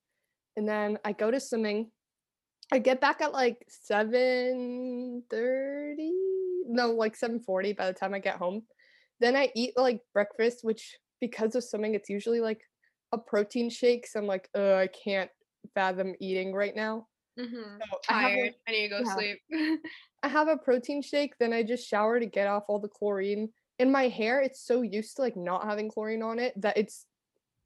and 0.56 0.68
then 0.68 1.00
I 1.04 1.12
go 1.12 1.32
to 1.32 1.40
swimming. 1.40 1.92
I 2.72 2.80
get 2.80 3.02
back 3.02 3.22
at 3.22 3.34
like 3.34 3.66
seven 3.68 5.24
thirty, 5.30 6.14
no, 6.66 6.92
like 6.92 7.16
seven 7.16 7.40
forty 7.40 7.74
by 7.74 7.88
the 7.88 7.94
time 7.94 8.14
I 8.14 8.20
get 8.20 8.38
home. 8.38 8.64
Then 9.20 9.36
I 9.36 9.50
eat 9.56 9.74
like 9.78 10.02
breakfast, 10.14 10.60
which 10.64 10.98
because 11.22 11.56
of 11.56 11.64
swimming, 11.64 11.96
it's 11.96 12.10
usually 12.10 12.42
like 12.42 12.62
a 13.12 13.18
protein 13.18 13.70
shake. 13.70 14.08
So 14.08 14.20
I'm 14.20 14.28
like, 14.28 14.50
uh, 14.58 14.76
I 14.76 14.88
can't 14.88 15.30
fathom 15.74 16.16
eating 16.20 16.54
right 16.54 16.76
now. 16.76 17.08
Mm-hmm. 17.40 17.56
So 17.56 18.00
I 18.10 18.22
have, 18.22 18.32
Tired. 18.32 18.54
a, 18.68 18.70
I 18.70 18.72
need 18.72 18.84
to 18.84 18.90
go 18.90 19.02
yeah. 19.06 19.14
sleep. 19.14 19.40
I 20.24 20.28
have 20.28 20.48
a 20.48 20.58
protein 20.58 21.02
shake, 21.02 21.34
then 21.40 21.54
I 21.54 21.64
just 21.64 21.88
shower 21.88 22.20
to 22.20 22.26
get 22.26 22.48
off 22.48 22.64
all 22.68 22.80
the 22.80 22.88
chlorine. 22.88 23.50
In 23.78 23.92
my 23.92 24.08
hair, 24.08 24.42
it's 24.42 24.66
so 24.66 24.82
used 24.82 25.18
to 25.18 25.22
like 25.22 25.36
not 25.36 25.66
having 25.66 25.90
chlorine 25.90 26.24
on 26.24 26.40
it 26.40 26.60
that 26.62 26.78
it's 26.78 27.06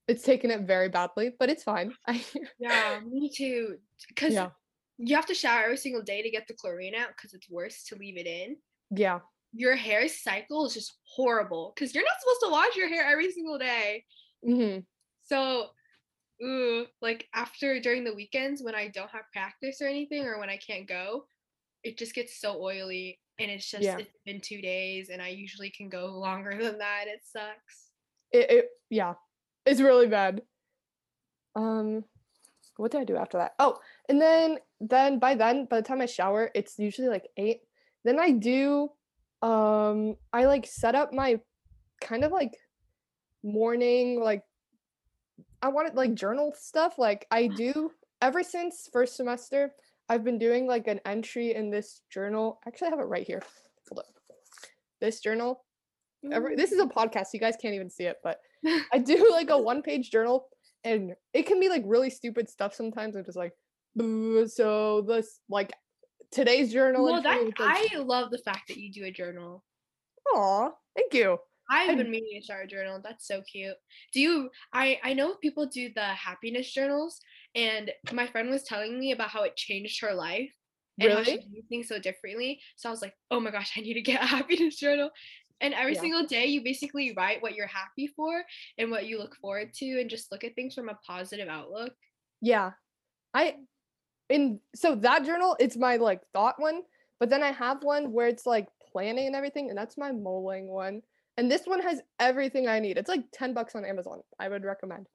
it's 0.07 0.23
taken 0.23 0.49
it 0.49 0.61
very 0.61 0.89
badly, 0.89 1.31
but 1.37 1.49
it's 1.49 1.63
fine. 1.63 1.93
I 2.07 2.23
yeah, 2.59 2.99
me 3.07 3.29
too. 3.29 3.77
Because 4.07 4.33
yeah. 4.33 4.49
you 4.97 5.15
have 5.15 5.27
to 5.27 5.35
shower 5.35 5.65
every 5.65 5.77
single 5.77 6.01
day 6.01 6.23
to 6.23 6.31
get 6.31 6.47
the 6.47 6.55
chlorine 6.55 6.95
out 6.95 7.09
because 7.15 7.33
it's 7.33 7.49
worse 7.49 7.83
to 7.85 7.95
leave 7.95 8.17
it 8.17 8.25
in. 8.25 8.57
Yeah. 8.91 9.19
Your 9.53 9.75
hair 9.75 10.07
cycle 10.07 10.65
is 10.65 10.73
just 10.73 10.93
horrible 11.03 11.73
because 11.75 11.93
you're 11.95 12.03
not 12.03 12.19
supposed 12.19 12.41
to 12.43 12.51
wash 12.51 12.75
your 12.75 12.87
hair 12.89 13.05
every 13.05 13.31
single 13.31 13.57
day. 13.57 14.05
hmm 14.45 14.79
So, 15.21 15.69
ooh, 16.43 16.85
like 17.01 17.27
after 17.33 17.79
during 17.79 18.03
the 18.03 18.13
weekends 18.13 18.61
when 18.61 18.75
I 18.75 18.87
don't 18.89 19.09
have 19.11 19.23
practice 19.33 19.81
or 19.81 19.87
anything 19.87 20.25
or 20.25 20.39
when 20.39 20.49
I 20.49 20.57
can't 20.57 20.87
go, 20.87 21.25
it 21.83 21.97
just 21.97 22.13
gets 22.13 22.39
so 22.39 22.61
oily 22.61 23.19
and 23.39 23.49
it's 23.49 23.69
just 23.69 23.83
Yeah. 23.83 23.97
it's 23.97 24.11
been 24.25 24.41
two 24.41 24.61
days 24.61 25.09
and 25.09 25.21
I 25.21 25.29
usually 25.29 25.69
can 25.71 25.89
go 25.89 26.07
longer 26.07 26.51
than 26.61 26.77
that. 26.79 27.05
It 27.07 27.21
sucks. 27.23 27.89
It, 28.31 28.51
it 28.51 28.69
yeah. 28.89 29.13
It's 29.65 29.81
really 29.81 30.07
bad. 30.07 30.41
Um 31.55 32.03
what 32.77 32.91
did 32.91 33.01
I 33.01 33.03
do 33.03 33.17
after 33.17 33.37
that? 33.39 33.53
Oh, 33.59 33.77
and 34.07 34.21
then 34.21 34.59
then 34.79 35.19
by 35.19 35.35
then, 35.35 35.65
by 35.65 35.81
the 35.81 35.87
time 35.87 35.99
I 36.01 36.05
shower, 36.05 36.49
it's 36.55 36.79
usually 36.79 37.09
like 37.09 37.27
eight. 37.35 37.61
Then 38.03 38.19
I 38.19 38.31
do 38.31 38.89
um 39.41 40.15
I 40.33 40.45
like 40.45 40.65
set 40.65 40.95
up 40.95 41.13
my 41.13 41.39
kind 42.01 42.23
of 42.23 42.31
like 42.31 42.57
morning 43.43 44.21
like 44.21 44.43
I 45.61 45.69
wanted 45.69 45.95
like 45.95 46.13
journal 46.13 46.53
stuff. 46.57 46.97
Like 46.97 47.27
I 47.31 47.47
do 47.47 47.91
ever 48.21 48.43
since 48.43 48.89
first 48.91 49.15
semester, 49.15 49.71
I've 50.07 50.23
been 50.23 50.39
doing 50.39 50.67
like 50.67 50.87
an 50.87 50.99
entry 51.05 51.53
in 51.53 51.69
this 51.69 52.01
journal. 52.09 52.59
Actually, 52.67 52.87
I 52.87 52.91
have 52.91 52.99
it 52.99 53.03
right 53.03 53.27
here. 53.27 53.41
Hold 53.89 53.99
up. 53.99 54.05
This 55.01 55.19
journal. 55.19 55.63
This 56.23 56.71
is 56.71 56.79
a 56.79 56.85
podcast. 56.85 57.27
You 57.33 57.39
guys 57.39 57.55
can't 57.61 57.75
even 57.75 57.89
see 57.89 58.03
it, 58.05 58.17
but 58.23 58.39
I 58.93 58.97
do 58.97 59.29
like 59.31 59.49
a 59.49 59.57
one 59.57 59.81
page 59.81 60.11
journal 60.11 60.47
and 60.83 61.13
it 61.33 61.45
can 61.45 61.59
be 61.59 61.69
like 61.69 61.83
really 61.85 62.09
stupid 62.09 62.49
stuff 62.49 62.73
sometimes. 62.73 63.15
I'm 63.15 63.25
just 63.25 63.37
like, 63.37 63.53
so 64.47 65.01
this 65.01 65.39
like 65.49 65.71
today's 66.31 66.71
journal. 66.71 67.03
well, 67.05 67.21
that 67.21 67.51
I 67.59 67.95
love 67.97 68.31
the 68.31 68.37
fact 68.39 68.67
that 68.67 68.77
you 68.77 68.91
do 68.91 69.05
a 69.05 69.11
journal. 69.11 69.63
Aw, 70.35 70.71
thank 70.95 71.13
you. 71.13 71.37
I've 71.71 71.91
I- 71.91 71.95
been 71.95 72.09
meaning 72.11 72.39
to 72.39 72.43
start 72.43 72.65
a 72.65 72.67
journal. 72.67 72.99
That's 73.03 73.27
so 73.27 73.41
cute. 73.43 73.75
Do 74.13 74.19
you? 74.21 74.49
I 74.73 74.99
I 75.03 75.13
know 75.13 75.35
people 75.35 75.65
do 75.67 75.89
the 75.93 76.01
happiness 76.05 76.71
journals, 76.71 77.19
and 77.55 77.91
my 78.11 78.27
friend 78.27 78.49
was 78.49 78.63
telling 78.63 78.99
me 78.99 79.11
about 79.11 79.29
how 79.29 79.43
it 79.43 79.55
changed 79.55 80.01
her 80.01 80.13
life 80.13 80.51
and 80.99 81.13
how 81.13 81.23
she 81.23 81.31
Really? 81.33 81.47
views 81.49 81.65
things 81.69 81.87
so 81.87 81.99
differently. 81.99 82.59
So 82.75 82.89
I 82.89 82.91
was 82.91 83.01
like, 83.01 83.13
oh 83.31 83.39
my 83.39 83.51
gosh, 83.51 83.71
I 83.77 83.81
need 83.81 83.93
to 83.93 84.01
get 84.01 84.21
a 84.21 84.25
happiness 84.37 84.77
journal. 84.77 85.11
And 85.61 85.73
every 85.73 85.93
Yeah. 85.95 86.01
single 86.01 86.25
day, 86.25 86.45
you 86.47 86.63
basically 86.63 87.13
write 87.15 87.41
what 87.41 87.53
you're 87.53 87.67
happy 87.67 88.07
for 88.07 88.43
and 88.77 88.89
what 88.91 89.05
you 89.07 89.17
look 89.19 89.35
forward 89.35 89.73
to, 89.75 89.99
and 90.01 90.09
just 90.09 90.31
look 90.31 90.43
at 90.43 90.55
things 90.55 90.73
from 90.73 90.89
a 90.89 90.97
positive 91.05 91.47
outlook. 91.49 91.93
Yeah. 92.41 92.71
I 93.33 93.57
in 94.29 94.59
so 94.75 94.95
that 94.95 95.25
journal, 95.25 95.55
it's 95.59 95.77
my 95.77 95.97
like 95.97 96.21
thought 96.33 96.59
one, 96.59 96.81
but 97.19 97.29
then 97.29 97.43
I 97.43 97.51
have 97.51 97.83
one 97.83 98.11
where 98.11 98.27
it's 98.27 98.45
like 98.45 98.67
planning 98.91 99.27
and 99.27 99.35
everything, 99.35 99.69
and 99.69 99.77
that's 99.77 99.97
my 99.97 100.11
moling 100.11 100.67
one. 100.67 101.01
And 101.37 101.49
this 101.49 101.65
one 101.65 101.81
has 101.81 102.01
everything 102.19 102.67
I 102.67 102.79
need. 102.79 102.97
It's 102.97 103.07
like 103.07 103.23
10 103.31 103.53
bucks 103.53 103.75
on 103.75 103.85
Amazon. 103.85 104.19
I 104.39 104.49
would 104.49 104.65
recommend. 104.65 105.07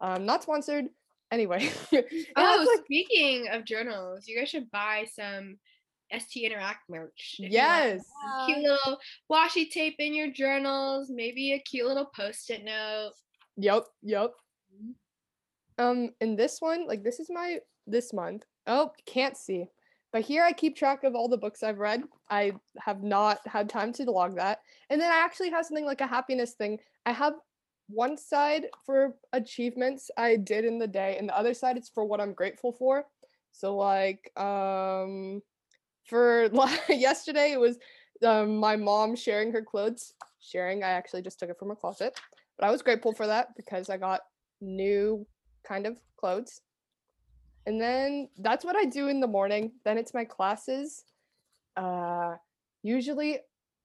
Um, 0.00 0.26
not 0.26 0.42
sponsored. 0.42 0.86
Anyway. 1.30 1.70
Oh, 2.36 2.66
like, 2.68 2.84
speaking 2.84 3.48
of 3.50 3.64
journals, 3.64 4.26
you 4.26 4.38
guys 4.38 4.50
should 4.50 4.70
buy 4.70 5.06
some 5.14 5.56
ST 6.16 6.44
Interact 6.44 6.88
merch. 6.88 7.36
if 7.38 7.50
you 7.52 7.58
want 7.58 7.84
yes. 7.88 8.02
cute 8.46 8.58
little 8.58 8.98
washi 9.30 9.70
tape 9.70 9.96
in 9.98 10.14
your 10.14 10.30
journals, 10.30 11.10
maybe 11.10 11.52
a 11.52 11.58
cute 11.58 11.86
little 11.86 12.10
post-it 12.14 12.64
note. 12.64 13.12
Yep, 13.56 13.84
yep. 14.02 14.32
Um, 15.78 16.10
in 16.20 16.36
this 16.36 16.60
one, 16.60 16.86
like 16.86 17.02
this 17.02 17.20
is 17.20 17.28
my 17.30 17.58
this 17.86 18.12
month. 18.12 18.44
Oh, 18.66 18.92
can't 19.06 19.36
see. 19.36 19.66
But 20.12 20.22
here 20.22 20.42
I 20.44 20.52
keep 20.52 20.76
track 20.76 21.04
of 21.04 21.14
all 21.14 21.28
the 21.28 21.38
books 21.38 21.62
I've 21.62 21.78
read. 21.78 22.02
I 22.30 22.52
have 22.78 23.02
not 23.02 23.38
had 23.46 23.68
time 23.68 23.92
to 23.94 24.10
log 24.10 24.36
that. 24.36 24.60
And 24.88 25.00
then 25.00 25.10
I 25.10 25.18
actually 25.18 25.50
have 25.50 25.66
something 25.66 25.86
like 25.86 26.00
a 26.00 26.06
happiness 26.06 26.52
thing. 26.52 26.78
I 27.06 27.12
have 27.12 27.34
one 27.88 28.16
side 28.16 28.66
for 28.84 29.14
achievements 29.32 30.10
I 30.16 30.36
did 30.36 30.64
in 30.64 30.78
the 30.78 30.86
day, 30.86 31.16
and 31.18 31.28
the 31.28 31.36
other 31.36 31.54
side 31.54 31.76
it's 31.76 31.88
for 31.88 32.04
what 32.04 32.20
I'm 32.20 32.32
grateful 32.32 32.72
for. 32.72 33.04
So 33.52 33.76
like 33.76 34.30
um 34.36 35.42
for 36.06 36.50
yesterday 36.88 37.52
it 37.52 37.60
was 37.60 37.78
um, 38.24 38.56
my 38.56 38.76
mom 38.76 39.16
sharing 39.16 39.52
her 39.52 39.62
clothes. 39.62 40.14
Sharing, 40.40 40.82
I 40.82 40.90
actually 40.90 41.22
just 41.22 41.38
took 41.38 41.50
it 41.50 41.58
from 41.58 41.68
her 41.68 41.76
closet. 41.76 42.18
But 42.58 42.66
I 42.66 42.70
was 42.70 42.82
grateful 42.82 43.12
for 43.12 43.26
that 43.26 43.48
because 43.56 43.90
I 43.90 43.96
got 43.96 44.20
new 44.60 45.26
kind 45.66 45.86
of 45.86 45.98
clothes. 46.18 46.60
And 47.66 47.80
then 47.80 48.28
that's 48.38 48.64
what 48.64 48.76
I 48.76 48.84
do 48.84 49.08
in 49.08 49.20
the 49.20 49.26
morning. 49.26 49.72
Then 49.84 49.98
it's 49.98 50.14
my 50.14 50.24
classes. 50.24 51.04
Uh 51.76 52.36
usually 52.82 53.38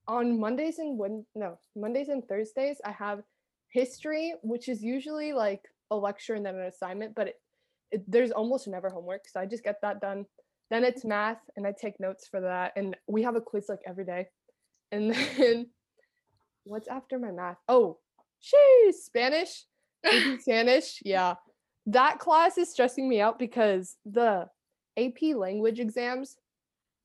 on 0.07 0.39
Mondays 0.39 0.80
and 0.80 0.97
when 0.97 1.26
no, 1.36 1.59
Mondays 1.76 2.09
and 2.09 2.28
Thursdays 2.28 2.78
I 2.86 2.91
have 2.91 3.21
history, 3.69 4.34
which 4.41 4.69
is 4.69 4.82
usually 4.84 5.34
like 5.34 5.63
a 5.91 5.95
lecture 5.95 6.34
and 6.34 6.45
then 6.45 6.55
an 6.55 6.65
assignment, 6.65 7.15
but 7.15 7.28
it, 7.28 7.36
it 7.91 8.11
there's 8.11 8.32
almost 8.32 8.67
never 8.67 8.89
homework, 8.89 9.28
so 9.28 9.39
I 9.39 9.45
just 9.45 9.63
get 9.63 9.82
that 9.82 10.01
done. 10.01 10.26
Then 10.71 10.84
it's 10.84 11.05
math 11.05 11.41
and 11.55 11.67
I 11.67 11.73
take 11.80 11.99
notes 11.99 12.28
for 12.28 12.41
that 12.41 12.73
and 12.76 12.95
we 13.07 13.21
have 13.23 13.36
a 13.36 13.41
quiz 13.41 13.65
like 13.69 13.82
every 13.86 14.05
day. 14.05 14.28
And 14.91 15.13
then 15.38 15.67
what's 16.63 16.88
after 16.88 17.19
my 17.19 17.32
math? 17.32 17.57
Oh, 17.67 17.99
sheesh, 18.41 18.93
Spanish. 18.93 19.65
Spanish, 20.39 21.01
yeah. 21.03 21.36
That 21.88 22.19
class 22.19 22.57
is 22.57 22.69
stressing 22.71 23.07
me 23.07 23.21
out 23.21 23.38
because 23.38 23.95
the 24.05 24.47
AP 24.97 25.36
language 25.36 25.79
exams, 25.79 26.38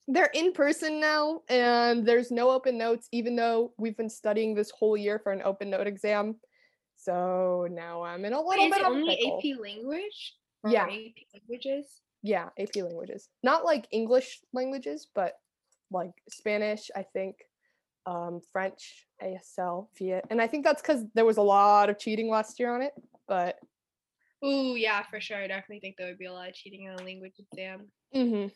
they're 0.09 0.31
in 0.35 0.53
person 0.53 1.01
now 1.01 1.43
and 1.49 2.07
there's 2.07 2.31
no 2.31 2.51
open 2.51 2.78
notes, 2.78 3.09
even 3.12 3.37
though 3.37 3.72
we've 3.78 3.97
been 3.97 4.09
studying 4.11 4.55
this 4.55 4.70
whole 4.70 4.97
year 4.97 5.18
for 5.18 5.33
an 5.33 5.43
open 5.45 5.70
note 5.70 5.87
exam. 5.87 6.37
So 6.97 7.68
now 7.70 8.03
I'm 8.03 8.24
in 8.24 8.33
a 8.33 8.41
little 8.41 8.66
Is 8.66 8.70
bit 8.72 8.81
it 8.81 8.87
of 8.87 8.93
a 8.93 8.97
only. 8.97 9.55
AP 9.55 9.61
language? 9.61 10.35
Or 10.62 10.70
Yeah. 10.70 10.85
AP 10.85 11.14
languages? 11.35 12.01
Yeah, 12.22 12.49
AP 12.59 12.76
languages. 12.83 13.28
Not 13.43 13.64
like 13.64 13.87
English 13.91 14.41
languages, 14.53 15.09
but 15.14 15.35
like 15.91 16.12
Spanish, 16.28 16.91
I 16.95 17.03
think, 17.03 17.37
um, 18.07 18.41
French, 18.53 19.07
ASL, 19.22 19.89
Viet. 19.97 20.24
And 20.31 20.41
I 20.41 20.47
think 20.47 20.64
that's 20.64 20.83
because 20.83 21.05
there 21.14 21.24
was 21.24 21.39
a 21.39 21.43
lot 21.43 21.89
of 21.91 21.99
cheating 21.99 22.28
last 22.28 22.59
year 22.61 22.74
on 22.74 22.83
it. 22.83 22.93
But 23.26 23.59
Ooh, 24.45 24.74
yeah, 24.74 25.03
for 25.11 25.20
sure. 25.20 25.38
I 25.38 25.47
definitely 25.47 25.80
think 25.80 25.97
there 25.97 26.07
would 26.07 26.18
be 26.18 26.26
a 26.26 26.32
lot 26.32 26.49
of 26.49 26.55
cheating 26.55 26.88
on 26.88 26.99
a 26.99 27.05
language 27.05 27.34
exam. 27.38 27.88
hmm 28.12 28.47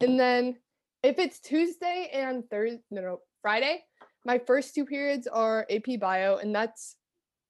And 0.00 0.18
then 0.18 0.56
if 1.02 1.18
it's 1.18 1.40
Tuesday 1.40 2.10
and 2.12 2.48
Thursday, 2.50 2.82
no, 2.90 3.02
no, 3.02 3.20
Friday, 3.42 3.84
my 4.24 4.38
first 4.38 4.74
two 4.74 4.84
periods 4.84 5.26
are 5.26 5.66
AP 5.70 5.98
Bio, 6.00 6.36
and 6.36 6.54
that's 6.54 6.96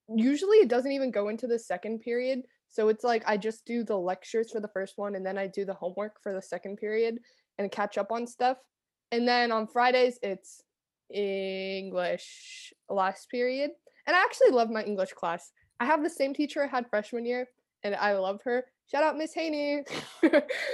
usually 0.09 0.57
it 0.57 0.69
doesn't 0.69 0.91
even 0.91 1.11
go 1.11 1.29
into 1.29 1.47
the 1.47 1.59
second 1.59 1.99
period. 1.99 2.41
So 2.69 2.87
it's 2.87 3.03
like 3.03 3.23
I 3.27 3.35
just 3.35 3.65
do 3.65 3.83
the 3.83 3.97
lectures 3.97 4.51
for 4.51 4.61
the 4.61 4.69
first 4.69 4.97
one, 4.97 5.15
and 5.15 5.25
then 5.25 5.37
I 5.37 5.47
do 5.47 5.65
the 5.65 5.73
homework 5.73 6.21
for 6.23 6.33
the 6.33 6.41
second 6.41 6.77
period 6.77 7.19
and 7.57 7.71
catch 7.71 7.97
up 7.97 8.11
on 8.11 8.25
stuff. 8.25 8.57
And 9.11 9.27
then 9.27 9.51
on 9.51 9.67
Fridays, 9.67 10.17
it's 10.21 10.61
English 11.13 12.73
last 12.89 13.29
period. 13.29 13.71
And 14.07 14.15
I 14.15 14.23
actually 14.23 14.51
love 14.51 14.69
my 14.69 14.83
English 14.83 15.11
class. 15.11 15.51
I 15.79 15.85
have 15.85 16.03
the 16.03 16.09
same 16.09 16.33
teacher 16.33 16.63
I 16.63 16.67
had 16.67 16.89
freshman 16.89 17.25
year, 17.25 17.47
and 17.83 17.95
I 17.95 18.13
love 18.13 18.41
her. 18.45 18.65
Shout 18.89 19.03
out 19.03 19.17
Miss 19.17 19.33
Haney. 19.33 19.83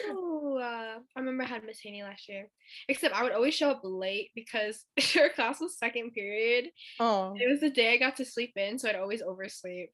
Oh, 0.10 0.58
uh, 0.60 1.00
I 1.16 1.20
remember 1.20 1.44
I 1.44 1.48
had 1.48 1.64
Miss 1.66 1.80
Haney 1.82 2.02
last 2.04 2.28
year. 2.30 2.48
Except 2.88 3.14
I 3.14 3.22
would 3.24 3.32
always 3.34 3.54
show 3.54 3.70
up 3.70 3.82
late 3.84 4.32
because 4.34 4.86
her 5.14 5.30
class 5.30 5.60
was 5.60 5.78
second 5.78 6.12
period. 6.14 6.70
oh, 7.00 7.36
It 7.38 7.50
was 7.50 7.60
the 7.60 7.70
day 7.70 7.94
I 7.94 7.98
got 7.98 8.16
to 8.18 8.26
sleep 8.26 8.54
in, 8.56 8.80
so 8.80 8.90
I'd 8.90 8.96
always 8.96 9.22
oversleep. 9.22 9.92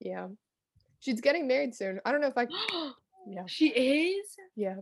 yeah. 0.00 0.28
She's 1.00 1.20
getting 1.20 1.46
married 1.46 1.74
soon. 1.74 2.00
I 2.04 2.12
don't 2.12 2.20
know 2.20 2.28
if 2.28 2.38
I. 2.38 2.46
Yeah. 3.26 3.44
she 3.46 3.68
is? 3.68 4.26
Yeah. 4.54 4.76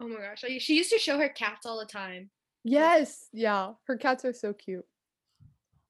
Oh 0.00 0.08
my 0.08 0.16
gosh. 0.16 0.42
She 0.58 0.74
used 0.74 0.90
to 0.90 0.98
show 0.98 1.18
her 1.18 1.28
cats 1.28 1.66
all 1.66 1.78
the 1.78 1.86
time. 1.86 2.30
Yes. 2.64 3.28
Yeah. 3.32 3.74
Her 3.86 3.96
cats 3.96 4.24
are 4.24 4.32
so 4.32 4.52
cute. 4.52 4.84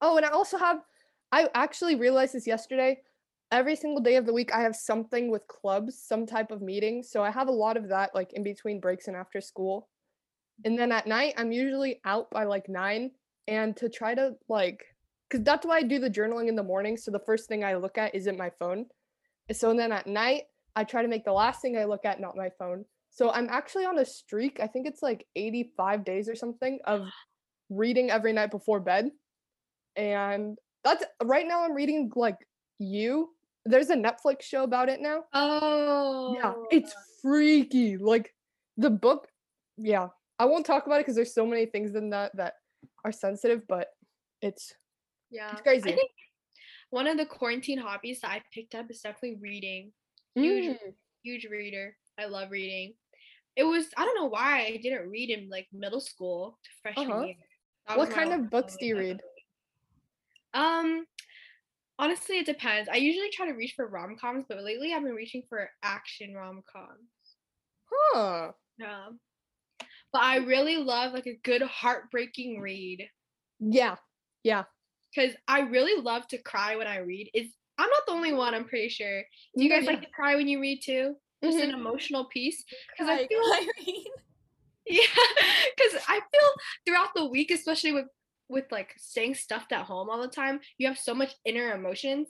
Oh, 0.02 0.18
and 0.18 0.26
I 0.26 0.28
also 0.28 0.58
have 0.58 0.80
I 1.32 1.48
actually 1.54 1.94
realized 1.94 2.34
this 2.34 2.46
yesterday. 2.46 2.98
Every 3.52 3.76
single 3.76 4.02
day 4.02 4.16
of 4.16 4.26
the 4.26 4.32
week, 4.32 4.52
I 4.52 4.62
have 4.62 4.74
something 4.74 5.30
with 5.30 5.46
clubs, 5.46 6.02
some 6.02 6.26
type 6.26 6.50
of 6.50 6.62
meeting. 6.62 7.02
So 7.02 7.22
I 7.22 7.30
have 7.30 7.48
a 7.48 7.52
lot 7.52 7.76
of 7.76 7.88
that 7.88 8.14
like 8.14 8.32
in 8.32 8.42
between 8.42 8.80
breaks 8.80 9.06
and 9.06 9.16
after 9.16 9.40
school. 9.40 9.88
And 10.64 10.78
then 10.78 10.90
at 10.90 11.06
night, 11.06 11.34
I'm 11.36 11.52
usually 11.52 12.00
out 12.04 12.30
by 12.30 12.44
like 12.44 12.68
nine. 12.68 13.12
And 13.46 13.76
to 13.76 13.88
try 13.88 14.14
to 14.14 14.32
like, 14.48 14.84
because 15.28 15.44
that's 15.44 15.64
why 15.64 15.76
I 15.76 15.82
do 15.82 16.00
the 16.00 16.10
journaling 16.10 16.48
in 16.48 16.56
the 16.56 16.62
morning. 16.62 16.96
So 16.96 17.10
the 17.10 17.20
first 17.20 17.48
thing 17.48 17.62
I 17.62 17.76
look 17.76 17.98
at 17.98 18.14
isn't 18.14 18.38
my 18.38 18.50
phone. 18.58 18.86
So 19.52 19.72
then 19.74 19.92
at 19.92 20.08
night, 20.08 20.42
I 20.74 20.84
try 20.84 21.02
to 21.02 21.08
make 21.08 21.24
the 21.24 21.32
last 21.32 21.62
thing 21.62 21.78
I 21.78 21.84
look 21.84 22.04
at 22.04 22.20
not 22.20 22.36
my 22.36 22.50
phone. 22.58 22.84
So 23.10 23.30
I'm 23.30 23.48
actually 23.48 23.86
on 23.86 23.98
a 23.98 24.04
streak. 24.04 24.58
I 24.60 24.66
think 24.66 24.86
it's 24.86 25.02
like 25.02 25.26
85 25.36 26.04
days 26.04 26.28
or 26.28 26.34
something 26.34 26.80
of 26.84 27.06
reading 27.70 28.10
every 28.10 28.32
night 28.32 28.50
before 28.50 28.80
bed. 28.80 29.10
And 29.94 30.58
that's 30.84 31.04
right 31.22 31.46
now 31.46 31.64
I'm 31.64 31.72
reading 31.72 32.10
like 32.14 32.36
you. 32.78 33.30
There's 33.66 33.90
a 33.90 33.96
Netflix 33.96 34.42
show 34.42 34.62
about 34.64 34.88
it 34.88 35.00
now. 35.00 35.24
Oh. 35.32 36.34
Yeah, 36.36 36.54
it's 36.70 36.94
freaky. 37.22 37.96
Like 37.96 38.32
the 38.76 38.90
book, 38.90 39.28
yeah. 39.76 40.08
I 40.38 40.44
won't 40.44 40.66
talk 40.66 40.86
about 40.86 40.96
it 40.96 41.00
because 41.00 41.16
there's 41.16 41.34
so 41.34 41.46
many 41.46 41.66
things 41.66 41.94
in 41.94 42.10
that 42.10 42.36
that 42.36 42.54
are 43.04 43.12
sensitive, 43.12 43.62
but 43.68 43.88
it's 44.42 44.74
yeah. 45.30 45.52
it's 45.52 45.62
crazy. 45.62 45.92
I 45.92 45.96
think 45.96 46.10
one 46.90 47.06
of 47.06 47.16
the 47.16 47.26
quarantine 47.26 47.78
hobbies 47.78 48.20
that 48.20 48.30
I 48.30 48.42
picked 48.52 48.74
up 48.74 48.86
is 48.90 49.00
definitely 49.00 49.38
reading. 49.40 49.92
Huge, 50.34 50.76
Mm. 50.76 50.92
huge 51.22 51.46
reader. 51.46 51.96
I 52.18 52.26
love 52.26 52.50
reading. 52.50 52.94
It 53.56 53.64
was 53.64 53.86
I 53.96 54.04
don't 54.04 54.14
know 54.16 54.26
why 54.26 54.66
I 54.66 54.76
didn't 54.82 55.08
read 55.08 55.30
in 55.30 55.48
like 55.48 55.66
middle 55.72 56.00
school 56.00 56.58
to 56.62 56.70
freshman 56.82 57.10
Uh-huh. 57.10 57.24
year. 57.24 57.34
That 57.88 57.98
What 57.98 58.10
kind 58.10 58.32
of 58.32 58.50
books 58.50 58.76
do 58.78 58.84
you 58.86 58.98
read? 58.98 59.20
Honestly, 61.98 62.38
it 62.38 62.46
depends. 62.46 62.88
I 62.92 62.96
usually 62.96 63.30
try 63.30 63.46
to 63.46 63.52
reach 63.52 63.74
for 63.74 63.86
rom 63.86 64.16
coms, 64.16 64.44
but 64.48 64.62
lately 64.62 64.92
I've 64.92 65.02
been 65.02 65.14
reaching 65.14 65.42
for 65.48 65.70
action 65.82 66.34
rom 66.34 66.62
coms. 66.70 67.08
Huh. 67.90 68.52
Yeah, 68.78 69.08
but 70.12 70.22
I 70.22 70.36
really 70.36 70.76
love 70.76 71.12
like 71.12 71.26
a 71.26 71.38
good 71.42 71.62
heartbreaking 71.62 72.60
read 72.60 73.08
Yeah. 73.60 73.96
Yeah. 74.42 74.64
because 75.14 75.34
I 75.48 75.60
really 75.60 76.00
love 76.00 76.26
to 76.28 76.38
cry 76.38 76.76
when 76.76 76.86
I 76.86 76.98
read. 76.98 77.30
Is 77.34 77.48
I'm 77.78 77.88
not 77.90 78.06
the 78.06 78.12
only 78.12 78.32
one. 78.32 78.54
I'm 78.54 78.64
pretty 78.66 78.88
sure. 78.88 79.22
Do 79.56 79.64
you 79.64 79.68
guys 79.70 79.84
like 79.86 80.00
to 80.02 80.10
cry 80.10 80.34
when 80.36 80.48
you 80.48 80.60
read 80.60 80.80
too? 80.82 81.14
Just 81.44 81.58
an 81.58 81.70
Mhm. 81.70 81.74
emotional 81.74 82.24
piece. 82.26 82.64
Because 82.90 83.08
I 83.10 83.26
feel 83.26 83.40
read. 83.86 84.04
Yeah, 84.88 85.00
because 85.76 86.00
I 86.08 86.20
feel 86.20 86.50
throughout 86.86 87.08
the 87.16 87.26
week, 87.26 87.50
especially 87.50 87.90
with 87.92 88.06
with 88.48 88.70
like 88.72 88.94
staying 88.98 89.34
stuffed 89.34 89.72
at 89.72 89.86
home 89.86 90.10
all 90.10 90.20
the 90.22 90.28
time, 90.28 90.60
you 90.78 90.86
have 90.88 90.98
so 90.98 91.14
much 91.14 91.34
inner 91.44 91.72
emotions, 91.74 92.28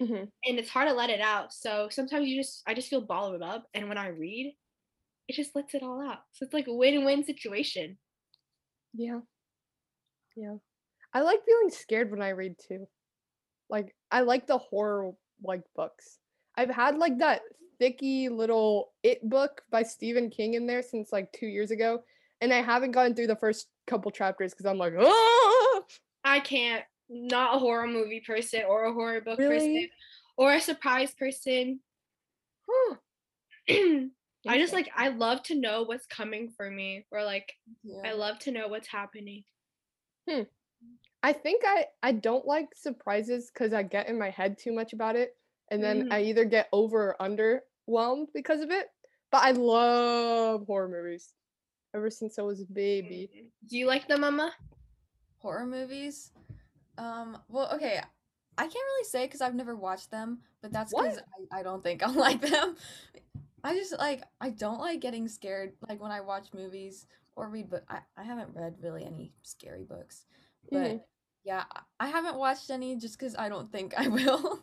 Mhm. 0.00 0.30
and 0.44 0.58
it's 0.58 0.70
hard 0.70 0.88
to 0.88 0.94
let 0.94 1.10
it 1.10 1.20
out. 1.20 1.52
So 1.52 1.88
sometimes 1.90 2.28
you 2.28 2.40
just, 2.40 2.62
I 2.66 2.74
just 2.74 2.88
feel 2.90 3.02
bottled 3.06 3.42
up, 3.42 3.68
and 3.74 3.88
when 3.88 3.98
I 3.98 4.08
read, 4.08 4.56
it 5.28 5.34
just 5.34 5.56
lets 5.56 5.74
it 5.74 5.82
all 5.84 6.00
out. 6.02 6.20
So 6.32 6.44
it's 6.44 6.54
like 6.54 6.68
a 6.68 6.74
win-win 6.74 7.24
situation. 7.24 7.98
Yeah. 8.92 9.20
Yeah. 10.36 10.56
I 11.12 11.22
like 11.22 11.44
feeling 11.44 11.70
scared 11.70 12.10
when 12.10 12.22
I 12.22 12.30
read 12.30 12.58
too. 12.58 12.88
Like 13.70 13.96
I 14.10 14.22
like 14.22 14.46
the 14.46 14.58
horror 14.58 15.12
like 15.42 15.64
books. 15.76 16.20
I've 16.56 16.70
had 16.70 16.98
like 16.98 17.18
that 17.18 17.42
thicky 17.80 18.28
little 18.30 18.94
It 19.02 19.28
book 19.28 19.64
by 19.70 19.82
Stephen 19.84 20.30
King 20.30 20.54
in 20.54 20.66
there 20.66 20.82
since 20.82 21.12
like 21.12 21.32
2 21.32 21.48
years 21.48 21.70
ago 21.72 22.04
and 22.40 22.52
I 22.52 22.62
haven't 22.62 22.92
gotten 22.92 23.14
through 23.14 23.28
the 23.28 23.36
first 23.36 23.68
couple 23.86 24.10
chapters 24.10 24.54
cuz 24.54 24.66
I'm 24.66 24.78
like, 24.78 24.94
"Oh!" 24.98 25.84
I 26.24 26.40
can't, 26.40 26.84
not 27.08 27.56
a 27.56 27.58
horror 27.58 27.86
movie 27.86 28.20
person 28.20 28.64
or 28.64 28.84
a 28.84 28.92
horror 28.92 29.20
book 29.20 29.44
person 29.44 29.88
or 30.36 30.52
a 30.52 30.60
surprise 30.60 31.14
person. 31.14 31.80
I 33.68 34.58
just 34.58 34.72
like 34.72 34.88
I 34.94 35.08
love 35.08 35.42
to 35.44 35.54
know 35.54 35.82
what's 35.82 36.06
coming 36.06 36.50
for 36.50 36.70
me, 36.70 37.06
or 37.10 37.24
like 37.24 37.54
I 38.04 38.12
love 38.12 38.38
to 38.40 38.52
know 38.52 38.68
what's 38.68 38.88
happening. 38.88 39.44
Hmm. 40.28 40.42
I 41.22 41.32
think 41.34 41.62
I 41.66 41.88
I 42.02 42.12
don't 42.12 42.46
like 42.46 42.74
surprises 42.76 43.50
cuz 43.50 43.72
I 43.74 43.82
get 43.84 44.08
in 44.08 44.18
my 44.18 44.30
head 44.30 44.58
too 44.58 44.72
much 44.72 44.92
about 44.92 45.16
it 45.16 45.36
and 45.70 45.82
then 45.82 46.04
Mhm. 46.04 46.10
I 46.10 46.22
either 46.24 46.44
get 46.44 46.68
over 46.72 47.14
or 47.14 47.62
underwhelmed 47.88 48.32
because 48.34 48.60
of 48.62 48.70
it. 48.70 48.88
But 49.32 49.44
I 49.44 49.52
love 49.52 50.66
horror 50.66 50.88
movies 50.88 51.34
ever 51.94 52.10
since 52.10 52.38
I 52.38 52.42
was 52.42 52.60
a 52.60 52.66
baby. 52.66 53.30
Mm. 53.34 53.68
Do 53.68 53.78
you 53.78 53.86
like 53.86 54.08
them, 54.08 54.20
Mama? 54.22 54.52
Horror 55.38 55.66
movies. 55.66 56.32
Um. 56.98 57.38
Well, 57.48 57.70
okay. 57.74 58.00
I 58.58 58.62
can't 58.62 58.74
really 58.74 59.04
say 59.04 59.26
because 59.26 59.42
I've 59.42 59.54
never 59.54 59.76
watched 59.76 60.10
them, 60.10 60.38
but 60.62 60.72
that's 60.72 60.92
because 60.94 61.18
I, 61.52 61.60
I 61.60 61.62
don't 61.62 61.82
think 61.82 62.02
I'll 62.06 62.12
like 62.14 62.40
them. 62.40 62.76
I 63.62 63.74
just 63.74 63.98
like 63.98 64.22
I 64.40 64.50
don't 64.50 64.80
like 64.80 65.00
getting 65.00 65.28
scared 65.28 65.72
like 65.88 66.00
when 66.00 66.10
I 66.12 66.20
watch 66.20 66.48
movies 66.54 67.06
or 67.34 67.48
read 67.50 67.68
book. 67.68 67.82
I, 67.88 67.98
I 68.16 68.22
haven't 68.22 68.48
read 68.54 68.76
really 68.80 69.04
any 69.04 69.32
scary 69.42 69.82
books, 69.84 70.24
but 70.70 70.78
Mhm. 70.78 71.00
yeah, 71.44 71.64
I- 71.74 72.06
I 72.06 72.08
haven't 72.08 72.36
watched 72.36 72.70
any 72.70 72.96
just 72.96 73.18
because 73.18 73.36
I 73.36 73.48
don't 73.50 73.70
think 73.70 73.92
I 73.98 74.08
will. 74.08 74.62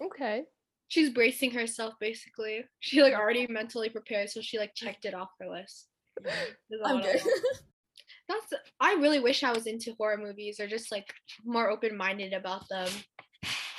Okay. 0.00 0.44
She's 0.86 1.10
bracing 1.10 1.50
herself 1.50 1.94
basically. 2.00 2.64
She 2.80 3.02
like 3.02 3.12
already 3.12 3.46
mentally 3.48 3.90
prepared, 3.90 4.30
so 4.30 4.40
she 4.40 4.58
like 4.58 4.74
checked 4.74 5.04
it 5.04 5.12
off 5.12 5.28
her 5.40 5.48
list. 5.50 5.88
There's 6.24 6.80
a 6.84 6.88
I'm 6.88 6.94
lot 6.96 7.04
good. 7.04 7.20
That's 8.28 8.52
I 8.80 8.94
really 8.94 9.20
wish 9.20 9.42
I 9.42 9.52
was 9.52 9.66
into 9.66 9.94
horror 9.98 10.18
movies 10.18 10.60
or 10.60 10.66
just 10.66 10.92
like 10.92 11.12
more 11.44 11.70
open 11.70 11.96
minded 11.96 12.32
about 12.34 12.68
them. 12.68 12.88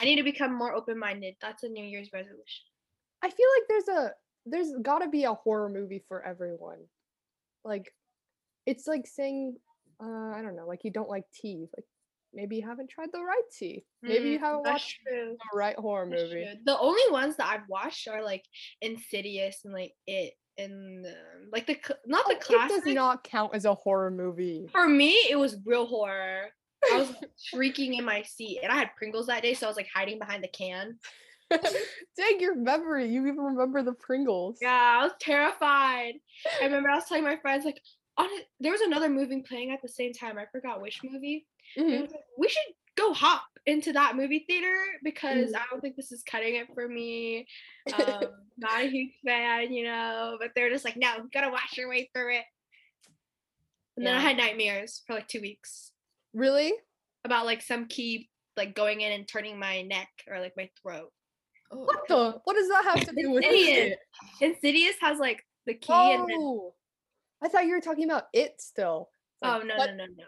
I 0.02 0.06
need 0.06 0.16
to 0.16 0.24
become 0.24 0.54
more 0.58 0.74
open 0.74 0.98
minded. 0.98 1.36
That's 1.42 1.64
a 1.64 1.70
New 1.70 1.84
Year's 1.84 2.10
resolution. 2.14 2.66
I 3.22 3.30
feel 3.30 3.48
like 3.58 3.68
there's 3.68 3.88
a 3.90 4.12
there's 4.46 4.74
got 4.82 5.00
to 5.00 5.10
be 5.10 5.26
a 5.26 5.34
horror 5.34 5.70
movie 5.70 6.04
for 6.08 6.24
everyone. 6.26 6.80
Like 7.64 7.94
it's 8.66 8.88
like 8.88 9.06
saying 9.06 9.58
uh 10.02 10.32
I 10.34 10.42
don't 10.42 10.56
know, 10.56 10.68
like 10.68 10.84
you 10.84 10.92
don't 10.92 11.10
like 11.10 11.26
tea. 11.34 11.68
Like 11.78 11.86
maybe 12.34 12.56
you 12.56 12.66
haven't 12.68 12.90
tried 12.90 13.10
the 13.12 13.24
right 13.24 13.42
tea. 13.56 13.86
Maybe 14.02 14.30
you 14.30 14.38
Mm, 14.38 14.42
haven't 14.42 14.64
watched 14.64 15.00
true. 15.06 15.36
the 15.38 15.58
right 15.58 15.76
horror 15.78 16.08
That's 16.10 16.24
movie. 16.24 16.44
true. 16.46 16.54
The 16.66 16.80
only 16.80 17.12
ones 17.12 17.36
that 17.38 17.48
I've 17.52 17.68
watched 17.70 18.08
are 18.08 18.24
like 18.24 18.46
Insidious 18.82 19.62
and 19.66 19.74
like 19.74 19.94
It 20.08 20.34
and 20.60 21.06
um, 21.06 21.12
like 21.52 21.66
the 21.68 21.78
not 22.06 22.26
Oh, 22.28 22.30
the 22.30 22.36
it 22.36 22.42
classic. 22.42 22.84
does 22.84 22.94
not 22.94 23.24
count 23.24 23.54
as 23.56 23.66
a 23.66 23.74
horror 23.74 24.12
movie. 24.12 24.68
For 24.72 24.88
me, 24.88 25.12
it 25.30 25.38
was 25.38 25.58
real 25.66 25.86
horror. 25.86 26.50
I 26.94 26.98
was 26.98 27.14
shrieking 27.44 27.96
in 27.96 28.06
my 28.06 28.22
seat, 28.24 28.60
and 28.64 28.72
I 28.72 28.76
had 28.76 28.90
Pringles 28.98 29.28
that 29.28 29.42
day, 29.44 29.54
so 29.54 29.66
I 29.68 29.70
was 29.70 29.78
like 29.78 29.90
hiding 29.94 30.20
behind 30.20 30.44
the 30.44 30.48
can. 30.50 30.98
Dang 31.52 32.40
your 32.40 32.56
memory. 32.56 33.10
You 33.10 33.22
even 33.28 33.40
remember 33.40 33.82
the 33.82 33.94
Pringles. 33.94 34.60
Yeah, 34.62 35.00
I 35.00 35.04
was 35.04 35.14
terrified. 35.20 36.14
I 36.62 36.66
remember 36.66 36.90
I 36.90 36.96
was 36.96 37.06
telling 37.06 37.24
my 37.24 37.38
friends 37.38 37.66
like, 37.66 37.82
on 38.18 38.28
it, 38.32 38.48
there 38.60 38.72
was 38.72 38.82
another 38.82 39.10
movie 39.10 39.42
playing 39.42 39.72
at 39.72 39.82
the 39.82 39.90
same 39.90 40.14
time. 40.14 40.38
I 40.38 40.46
forgot 40.52 40.82
which 40.82 41.00
movie. 41.04 41.48
Mhm. 41.78 42.02
like, 42.02 42.12
we 42.38 42.50
should 42.50 42.74
go 42.96 43.14
hop 43.14 43.44
into 43.70 43.94
that 43.94 44.16
movie 44.16 44.46
theater 44.48 44.76
because 45.04 45.52
Mhm. 45.52 45.56
I 45.56 45.66
don't 45.70 45.80
think 45.82 45.96
this 45.96 46.12
is 46.12 46.24
cutting 46.24 46.56
it 46.56 46.68
for 46.74 46.88
me. 46.88 47.48
Um, 48.24 48.24
not 48.58 48.82
a 48.84 48.90
huge 48.90 49.14
fan, 49.26 49.72
you 49.74 49.84
know. 49.84 50.38
But 50.40 50.52
they're 50.56 50.70
just 50.70 50.86
like, 50.86 50.98
no, 50.98 51.16
you 51.18 51.30
gotta 51.34 51.50
watch 51.50 51.78
your 51.78 51.90
way 51.90 52.10
through 52.14 52.36
it. 52.38 52.46
And 53.98 54.06
then 54.06 54.16
I 54.16 54.20
had 54.20 54.38
nightmares 54.38 55.02
for 55.08 55.14
like 55.14 55.28
two 55.28 55.42
weeks 55.42 55.92
Really? 56.34 56.74
about 57.26 57.46
like 57.46 57.62
some 57.62 57.88
key 57.88 58.30
like 58.56 58.76
going 58.76 59.02
in 59.02 59.12
and 59.12 59.28
turning 59.28 59.58
my 59.60 59.82
neck 59.82 60.10
or 60.28 60.40
like 60.40 60.54
my 60.56 60.70
throat. 60.82 61.12
Oh, 61.72 61.84
What 61.84 62.08
the? 62.08 62.40
What 62.44 62.56
does 62.56 62.68
that 62.70 62.84
have 62.86 63.06
to 63.08 63.16
do 63.16 63.32
with 63.32 63.44
Insidious. 63.44 63.94
it? 63.94 64.00
Insidious 64.46 64.96
has 65.02 65.18
like 65.20 65.44
the 65.66 65.74
key 65.76 65.94
and 65.94 66.28
then 66.30 66.38
Oh, 66.40 66.76
I 67.42 67.48
thought 67.50 67.66
you 67.66 67.74
were 67.74 67.82
talking 67.82 68.06
about 68.06 68.26
it 68.34 68.62
still. 68.62 69.10
It's 69.42 69.52
oh 69.52 69.60
no 69.60 69.76
what? 69.78 69.90
no 69.96 70.06
no 70.06 70.06
no. 70.18 70.26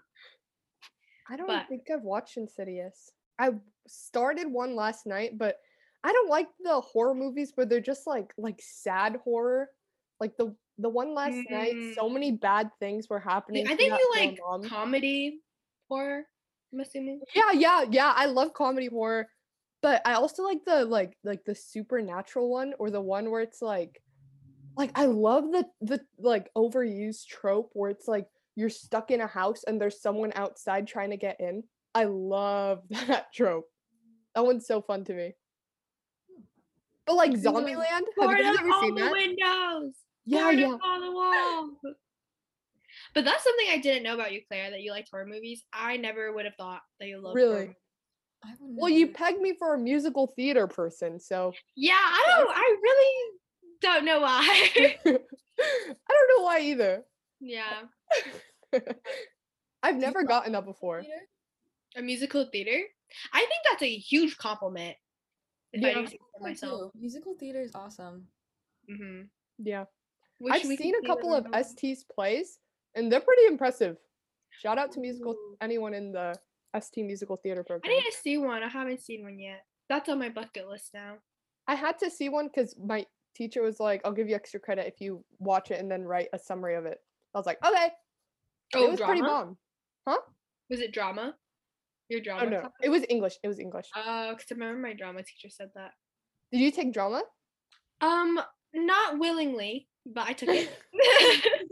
I 1.29 1.35
don't 1.37 1.47
But- 1.47 1.67
think 1.69 1.89
I've 1.91 2.01
watched 2.03 2.37
Insidious. 2.37 3.11
I 3.39 3.51
started 3.87 4.47
one 4.47 4.75
last 4.75 5.05
night, 5.05 5.37
but 5.37 5.57
I 6.03 6.11
don't 6.11 6.29
like 6.29 6.47
the 6.63 6.81
horror 6.81 7.13
movies 7.13 7.51
where 7.55 7.65
they're 7.65 7.79
just 7.79 8.07
like 8.07 8.33
like 8.37 8.61
sad 8.61 9.17
horror. 9.23 9.69
Like 10.19 10.37
the 10.37 10.55
the 10.77 10.89
one 10.89 11.13
last 11.13 11.37
night, 11.49 11.75
mm. 11.75 11.95
so 11.95 12.09
many 12.09 12.31
bad 12.31 12.71
things 12.79 13.07
were 13.09 13.19
happening. 13.19 13.67
I 13.67 13.75
think 13.75 13.93
you 13.93 14.11
like 14.15 14.39
mom. 14.43 14.67
comedy 14.67 15.39
horror. 15.89 16.23
I'm 16.73 16.79
assuming. 16.79 17.21
Yeah, 17.35 17.51
yeah, 17.53 17.85
yeah. 17.89 18.13
I 18.15 18.25
love 18.25 18.53
comedy 18.53 18.87
horror, 18.87 19.27
but 19.81 20.01
I 20.05 20.13
also 20.13 20.43
like 20.43 20.63
the 20.65 20.85
like 20.85 21.17
like 21.23 21.43
the 21.45 21.55
supernatural 21.55 22.49
one 22.49 22.73
or 22.79 22.89
the 22.89 23.01
one 23.01 23.29
where 23.29 23.41
it's 23.41 23.61
like 23.61 24.01
like 24.77 24.91
I 24.95 25.05
love 25.05 25.51
the 25.51 25.65
the 25.81 26.01
like 26.19 26.49
overused 26.55 27.27
trope 27.27 27.69
where 27.73 27.89
it's 27.89 28.07
like 28.07 28.27
you're 28.55 28.69
stuck 28.69 29.11
in 29.11 29.21
a 29.21 29.27
house 29.27 29.63
and 29.65 29.79
there's 29.79 30.01
someone 30.01 30.31
outside 30.35 30.87
trying 30.87 31.11
to 31.11 31.17
get 31.17 31.39
in. 31.39 31.63
I 31.93 32.05
love 32.05 32.81
that 32.89 33.33
trope. 33.33 33.67
That 34.35 34.45
one's 34.45 34.65
so 34.65 34.81
fun 34.81 35.03
to 35.05 35.13
me. 35.13 35.33
But 37.05 37.15
like 37.15 37.31
Zombieland, 37.31 38.05
have 38.19 38.29
you 38.31 38.37
guys 38.43 38.57
ever 38.59 38.69
seen 38.81 38.95
that? 38.95 39.11
windows. 39.11 39.93
Yeah, 40.25 40.43
board 40.43 40.59
yeah. 40.59 40.69
up 40.73 40.79
all 40.83 41.01
the 41.01 41.11
walls. 41.11 41.95
But 43.13 43.25
that's 43.25 43.43
something 43.43 43.65
I 43.71 43.77
didn't 43.77 44.03
know 44.03 44.13
about 44.13 44.31
you, 44.31 44.41
Claire, 44.47 44.69
that 44.71 44.81
you 44.81 44.91
liked 44.91 45.09
horror 45.11 45.25
movies. 45.25 45.63
I 45.73 45.97
never 45.97 46.31
would 46.31 46.45
have 46.45 46.55
thought 46.55 46.81
that 46.99 47.07
you 47.07 47.15
loved 47.17 47.37
horror 47.37 47.49
Really? 47.49 47.61
movies. 47.61 47.75
I've 48.45 48.59
would 48.61 48.77
Well, 48.81 48.89
you 48.89 49.07
pegged 49.07 49.41
me 49.41 49.55
for 49.57 49.73
a 49.73 49.77
musical 49.77 50.27
theater 50.35 50.67
person, 50.67 51.19
so 51.19 51.53
Yeah, 51.75 51.93
I 51.95 52.23
don't. 52.37 52.49
I 52.49 52.75
really 52.81 53.31
don't 53.81 54.05
know 54.05 54.21
why. 54.21 54.95
I 55.05 55.17
don't 56.09 56.37
know 56.37 56.43
why 56.43 56.59
either. 56.61 57.03
yeah, 57.39 57.81
I've 59.83 59.95
Do 59.95 60.01
never 60.01 60.23
gotten 60.23 60.53
that 60.53 60.65
before. 60.65 61.01
theater? 61.01 61.15
A 61.95 62.01
musical 62.01 62.45
theater. 62.51 62.79
I 63.33 63.39
think 63.39 63.61
that's 63.69 63.81
a 63.83 63.97
huge 63.97 64.37
compliment. 64.37 64.95
If 65.73 65.83
I 65.83 65.89
Yeah. 65.89 65.93
do 66.01 66.07
say 66.07 66.17
so 66.37 66.43
myself. 66.43 66.93
too. 66.93 66.99
Musical 66.99 67.35
theater 67.39 67.61
is 67.61 67.75
awesome. 67.75 68.27
Mm-hmm. 68.89 69.21
Yeah. 69.59 69.85
Wish 70.39 70.53
I've 70.53 70.77
seen 70.77 70.95
a 71.03 71.07
couple 71.07 71.33
of 71.35 71.45
all. 71.53 71.63
ST's 71.63 72.03
plays, 72.03 72.59
and 72.95 73.11
they're 73.11 73.21
pretty 73.21 73.45
impressive. 73.45 73.97
Shout 74.49 74.77
out 74.77 74.91
to 74.93 74.99
musical 74.99 75.33
Ooh. 75.33 75.57
anyone 75.61 75.93
in 75.93 76.11
the 76.11 76.35
ST 76.79 77.05
musical 77.05 77.37
theater 77.37 77.63
program. 77.63 77.81
I 77.83 77.87
program. 77.95 78.03
need 78.05 78.11
to 78.11 78.17
see 78.17 78.37
one. 78.37 78.63
I 78.63 78.67
haven't 78.67 78.99
seen 79.01 79.23
one 79.23 79.37
yet. 79.39 79.65
That's 79.87 80.09
on 80.09 80.19
my 80.19 80.29
bucket 80.29 80.67
list 80.67 80.93
now. 80.93 81.17
I 81.67 81.75
had 81.75 81.99
to 81.99 82.09
see 82.09 82.29
one 82.29 82.47
because 82.47 82.75
my 82.77 83.05
teacher 83.35 83.61
was 83.61 83.79
like, 83.79 84.01
"I'll 84.03 84.11
give 84.13 84.27
you 84.29 84.35
extra 84.35 84.59
credit 84.59 84.87
if 84.87 84.99
you 84.99 85.23
watch 85.39 85.69
it 85.71 85.79
and 85.79 85.89
then 85.91 86.03
write 86.03 86.29
a 86.33 86.39
summary 86.39 86.75
of 86.75 86.85
it." 86.85 86.97
I 87.33 87.37
was 87.37 87.45
like, 87.45 87.63
"Okay." 87.65 87.91
Oh, 88.73 88.85
it 88.85 88.91
was 88.91 88.99
pretty 89.01 89.21
drama? 89.21 89.55
huh? 90.07 90.19
Was 90.69 90.79
it 90.81 90.91
drama? 90.93 91.37
Your 92.11 92.19
drama? 92.19 92.45
Oh 92.45 92.49
no, 92.49 92.59
class? 92.59 92.71
it 92.83 92.89
was 92.89 93.05
English. 93.07 93.35
It 93.41 93.47
was 93.47 93.57
English. 93.57 93.87
Oh, 93.95 94.33
because 94.35 94.51
I 94.51 94.55
remember 94.55 94.85
my 94.85 94.93
drama 94.93 95.23
teacher 95.23 95.47
said 95.49 95.69
that. 95.75 95.91
Did 96.51 96.59
you 96.59 96.69
take 96.69 96.91
drama? 96.91 97.21
Um, 98.01 98.37
not 98.73 99.17
willingly, 99.17 99.87
but 100.05 100.27
I 100.27 100.33
took 100.33 100.49
it. 100.49 100.69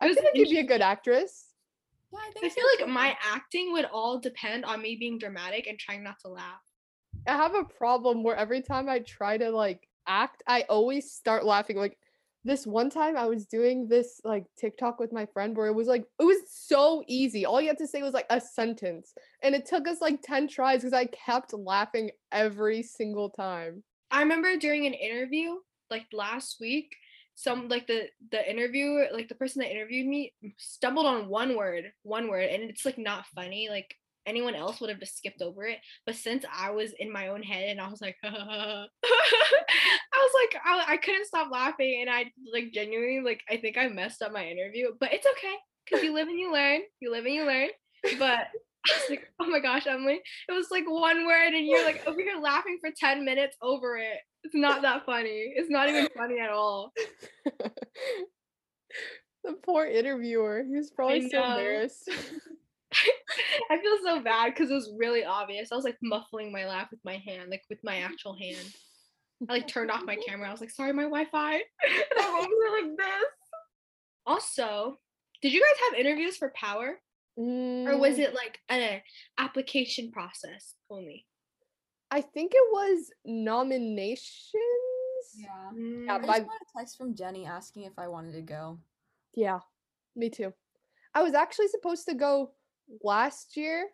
I 0.00 0.08
was 0.08 0.16
like 0.16 0.34
you'd 0.34 0.50
be 0.50 0.58
a 0.58 0.66
good 0.66 0.80
actress. 0.80 1.50
Yeah, 2.12 2.18
I 2.18 2.32
think 2.32 2.46
I 2.46 2.48
so 2.48 2.54
feel 2.56 2.64
like 2.80 2.88
my 2.92 3.16
acting 3.32 3.72
would 3.74 3.84
all 3.84 4.18
depend 4.18 4.64
on 4.64 4.82
me 4.82 4.96
being 4.98 5.18
dramatic 5.18 5.68
and 5.68 5.78
trying 5.78 6.02
not 6.02 6.16
to 6.22 6.28
laugh. 6.28 6.62
I 7.28 7.36
have 7.36 7.54
a 7.54 7.62
problem 7.62 8.24
where 8.24 8.34
every 8.34 8.60
time 8.60 8.88
I 8.88 8.98
try 8.98 9.38
to 9.38 9.50
like 9.50 9.86
act, 10.08 10.42
I 10.48 10.62
always 10.62 11.12
start 11.12 11.44
laughing. 11.44 11.76
Like 11.76 11.96
this 12.44 12.66
one 12.66 12.90
time 12.90 13.16
I 13.16 13.26
was 13.26 13.46
doing 13.46 13.86
this 13.88 14.20
like 14.24 14.46
TikTok 14.58 14.98
with 14.98 15.12
my 15.12 15.26
friend 15.26 15.56
where 15.56 15.68
it 15.68 15.74
was 15.74 15.86
like 15.86 16.04
it 16.18 16.24
was 16.24 16.38
so 16.50 17.04
easy. 17.06 17.46
All 17.46 17.60
you 17.60 17.68
had 17.68 17.78
to 17.78 17.86
say 17.86 18.02
was 18.02 18.14
like 18.14 18.26
a 18.30 18.40
sentence. 18.40 19.14
And 19.42 19.54
it 19.54 19.66
took 19.66 19.86
us 19.86 20.00
like 20.00 20.20
10 20.22 20.48
tries 20.48 20.80
because 20.80 20.92
I 20.92 21.06
kept 21.06 21.54
laughing 21.54 22.10
every 22.32 22.82
single 22.82 23.30
time. 23.30 23.84
I 24.10 24.20
remember 24.22 24.56
during 24.56 24.86
an 24.86 24.94
interview, 24.94 25.54
like 25.90 26.06
last 26.12 26.56
week, 26.60 26.94
some 27.34 27.68
like 27.68 27.86
the 27.86 28.08
the 28.30 28.50
interviewer, 28.50 29.06
like 29.12 29.28
the 29.28 29.34
person 29.34 29.60
that 29.60 29.70
interviewed 29.70 30.06
me, 30.06 30.32
stumbled 30.58 31.06
on 31.06 31.28
one 31.28 31.56
word, 31.56 31.92
one 32.02 32.28
word, 32.28 32.48
and 32.50 32.64
it's 32.64 32.84
like 32.84 32.98
not 32.98 33.26
funny. 33.34 33.68
Like 33.70 33.94
anyone 34.26 34.54
else 34.54 34.80
would 34.80 34.90
have 34.90 35.00
just 35.00 35.16
skipped 35.16 35.42
over 35.42 35.64
it, 35.64 35.78
but 36.06 36.14
since 36.14 36.44
I 36.52 36.70
was 36.70 36.92
in 36.98 37.10
my 37.10 37.28
own 37.28 37.42
head 37.42 37.68
and 37.68 37.80
I 37.80 37.88
was 37.88 38.00
like, 38.00 38.16
was 40.22 40.32
like, 40.42 40.62
I, 40.64 40.94
I 40.94 40.96
couldn't 40.96 41.26
stop 41.26 41.50
laughing, 41.50 41.98
and 42.00 42.10
I 42.10 42.32
like 42.52 42.72
genuinely 42.72 43.20
like 43.22 43.42
I 43.50 43.56
think 43.56 43.76
I 43.76 43.88
messed 43.88 44.22
up 44.22 44.32
my 44.32 44.46
interview, 44.46 44.88
but 44.98 45.12
it's 45.12 45.26
okay 45.26 45.54
because 45.84 46.02
you 46.02 46.14
live 46.14 46.28
and 46.28 46.38
you 46.38 46.52
learn, 46.52 46.80
you 47.00 47.10
live 47.10 47.24
and 47.24 47.34
you 47.34 47.44
learn. 47.46 47.68
But 48.18 48.48
I 48.86 48.98
was 48.98 49.10
like, 49.10 49.28
oh 49.40 49.46
my 49.46 49.60
gosh, 49.60 49.86
Emily, 49.86 50.20
it 50.48 50.52
was 50.52 50.70
like 50.70 50.84
one 50.88 51.26
word, 51.26 51.54
and 51.54 51.66
you're 51.66 51.84
like 51.84 52.06
over 52.06 52.20
here 52.20 52.38
laughing 52.40 52.78
for 52.80 52.90
10 52.98 53.24
minutes 53.24 53.56
over 53.62 53.96
it. 53.96 54.18
It's 54.44 54.54
not 54.54 54.82
that 54.82 55.06
funny. 55.06 55.52
It's 55.54 55.70
not 55.70 55.88
even 55.88 56.08
funny 56.16 56.40
at 56.40 56.50
all. 56.50 56.92
the 59.44 59.52
poor 59.64 59.86
interviewer. 59.86 60.64
He 60.68 60.76
was 60.76 60.90
probably 60.90 61.28
so 61.30 61.42
embarrassed. 61.42 62.10
I 63.70 63.78
feel 63.78 63.98
so 64.04 64.20
bad 64.20 64.52
because 64.52 64.70
it 64.70 64.74
was 64.74 64.92
really 64.98 65.24
obvious. 65.24 65.70
I 65.70 65.76
was 65.76 65.84
like 65.84 65.96
muffling 66.02 66.52
my 66.52 66.66
laugh 66.66 66.88
with 66.90 67.00
my 67.04 67.22
hand, 67.26 67.50
like 67.50 67.62
with 67.70 67.78
my 67.84 67.98
actual 67.98 68.36
hand. 68.36 68.58
I 69.48 69.52
like 69.52 69.68
turned 69.68 69.90
off 69.90 70.04
my 70.04 70.16
camera. 70.26 70.48
I 70.48 70.52
was 70.52 70.60
like, 70.60 70.70
sorry, 70.70 70.92
my 70.92 71.02
Wi-Fi. 71.04 71.54
And 71.54 71.62
I'm 72.20 72.34
over 72.34 72.46
here 72.46 72.82
like 72.88 72.96
this. 72.96 73.06
Also, 74.26 74.98
did 75.40 75.52
you 75.52 75.60
guys 75.60 75.90
have 75.90 75.98
interviews 76.00 76.36
for 76.36 76.52
Power? 76.54 77.00
Or 77.36 77.98
was 77.98 78.16
Mm, 78.16 78.18
it 78.18 78.34
like 78.34 78.58
an 78.68 79.00
application 79.38 80.10
process 80.12 80.74
only? 80.90 81.26
I 82.10 82.20
think 82.20 82.52
it 82.54 82.64
was 82.72 83.10
nominations. 83.24 84.52
Yeah. 85.34 85.46
Yeah, 85.46 86.14
I 86.14 86.18
Mm, 86.18 86.20
just 86.26 86.30
I- 86.30 86.40
got 86.40 86.48
a 86.50 86.78
text 86.78 86.98
from 86.98 87.14
Jenny 87.14 87.46
asking 87.46 87.84
if 87.84 87.98
I 87.98 88.08
wanted 88.08 88.32
to 88.32 88.42
go. 88.42 88.78
Yeah, 89.34 89.60
me 90.14 90.28
too. 90.28 90.52
I 91.14 91.22
was 91.22 91.32
actually 91.34 91.68
supposed 91.68 92.06
to 92.06 92.14
go 92.14 92.52
last 93.02 93.56
year, 93.56 93.88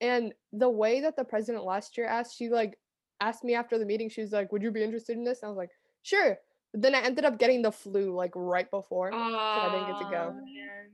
and 0.00 0.32
the 0.52 0.70
way 0.70 1.00
that 1.00 1.16
the 1.16 1.24
president 1.24 1.64
last 1.64 1.96
year 1.98 2.06
asked, 2.06 2.36
she 2.36 2.48
like 2.48 2.78
asked 3.20 3.44
me 3.44 3.54
after 3.54 3.78
the 3.78 3.86
meeting, 3.86 4.08
she 4.08 4.20
was 4.20 4.32
like, 4.32 4.52
Would 4.52 4.62
you 4.62 4.70
be 4.70 4.82
interested 4.82 5.16
in 5.16 5.24
this? 5.24 5.42
And 5.42 5.48
I 5.48 5.50
was 5.50 5.58
like, 5.58 5.70
Sure. 6.02 6.36
But 6.72 6.82
then 6.82 6.94
I 6.94 7.00
ended 7.00 7.24
up 7.24 7.38
getting 7.38 7.62
the 7.62 7.72
flu 7.72 8.14
like 8.14 8.32
right 8.34 8.70
before. 8.70 9.10
So 9.12 9.18
I 9.18 9.68
didn't 9.72 9.86
get 9.92 9.98
to 9.98 10.10
go. 10.10 10.32
Man. 10.32 10.90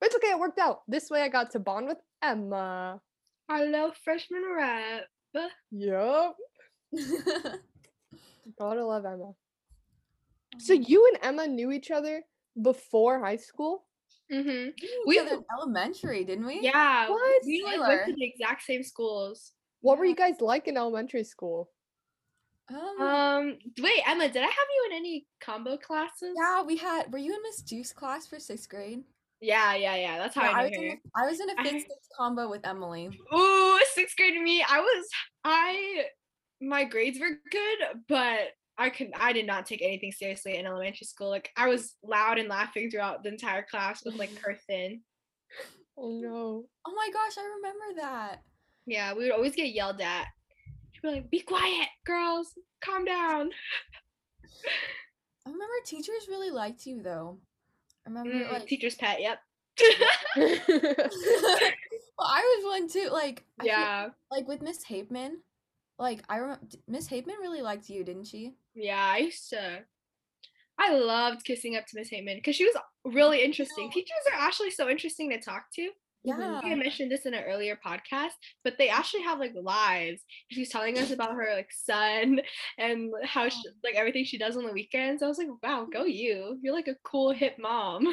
But 0.00 0.06
it's 0.06 0.16
okay, 0.16 0.30
it 0.30 0.38
worked 0.38 0.58
out. 0.58 0.82
This 0.88 1.10
way 1.10 1.22
I 1.22 1.28
got 1.28 1.50
to 1.52 1.58
bond 1.58 1.86
with 1.86 1.98
Emma. 2.22 3.00
Hello, 3.48 3.92
freshman 4.04 4.42
rep. 4.56 5.06
Yep. 5.70 6.34
Gotta 8.58 8.84
love 8.84 9.04
Emma. 9.04 9.32
So 10.58 10.72
you 10.72 11.08
and 11.08 11.18
Emma 11.24 11.46
knew 11.46 11.70
each 11.72 11.90
other 11.90 12.22
before 12.60 13.20
high 13.20 13.36
school? 13.36 13.84
Mm-hmm. 14.32 14.48
We 14.48 14.88
knew 14.88 15.02
We- 15.06 15.20
each 15.20 15.32
in 15.32 15.44
elementary, 15.58 16.24
didn't 16.24 16.46
we? 16.46 16.60
Yeah. 16.60 17.08
What? 17.08 17.42
We 17.44 17.62
like 17.64 17.80
went 17.80 18.06
to 18.06 18.14
the 18.14 18.24
exact 18.24 18.62
same 18.62 18.82
schools. 18.82 19.52
What 19.84 19.98
were 19.98 20.06
you 20.06 20.14
guys 20.16 20.40
like 20.40 20.66
in 20.66 20.78
elementary 20.78 21.24
school? 21.24 21.68
Um, 22.70 23.02
Um, 23.02 23.58
wait, 23.82 24.00
Emma, 24.08 24.28
did 24.28 24.38
I 24.42 24.46
have 24.46 24.68
you 24.74 24.88
in 24.90 24.96
any 24.96 25.26
combo 25.42 25.76
classes? 25.76 26.34
yeah, 26.34 26.62
we 26.62 26.78
had. 26.78 27.12
Were 27.12 27.18
you 27.18 27.34
in 27.34 27.42
Miss 27.42 27.60
Juice 27.60 27.92
class 27.92 28.26
for 28.26 28.40
sixth 28.40 28.70
grade? 28.70 29.04
Yeah, 29.42 29.74
yeah, 29.74 29.94
yeah. 29.96 30.16
That's 30.16 30.34
how 30.34 30.44
Yeah, 30.44 30.52
I 30.58 30.62
was 30.62 30.70
knew 30.70 30.82
in 30.84 30.90
her. 30.92 30.96
a, 30.96 31.22
I 31.22 31.30
was 31.30 31.38
in 31.38 31.50
a 31.50 31.54
I- 31.58 31.62
fifth 31.64 31.82
sixth 31.82 32.08
combo 32.16 32.48
with 32.48 32.66
Emily. 32.66 33.10
Ooh, 33.36 33.78
sixth 33.92 34.16
grade 34.16 34.40
me. 34.40 34.64
I 34.66 34.80
was 34.80 35.06
I 35.44 36.04
my 36.62 36.84
grades 36.84 37.20
were 37.20 37.36
good, 37.50 37.78
but 38.08 38.52
I 38.78 38.88
could 38.88 39.10
I 39.14 39.34
did 39.34 39.46
not 39.46 39.66
take 39.66 39.82
anything 39.82 40.12
seriously 40.12 40.56
in 40.56 40.66
elementary 40.66 41.04
school. 41.06 41.28
Like 41.28 41.50
I 41.58 41.68
was 41.68 41.94
loud 42.02 42.38
and 42.38 42.48
laughing 42.48 42.90
throughout 42.90 43.22
the 43.22 43.28
entire 43.28 43.66
class 43.70 44.02
with 44.02 44.14
like 44.14 44.30
her 44.46 44.56
thin. 44.66 45.02
Oh 45.98 46.18
no. 46.22 46.64
Oh 46.86 46.94
my 46.96 47.10
gosh, 47.12 47.36
I 47.36 47.44
remember 47.56 48.00
that. 48.00 48.40
Yeah, 48.86 49.12
we 49.14 49.24
would 49.24 49.32
always 49.32 49.54
get 49.54 49.72
yelled 49.74 50.00
at. 50.00 50.26
She'd 50.92 51.02
be 51.02 51.08
like, 51.08 51.30
"Be 51.30 51.40
quiet, 51.40 51.88
girls. 52.04 52.48
Calm 52.84 53.04
down." 53.04 53.50
I 55.46 55.50
remember 55.50 55.74
teachers 55.86 56.28
really 56.28 56.50
liked 56.50 56.86
you 56.86 57.02
though. 57.02 57.38
I 58.06 58.10
remember 58.10 58.32
Mm, 58.44 58.52
like 58.52 58.66
teacher's 58.66 58.94
pet. 58.94 59.20
Yep. 59.20 59.38
well, 60.36 62.28
I 62.28 62.42
was 62.56 62.64
one 62.64 62.88
too. 62.88 63.08
Like 63.10 63.44
I 63.58 63.62
feel- 63.64 63.72
yeah. 63.72 64.08
like 64.30 64.46
with 64.48 64.62
Miss 64.62 64.82
Hapeman. 64.84 65.40
Like 65.98 66.22
I 66.28 66.36
remember 66.38 66.66
Miss 66.88 67.06
Hapeman 67.06 67.36
really 67.40 67.62
liked 67.62 67.88
you, 67.88 68.04
didn't 68.04 68.26
she? 68.26 68.54
Yeah, 68.74 68.98
I 69.12 69.18
used 69.18 69.48
to. 69.50 69.80
I 70.78 70.92
loved 70.92 71.44
kissing 71.44 71.76
up 71.76 71.86
to 71.86 71.96
Miss 71.96 72.10
Heyman 72.10 72.34
because 72.36 72.56
she 72.56 72.64
was 72.64 72.74
really 73.04 73.44
interesting. 73.44 73.90
Teachers 73.92 74.10
are 74.32 74.38
actually 74.40 74.70
so 74.72 74.88
interesting 74.88 75.30
to 75.30 75.38
talk 75.40 75.66
to. 75.74 75.90
Yeah. 76.24 76.34
I 76.34 76.60
think 76.62 76.72
I 76.72 76.74
mentioned 76.76 77.10
this 77.12 77.26
in 77.26 77.34
an 77.34 77.44
earlier 77.44 77.78
podcast, 77.84 78.30
but 78.64 78.78
they 78.78 78.88
actually 78.88 79.22
have 79.22 79.38
like 79.38 79.52
lives. 79.54 80.22
She's 80.50 80.70
telling 80.70 80.98
us 80.98 81.10
about 81.10 81.34
her 81.34 81.54
like 81.54 81.70
son 81.70 82.40
and 82.78 83.12
how 83.24 83.48
she, 83.50 83.60
like 83.84 83.94
everything 83.94 84.24
she 84.24 84.38
does 84.38 84.56
on 84.56 84.64
the 84.64 84.72
weekends. 84.72 85.22
I 85.22 85.26
was 85.28 85.38
like, 85.38 85.48
wow, 85.62 85.86
go 85.92 86.04
you! 86.04 86.58
You're 86.62 86.74
like 86.74 86.88
a 86.88 86.96
cool 87.04 87.30
hip 87.32 87.56
mom. 87.58 88.06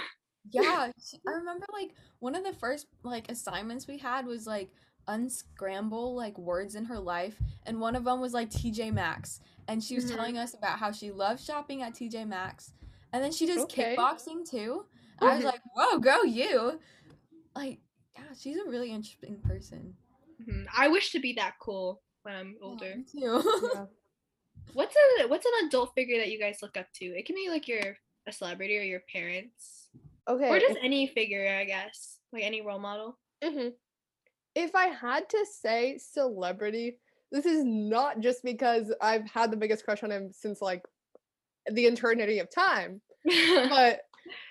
Yeah, 0.51 0.91
I 1.28 1.32
remember 1.32 1.66
like 1.72 1.91
one 2.20 2.36
of 2.36 2.43
the 2.43 2.53
first 2.53 2.88
like 3.03 3.32
assignments 3.32 3.88
we 3.88 3.97
had 3.97 4.26
was 4.26 4.45
like 4.45 4.70
unscramble 5.07 6.16
like 6.16 6.38
words 6.38 6.76
in 6.76 6.86
her 6.86 6.99
life, 6.99 7.36
and 7.66 7.80
one 7.80 7.95
of 7.95 8.03
them 8.03 8.20
was 8.20 8.34
like 8.34 8.49
TJ 8.49 8.93
Maxx, 8.93 9.39
and 9.68 9.82
she 9.84 9.95
was 9.95 10.05
Mhm. 10.05 10.16
telling 10.16 10.38
us 10.38 10.53
about 10.53 10.80
how 10.80 10.91
she 10.91 11.12
loves 11.12 11.45
shopping 11.45 11.82
at 11.82 11.93
TJ 11.93 12.28
Maxx, 12.28 12.74
and 13.14 13.24
then 13.24 13.32
she 13.32 13.45
does 13.45 13.59
Okay. 13.62 13.95
kickboxing 13.95 14.49
too. 14.49 14.86
And 15.20 15.30
I 15.30 15.36
was 15.36 15.43
Mhm. 15.43 15.47
like, 15.47 15.62
whoa, 15.76 15.99
go 15.99 16.24
you! 16.24 16.80
Like, 17.55 17.80
yeah, 18.16 18.24
she's 18.39 18.57
a 18.57 18.70
really 18.70 18.91
interesting 18.91 19.39
person. 19.47 19.93
Mhm. 20.41 20.66
I 20.76 20.88
wish 20.88 21.12
to 21.12 21.20
be 21.20 21.34
that 21.34 21.55
cool 21.59 22.01
when 22.24 22.36
I'm 22.36 22.55
Yeah, 22.59 22.68
older. 22.68 22.95
me 22.97 23.03
too. 23.03 23.41
Yeah. 23.76 23.86
What's 24.74 24.95
a 25.22 25.28
what's 25.28 25.45
an 25.45 25.68
adult 25.68 25.93
figure 25.95 26.18
that 26.20 26.30
you 26.32 26.39
guys 26.39 26.59
look 26.62 26.78
up 26.78 26.88
to? 26.95 27.05
It 27.05 27.26
can 27.26 27.36
be 27.36 27.49
like 27.49 27.68
your 27.68 27.97
a 28.28 28.32
celebrity 28.32 28.78
or 28.78 28.84
your 28.84 29.01
parents, 29.12 29.89
Okay. 30.28 30.47
or 30.47 30.57
if- 30.57 30.64
just 30.68 30.80
any 30.84 31.07
figure, 31.07 31.47
I 31.47 31.66
guess, 31.66 32.20
like 32.32 32.43
any 32.43 32.62
role 32.62 32.80
model. 32.80 33.18
Mhm. 33.43 33.74
If 34.55 34.76
I 34.76 34.88
had 34.88 35.30
to 35.30 35.45
say 35.45 35.97
celebrity, 35.97 36.99
this 37.32 37.45
is 37.45 37.64
not 37.64 38.20
just 38.20 38.43
because 38.43 38.93
I've 39.01 39.26
had 39.30 39.49
the 39.51 39.57
biggest 39.57 39.84
crush 39.86 40.03
on 40.03 40.12
him 40.12 40.32
since 40.32 40.62
like 40.62 40.84
the 41.72 41.86
eternity 41.86 42.39
of 42.39 42.49
time, 42.53 43.01
but 43.26 44.01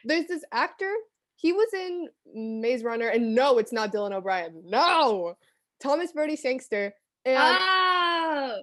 there's 0.05 0.27
this 0.27 0.45
actor. 0.53 0.93
He 1.41 1.53
was 1.53 1.68
in 1.72 2.09
Maze 2.34 2.82
Runner, 2.84 3.09
and 3.09 3.34
no, 3.34 3.59
it's 3.59 3.72
not 3.72 3.93
Dylan 3.93 4.12
O'Brien. 4.12 4.62
No, 4.66 5.36
Thomas 5.82 6.12
Brodie 6.12 6.36
Sangster. 6.36 6.95
And 7.24 7.36
Oh. 7.38 8.62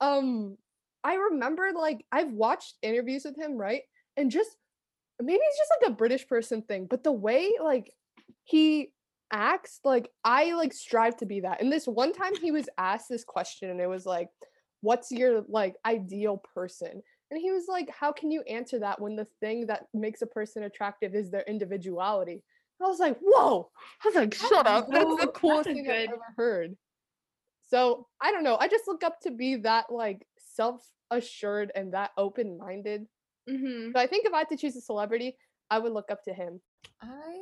um 0.00 0.56
I 1.02 1.14
remember 1.14 1.70
like 1.74 2.04
I've 2.10 2.32
watched 2.32 2.76
interviews 2.82 3.24
with 3.24 3.36
him, 3.36 3.56
right? 3.56 3.82
And 4.16 4.30
just 4.30 4.56
maybe 5.20 5.40
it's 5.42 5.58
just 5.58 5.72
like 5.80 5.90
a 5.90 5.94
British 5.94 6.26
person 6.26 6.62
thing, 6.62 6.86
but 6.88 7.04
the 7.04 7.12
way 7.12 7.52
like 7.62 7.92
he 8.44 8.92
acts, 9.30 9.80
like 9.84 10.10
I 10.24 10.54
like 10.54 10.72
strive 10.72 11.16
to 11.18 11.26
be 11.26 11.40
that. 11.40 11.60
And 11.60 11.70
this 11.70 11.86
one 11.86 12.12
time 12.12 12.34
he 12.40 12.52
was 12.52 12.68
asked 12.78 13.08
this 13.08 13.24
question 13.24 13.70
and 13.70 13.80
it 13.80 13.88
was 13.88 14.06
like, 14.06 14.28
what's 14.80 15.10
your 15.10 15.44
like 15.48 15.76
ideal 15.84 16.42
person? 16.54 17.02
And 17.34 17.42
he 17.42 17.50
was 17.50 17.64
like, 17.66 17.90
how 17.90 18.12
can 18.12 18.30
you 18.30 18.42
answer 18.42 18.78
that 18.78 19.00
when 19.00 19.16
the 19.16 19.26
thing 19.40 19.66
that 19.66 19.88
makes 19.92 20.22
a 20.22 20.26
person 20.26 20.62
attractive 20.62 21.16
is 21.16 21.32
their 21.32 21.42
individuality? 21.48 22.44
I 22.80 22.86
was 22.86 23.00
like, 23.00 23.18
whoa. 23.20 23.70
I 24.04 24.06
was 24.08 24.14
like, 24.14 24.34
shut 24.34 24.68
up. 24.68 24.88
That's 24.88 25.16
the 25.16 25.32
coolest 25.34 25.68
a 25.68 25.72
thing 25.72 25.82
good- 25.84 26.10
I've 26.10 26.10
ever 26.10 26.34
heard. 26.36 26.76
So 27.68 28.06
I 28.20 28.30
don't 28.30 28.44
know. 28.44 28.56
I 28.56 28.68
just 28.68 28.86
look 28.86 29.02
up 29.02 29.18
to 29.22 29.32
be 29.32 29.56
that 29.56 29.90
like 29.90 30.24
self-assured 30.38 31.72
and 31.74 31.92
that 31.92 32.12
open-minded. 32.16 33.06
hmm 33.48 33.90
So 33.92 33.98
I 33.98 34.06
think 34.06 34.26
if 34.26 34.32
I 34.32 34.38
had 34.38 34.48
to 34.50 34.56
choose 34.56 34.76
a 34.76 34.80
celebrity, 34.80 35.36
I 35.70 35.80
would 35.80 35.92
look 35.92 36.12
up 36.12 36.22
to 36.24 36.32
him. 36.32 36.60
I 37.02 37.34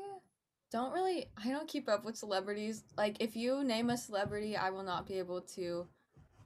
don't 0.71 0.95
really 0.95 1.27
I 1.37 1.51
don't 1.51 1.69
keep 1.69 1.87
up 1.87 2.07
with 2.07 2.17
celebrities. 2.17 2.83
Like 2.97 3.19
if 3.21 3.37
you 3.37 3.63
name 3.63 3.91
a 3.91 3.99
celebrity, 3.99 4.57
I 4.57 4.71
will 4.71 4.85
not 4.85 5.07
be 5.07 5.19
able 5.19 5.43
to 5.57 5.87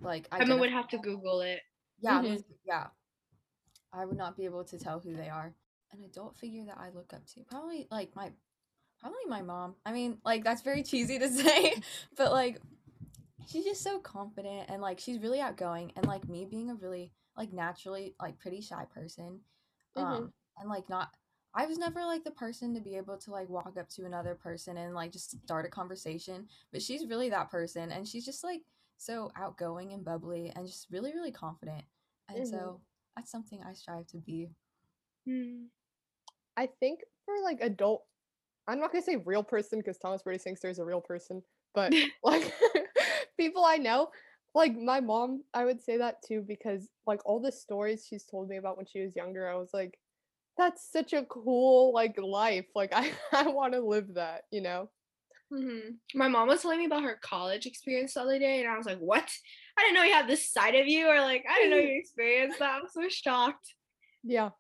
like 0.01 0.27
Emma 0.33 0.57
would 0.57 0.71
have 0.71 0.89
to. 0.89 0.99
Google 0.99 1.43
it. 1.43 1.61
Yeah, 2.01 2.23
Mhm. 2.23 2.43
yeah. 2.65 2.89
I 3.93 4.05
would 4.05 4.17
not 4.17 4.37
be 4.37 4.45
able 4.45 4.65
to 4.65 4.79
tell 4.79 5.01
who 5.01 5.17
they 5.17 5.29
are. 5.29 5.55
An 5.93 6.03
adult 6.05 6.37
figure 6.37 6.65
that 6.67 6.79
I 6.79 6.91
look 6.91 7.13
up 7.15 7.25
to. 7.35 7.41
Probably 7.51 7.87
like 7.91 8.15
my 8.17 8.31
probably 9.01 9.25
my 9.29 9.43
mom. 9.43 9.75
I 9.85 9.93
mean, 9.93 10.19
like 10.25 10.45
that's 10.45 10.63
very 10.63 10.83
cheesy 10.83 11.19
to 11.19 11.29
say, 11.31 11.75
but 12.17 12.33
like 12.33 12.61
she's 13.49 13.65
just 13.65 13.83
so 13.83 13.99
confident 13.99 14.69
and 14.69 14.83
like 14.83 14.99
she's 14.99 15.21
really 15.21 15.41
outgoing 15.41 15.93
and 15.97 16.07
like 16.07 16.29
me 16.29 16.45
being 16.45 16.71
a 16.71 16.75
really 16.75 17.13
like 17.37 17.53
naturally 17.53 18.15
like 18.21 18.39
pretty 18.39 18.61
shy 18.61 18.85
person. 18.93 19.41
Um 19.97 20.25
Mhm. 20.25 20.33
and 20.59 20.69
like 20.69 20.89
not 20.89 21.11
I 21.55 21.65
was 21.67 21.79
never 21.79 22.05
like 22.05 22.25
the 22.25 22.31
person 22.33 22.75
to 22.75 22.81
be 22.81 22.97
able 22.97 23.17
to 23.17 23.31
like 23.31 23.49
walk 23.49 23.77
up 23.79 23.89
to 23.91 24.05
another 24.05 24.35
person 24.35 24.77
and 24.77 24.95
like 24.95 25.13
just 25.13 25.41
start 25.43 25.65
a 25.65 25.71
conversation, 25.71 26.49
but 26.73 26.83
she's 26.83 27.07
really 27.07 27.31
that 27.31 27.51
person 27.51 27.93
and 27.93 28.07
she's 28.07 28.25
just 28.27 28.45
like 28.45 28.63
so 28.99 29.31
outgoing 29.37 29.93
and 29.93 30.05
bubbly 30.05 30.53
and 30.55 30.67
just 30.67 30.91
really 30.91 31.15
really 31.15 31.33
confident. 31.33 31.85
And 32.29 32.39
Mhm. 32.39 32.51
so 32.51 32.81
that's 33.17 33.31
something 33.31 33.61
I 33.67 33.73
strive 33.73 34.07
to 34.09 34.19
be. 34.19 34.49
Mm. 35.29 35.65
I 36.57 36.69
think 36.81 37.01
for 37.25 37.35
like 37.43 37.59
adult, 37.61 38.05
I'm 38.69 38.81
not 38.81 38.93
gonna 38.93 39.03
say 39.03 39.17
real 39.17 39.43
person 39.43 39.79
because 39.79 39.99
Thomas 39.99 40.23
Brodie 40.23 40.39
Sangster 40.39 40.69
is 40.69 40.79
a 40.79 40.85
real 40.85 41.01
person, 41.01 41.43
but 41.75 41.93
like 42.25 42.53
people 43.39 43.65
I 43.65 43.77
know, 43.77 44.09
like 44.55 44.77
my 44.77 45.01
mom, 45.01 45.43
I 45.55 45.65
would 45.65 45.81
say 45.83 45.99
that 45.99 46.17
too 46.27 46.45
because 46.47 46.89
like 47.07 47.21
all 47.25 47.41
the 47.41 47.53
stories 47.53 48.07
she's 48.09 48.25
told 48.25 48.49
me 48.49 48.57
about 48.57 48.77
when 48.77 48.87
she 48.87 49.01
was 49.01 49.17
younger, 49.17 49.49
I 49.49 49.57
was 49.57 49.71
like, 49.73 49.99
that's 50.59 50.91
such 50.91 51.13
a 51.13 51.25
cool 51.25 51.93
like 51.93 52.19
life. 52.19 52.67
Like 52.75 52.93
I 52.95 53.13
I 53.33 53.49
want 53.49 53.73
to 53.75 53.81
live 53.81 54.15
that, 54.15 54.43
you 54.51 54.61
know. 54.61 54.91
Hmm 55.53 55.91
My 56.15 56.29
mom 56.29 56.49
was 56.49 56.63
telling 56.63 56.79
me 56.79 56.87
about 56.87 57.05
her 57.05 57.19
college 57.23 57.67
experience 57.67 58.15
the 58.15 58.23
other 58.23 58.39
day, 58.39 58.61
and 58.61 58.69
I 58.69 58.77
was 58.77 58.87
like, 58.87 58.99
"What? 58.99 59.31
I 59.79 59.83
didn't 59.83 59.95
know 59.95 60.03
you 60.03 60.13
had 60.13 60.27
this 60.29 60.51
side 60.51 60.75
of 60.75 60.89
you," 60.89 61.07
or 61.09 61.21
like, 61.21 61.45
"I 61.49 61.55
didn't 61.57 61.71
know 61.71 61.77
you 61.91 61.99
experienced 61.99 62.59
that." 62.59 62.81
I'm 62.83 62.89
so 62.89 63.09
shocked. 63.09 63.75
Yeah. 64.25 64.51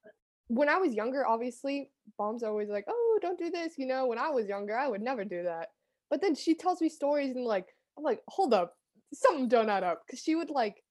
When 0.49 0.68
I 0.68 0.76
was 0.76 0.95
younger, 0.95 1.26
obviously, 1.26 1.91
mom's 2.18 2.45
always 2.45 2.68
like, 2.68 2.84
"Oh, 2.89 3.18
don't 3.20 3.39
do 3.39 3.51
this." 3.51 3.74
You 3.78 3.87
know, 3.87 4.07
when 4.07 4.18
I 4.18 4.30
was 4.30 4.47
younger, 4.47 4.76
I 4.76 4.89
would 4.89 5.03
never 5.03 5.24
do 5.24 5.43
that. 5.43 5.68
But 6.09 6.20
then 6.20 6.37
she 6.37 6.55
tells 6.55 6.80
me 6.80 6.89
stories, 6.89 7.34
and 7.34 7.45
like, 7.45 7.66
I'm 7.99 8.05
like, 8.05 8.22
"Hold 8.28 8.55
up, 8.55 8.76
something 9.12 9.49
don't 9.49 9.70
add 9.70 9.82
up." 9.82 10.03
Because 10.07 10.20
she 10.20 10.37
would 10.37 10.51
like 10.51 10.84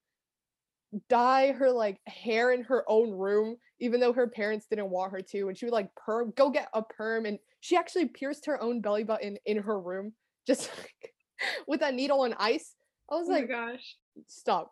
dye 1.09 1.51
her 1.51 1.71
like 1.71 1.99
hair 2.07 2.51
in 2.51 2.63
her 2.63 2.83
own 2.87 3.11
room, 3.11 3.57
even 3.79 3.99
though 3.99 4.13
her 4.13 4.27
parents 4.27 4.67
didn't 4.69 4.89
want 4.89 5.11
her 5.11 5.21
to, 5.21 5.47
and 5.47 5.57
she 5.57 5.65
would 5.65 5.73
like 5.73 5.93
perm, 5.95 6.31
go 6.35 6.49
get 6.49 6.69
a 6.73 6.81
perm, 6.81 7.25
and 7.25 7.39
she 7.66 7.76
actually 7.76 8.05
pierced 8.05 8.45
her 8.45 8.61
own 8.61 8.80
belly 8.80 9.03
button 9.03 9.38
in 9.43 9.57
her 9.57 9.80
room, 9.80 10.13
just 10.45 10.70
like 10.78 11.13
with 11.68 11.82
a 11.82 11.91
needle 11.91 12.24
and 12.24 12.36
ice. 12.38 12.76
I 13.11 13.16
was 13.16 13.28
Oh 13.28 13.32
my 13.32 13.39
like, 13.39 13.49
gosh. 13.49 13.95
stop. 14.28 14.72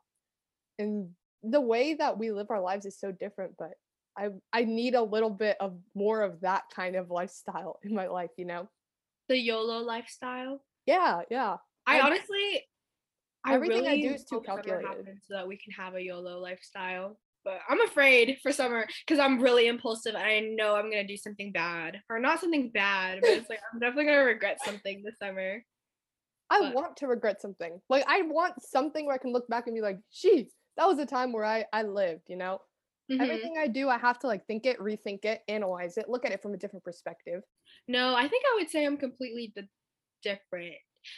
And 0.78 1.10
the 1.41 1.60
way 1.60 1.96
that 1.96 2.20
we 2.20 2.32
live 2.32 2.52
our 2.52 2.62
lives 2.62 2.86
is 2.86 3.00
so 3.00 3.12
different, 3.12 3.54
but 3.58 3.72
I 4.16 4.30
I 4.54 4.66
need 4.66 4.94
a 4.94 5.02
little 5.02 5.32
bit 5.32 5.58
of 5.60 5.76
more 5.96 6.22
of 6.22 6.41
that 6.41 6.66
kind 6.76 6.96
of 6.96 7.10
lifestyle 7.10 7.80
in 7.82 7.96
my 7.96 8.06
life, 8.06 8.30
you 8.38 8.46
know? 8.46 8.70
The 9.28 9.39
YOLO 9.39 9.80
lifestyle. 9.80 10.64
Yeah, 10.86 11.22
yeah. 11.32 11.58
I 11.88 11.98
I- 11.98 12.02
honestly, 12.06 12.64
I 13.44 13.56
everything 13.56 13.88
I 13.88 13.89
really 13.94 14.02
do 14.04 14.14
is 14.14 14.24
too 14.24 14.41
calculated. 14.41 15.18
so 15.28 15.34
that 15.34 15.48
we 15.48 15.58
can 15.58 15.72
have 15.74 15.96
a 15.96 16.02
YOLO 16.02 16.38
lifestyle. 16.38 17.18
But 17.44 17.60
I'm 17.68 17.82
afraid 17.82 18.38
for 18.41 18.52
summer 18.52 18.88
because 19.06 19.20
I'm 19.20 19.41
really 19.41 19.68
impulsive 19.68 20.16
and 20.16 20.24
I 20.24 20.39
know 20.39 20.76
I'm 20.76 20.89
gonna 20.89 21.06
do 21.06 21.18
something 21.18 21.52
bad 21.52 22.02
or 22.10 22.20
not 22.20 22.39
something 22.39 22.72
bad, 22.72 23.20
but 23.22 23.30
it's 23.32 23.50
like 23.50 23.60
I'm 23.74 23.80
definitely 23.80 24.06
gonna 24.06 24.24
regret 24.26 24.60
something 24.64 25.04
this 25.04 25.18
summer. 25.20 25.64
I 26.50 26.60
But- 26.60 26.74
want 26.74 26.98
to 26.98 27.08
regret 27.08 27.41
something. 27.41 27.82
Like 27.89 28.06
I 28.08 28.22
want 28.24 28.62
something 28.62 29.06
where 29.06 29.16
I 29.16 29.18
can 29.18 29.32
look 29.34 29.48
back 29.50 29.68
and 29.68 29.76
be 29.76 29.82
like, 29.82 29.98
"Gee, 30.12 30.50
that 30.78 30.86
was 30.88 31.00
a 31.00 31.06
time 31.06 31.32
where 31.34 31.46
I 31.46 31.66
I 31.74 31.84
lived," 31.84 32.30
you 32.30 32.38
know? 32.38 32.62
Mhm. 33.12 33.22
Everything 33.22 33.58
I 33.58 33.68
do, 33.68 33.89
I 33.89 33.98
have 33.98 34.20
to 34.20 34.28
like 34.28 34.46
think 34.48 34.66
it, 34.66 34.80
rethink 34.80 35.26
it, 35.26 35.41
analyze 35.50 35.98
it, 35.98 36.08
look 36.08 36.24
at 36.26 36.32
it 36.32 36.41
from 36.41 36.54
a 36.54 36.58
different 36.58 36.86
perspective. 36.86 37.44
No, 37.89 38.16
I 38.16 38.28
think 38.30 38.46
I 38.46 38.56
would 38.56 38.70
say 38.70 38.86
I'm 38.86 38.96
completely 38.98 39.48
di- 39.54 39.68
different 40.22 40.76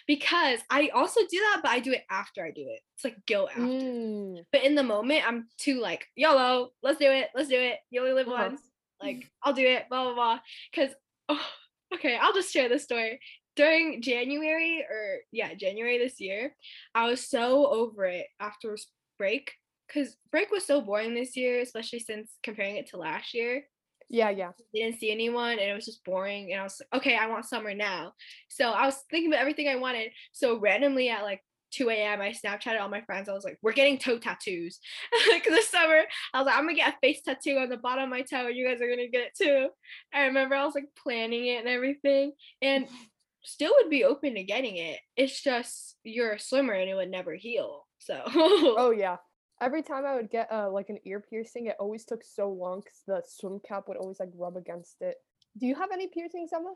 because 0.07 0.59
I 0.69 0.89
also 0.93 1.21
do 1.29 1.39
that, 1.39 1.59
but 1.63 1.71
I 1.71 1.79
do 1.79 1.91
it 1.91 2.03
after 2.09 2.43
I 2.45 2.51
do 2.51 2.61
it. 2.67 2.79
It's 2.95 3.03
like 3.03 3.17
go 3.27 3.47
after. 3.47 3.61
Mm, 3.61 4.43
But 4.51 4.63
in 4.63 4.75
the 4.75 4.83
moment, 4.83 5.27
I'm 5.27 5.47
too 5.57 5.79
like 5.81 6.05
YOLO. 6.15 6.71
Let's 6.83 6.99
do 6.99 7.09
it. 7.11 7.29
Let's 7.35 7.49
do 7.49 7.59
it. 7.59 7.79
You 7.89 8.01
only 8.01 8.13
live 8.13 8.27
Uh-huh. 8.27 8.49
once. 8.49 8.61
Like 9.01 9.29
I'll 9.43 9.53
do 9.53 9.65
it. 9.65 9.85
Blah 9.89 10.05
blah 10.05 10.13
blah. 10.15 10.39
Because 10.71 10.93
oh, 11.29 11.45
okay, 11.93 12.17
I'll 12.19 12.33
just 12.33 12.51
share 12.53 12.69
this 12.69 12.83
story. 12.83 13.19
During 13.55 14.01
January 14.01 14.85
or 14.89 15.17
yeah, 15.31 15.53
January 15.53 15.97
this 15.97 16.19
year, 16.19 16.55
I 16.93 17.07
was 17.09 17.25
so 17.27 17.67
over 17.67 18.05
it 18.05 18.27
after 18.39 18.75
break 19.17 19.53
because 19.87 20.17
break 20.31 20.49
was 20.51 20.65
so 20.65 20.81
boring 20.81 21.13
this 21.13 21.37
year, 21.37 21.61
especially 21.61 21.99
since 21.99 22.31
comparing 22.43 22.75
it 22.77 22.87
to 22.89 22.97
last 22.97 23.33
year 23.33 23.63
Yeah, 24.09 24.29
yeah. 24.29 24.51
didn't 24.73 24.99
see 24.99 25.11
anyone 25.11 25.53
and 25.53 25.61
it 25.69 25.73
was 25.73 25.85
just 25.85 26.03
boring 26.03 26.51
and 26.51 26.61
i 26.61 26.63
was 26.63 26.79
like 26.79 27.01
okay 27.01 27.15
i 27.17 27.27
want 27.27 27.45
summer 27.45 27.73
now. 27.73 28.13
So 28.49 28.69
i 28.71 28.85
was 28.85 29.03
thinking 29.09 29.31
about 29.31 29.41
everything 29.41 29.67
i 29.67 29.75
wanted. 29.75 30.11
So 30.31 30.59
randomly 30.59 31.09
at 31.09 31.23
like 31.23 31.41
2 31.71 31.89
a.m 31.89 32.21
i 32.21 32.29
snapchatted 32.31 32.79
all 32.79 32.87
my 32.89 33.01
friends. 33.01 33.27
I 33.29 33.33
was 33.33 33.43
like 33.43 33.57
we're 33.61 33.73
getting 33.73 33.97
toe 33.97 34.17
tattoos. 34.19 34.79
This 35.45 35.69
summer 35.69 36.01
i 36.33 36.39
was 36.39 36.45
like 36.45 36.55
i'm 36.55 36.63
gonna 36.65 36.75
get 36.75 36.93
a 36.93 36.97
face 37.01 37.21
tattoo 37.23 37.57
on 37.57 37.69
the 37.69 37.77
bottom 37.77 38.03
of 38.05 38.09
my 38.09 38.21
toe 38.21 38.47
and 38.47 38.55
you 38.55 38.67
guys 38.67 38.81
are 38.81 38.89
gonna 38.89 39.07
get 39.07 39.27
it 39.27 39.35
too. 39.41 39.69
I 40.13 40.25
remember 40.25 40.55
i 40.55 40.65
was 40.65 40.75
like 40.75 40.85
planning 41.01 41.47
it 41.47 41.59
and 41.59 41.67
everything 41.67 42.33
and 42.61 42.87
still 43.43 43.73
would 43.77 43.89
be 43.91 44.03
open 44.03 44.35
to 44.35 44.43
getting 44.43 44.77
it. 44.77 44.99
It's 45.15 45.41
just 45.41 45.97
you're 46.03 46.33
a 46.33 46.39
swimmer 46.39 46.73
and 46.73 46.89
it 46.89 46.95
would 46.95 47.09
never 47.11 47.33
heal 47.35 47.87
so. 47.99 48.21
Oh 48.77 48.91
yeah. 48.91 49.17
Every 49.61 49.81
time 49.81 50.05
I 50.05 50.15
would 50.15 50.29
get 50.29 50.51
uh 50.51 50.69
like 50.69 50.89
an 50.89 50.99
ear 51.05 51.19
piercing, 51.19 51.67
it 51.67 51.75
always 51.79 52.03
took 52.05 52.23
so 52.23 52.49
long 52.49 52.81
because 52.81 53.03
the 53.07 53.23
swim 53.25 53.59
cap 53.67 53.87
would 53.87 53.97
always 53.97 54.19
like 54.19 54.29
rub 54.35 54.57
against 54.57 55.01
it. 55.01 55.15
Do 55.57 55.65
you 55.65 55.75
have 55.75 55.91
any 55.93 56.07
piercings, 56.07 56.51
Emma? 56.53 56.73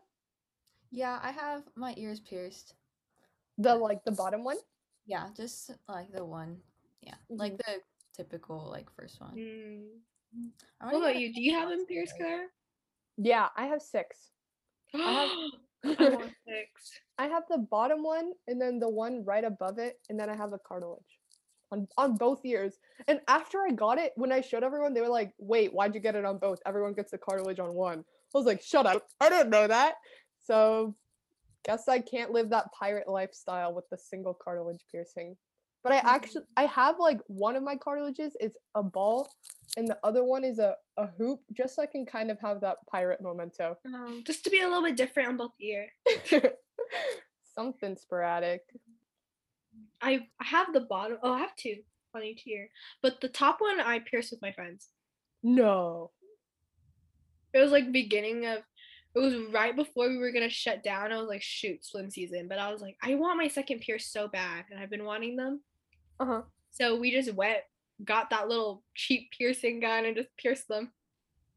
Yeah, 0.92 1.20
I 1.22 1.32
have 1.32 1.64
my 1.76 1.94
ears 1.98 2.20
pierced. 2.20 2.74
The 3.58 3.76
like 3.76 4.04
the 4.06 4.12
bottom 4.12 4.44
one? 4.44 4.58
Yeah, 5.06 5.28
just 5.36 5.72
like 5.90 6.12
the 6.14 6.24
one. 6.24 6.58
Yeah, 7.02 7.16
like 7.30 7.58
the 7.58 7.82
typical 8.16 8.70
like 8.72 8.88
first 8.96 9.20
one. 9.20 9.36
Mm. 9.36 10.52
I 10.80 10.86
what 10.86 10.94
wanna 10.94 11.06
about 11.06 11.20
you 11.20 11.34
do 11.34 11.42
you 11.42 11.54
have 11.54 11.68
tattoo 11.70 11.78
them 11.78 11.86
pierced 11.88 12.16
claire 12.18 12.48
Yeah, 13.18 13.50
I 13.58 13.66
have 13.66 13.82
six. 13.82 14.32
I 14.96 15.12
have- 15.12 15.30
want 15.84 16.32
six. 16.48 17.00
I 17.18 17.28
have 17.28 17.44
the 17.50 17.58
bottom 17.58 18.04
one 18.04 18.32
and 18.48 18.62
then 18.62 18.80
the 18.80 18.90
one 18.90 19.24
right 19.26 19.44
above 19.44 19.80
it, 19.80 20.00
and 20.10 20.18
then 20.20 20.30
I 20.30 20.36
have 20.36 20.52
the 20.52 20.60
cartilage 20.60 21.19
on 21.72 21.88
on 21.98 22.16
both 22.16 22.46
ears. 22.46 22.78
And 23.08 23.20
after 23.28 23.60
I 23.62 23.72
got 23.72 23.98
it, 23.98 24.14
when 24.16 24.32
I 24.32 24.42
showed 24.42 24.64
everyone, 24.64 24.94
they 24.94 25.02
were 25.02 25.08
like, 25.08 25.34
"Wait, 25.38 25.74
why'd 25.74 25.94
you 25.96 26.02
get 26.02 26.16
it 26.16 26.26
on 26.26 26.38
both? 26.38 26.60
Everyone 26.66 26.94
gets 26.94 27.12
the 27.12 27.18
cartilage 27.18 27.60
on 27.60 27.74
one." 27.74 28.00
I 28.00 28.38
was 28.38 28.46
like, 28.46 28.62
"Shut 28.62 28.86
up! 28.86 29.08
I 29.20 29.30
didn't 29.30 29.50
know 29.50 29.68
that." 29.68 29.96
So, 30.40 30.96
guess 31.66 31.88
I 31.88 32.00
can't 32.00 32.32
live 32.32 32.50
that 32.50 32.72
pirate 32.72 33.08
lifestyle 33.08 33.74
with 33.74 33.90
the 33.90 33.98
single 33.98 34.34
cartilage 34.34 34.86
piercing. 34.92 35.36
But 35.84 35.94
I 35.94 35.98
actually, 35.98 36.44
I 36.58 36.66
have 36.66 37.00
like 37.00 37.22
one 37.28 37.56
of 37.56 37.64
my 37.64 37.76
cartilages 37.76 38.34
is 38.42 38.58
a 38.76 38.84
ball, 38.84 39.32
and 39.78 39.88
the 39.88 39.98
other 40.04 40.24
one 40.24 40.44
is 40.44 40.60
a 40.60 40.76
a 40.98 41.08
hoop, 41.18 41.40
just 41.54 41.76
so 41.76 41.82
I 41.82 41.86
can 41.86 42.06
kind 42.06 42.30
of 42.30 42.40
have 42.42 42.62
that 42.62 42.78
pirate 42.92 43.22
memento. 43.22 43.78
Um, 43.86 44.24
just 44.26 44.44
to 44.44 44.50
be 44.50 44.60
a 44.60 44.68
little 44.68 44.84
bit 44.84 44.98
different 44.98 45.30
on 45.30 45.38
both 45.38 45.54
ear. 45.62 45.88
Something 47.56 47.96
sporadic. 47.96 48.62
I 50.02 50.28
I 50.40 50.46
have 50.46 50.74
the 50.74 50.82
bottom. 50.82 51.18
Oh, 51.24 51.34
I 51.34 51.40
have 51.40 51.56
two 51.56 51.78
on 52.16 52.24
each 52.24 52.46
ear, 52.48 52.70
but 53.02 53.22
the 53.22 53.30
top 53.30 53.62
one 53.62 53.80
I 53.80 54.00
pierced 54.00 54.32
with 54.32 54.42
my 54.42 54.52
friends. 54.52 54.90
No. 55.44 56.12
It 57.54 57.60
was 57.60 57.72
like 57.72 57.92
beginning 57.92 58.46
of 58.46 58.60
it 59.16 59.20
was 59.20 59.36
right 59.52 59.76
before 59.76 60.08
we 60.08 60.18
were 60.18 60.32
gonna 60.32 60.50
shut 60.50 60.84
down. 60.84 61.12
I 61.12 61.18
was 61.18 61.28
like, 61.28 61.42
shoot, 61.42 61.84
swim 61.84 62.10
season. 62.12 62.48
But 62.48 62.60
I 62.60 62.72
was 62.72 62.82
like, 62.82 62.96
I 63.02 63.16
want 63.16 63.38
my 63.38 63.48
second 63.48 63.80
pierce 63.80 64.06
so 64.06 64.28
bad, 64.28 64.66
and 64.70 64.80
I've 64.80 64.90
been 64.90 65.06
wanting 65.06 65.36
them. 65.36 65.62
Uh 66.20 66.26
huh. 66.26 66.42
So 66.70 66.96
we 66.96 67.12
just 67.12 67.34
went, 67.34 67.60
got 68.06 68.30
that 68.30 68.48
little 68.48 68.84
cheap 68.94 69.32
piercing 69.38 69.80
gun, 69.80 70.06
and 70.06 70.16
just 70.16 70.30
pierced 70.38 70.68
them. 70.68 70.92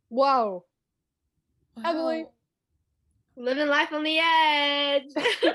Wow. 0.08 0.64
Emily. 1.84 2.24
Wow. 2.24 2.32
Living 3.36 3.68
life 3.68 3.92
on 3.92 4.02
the 4.02 4.18
edge. 4.18 5.04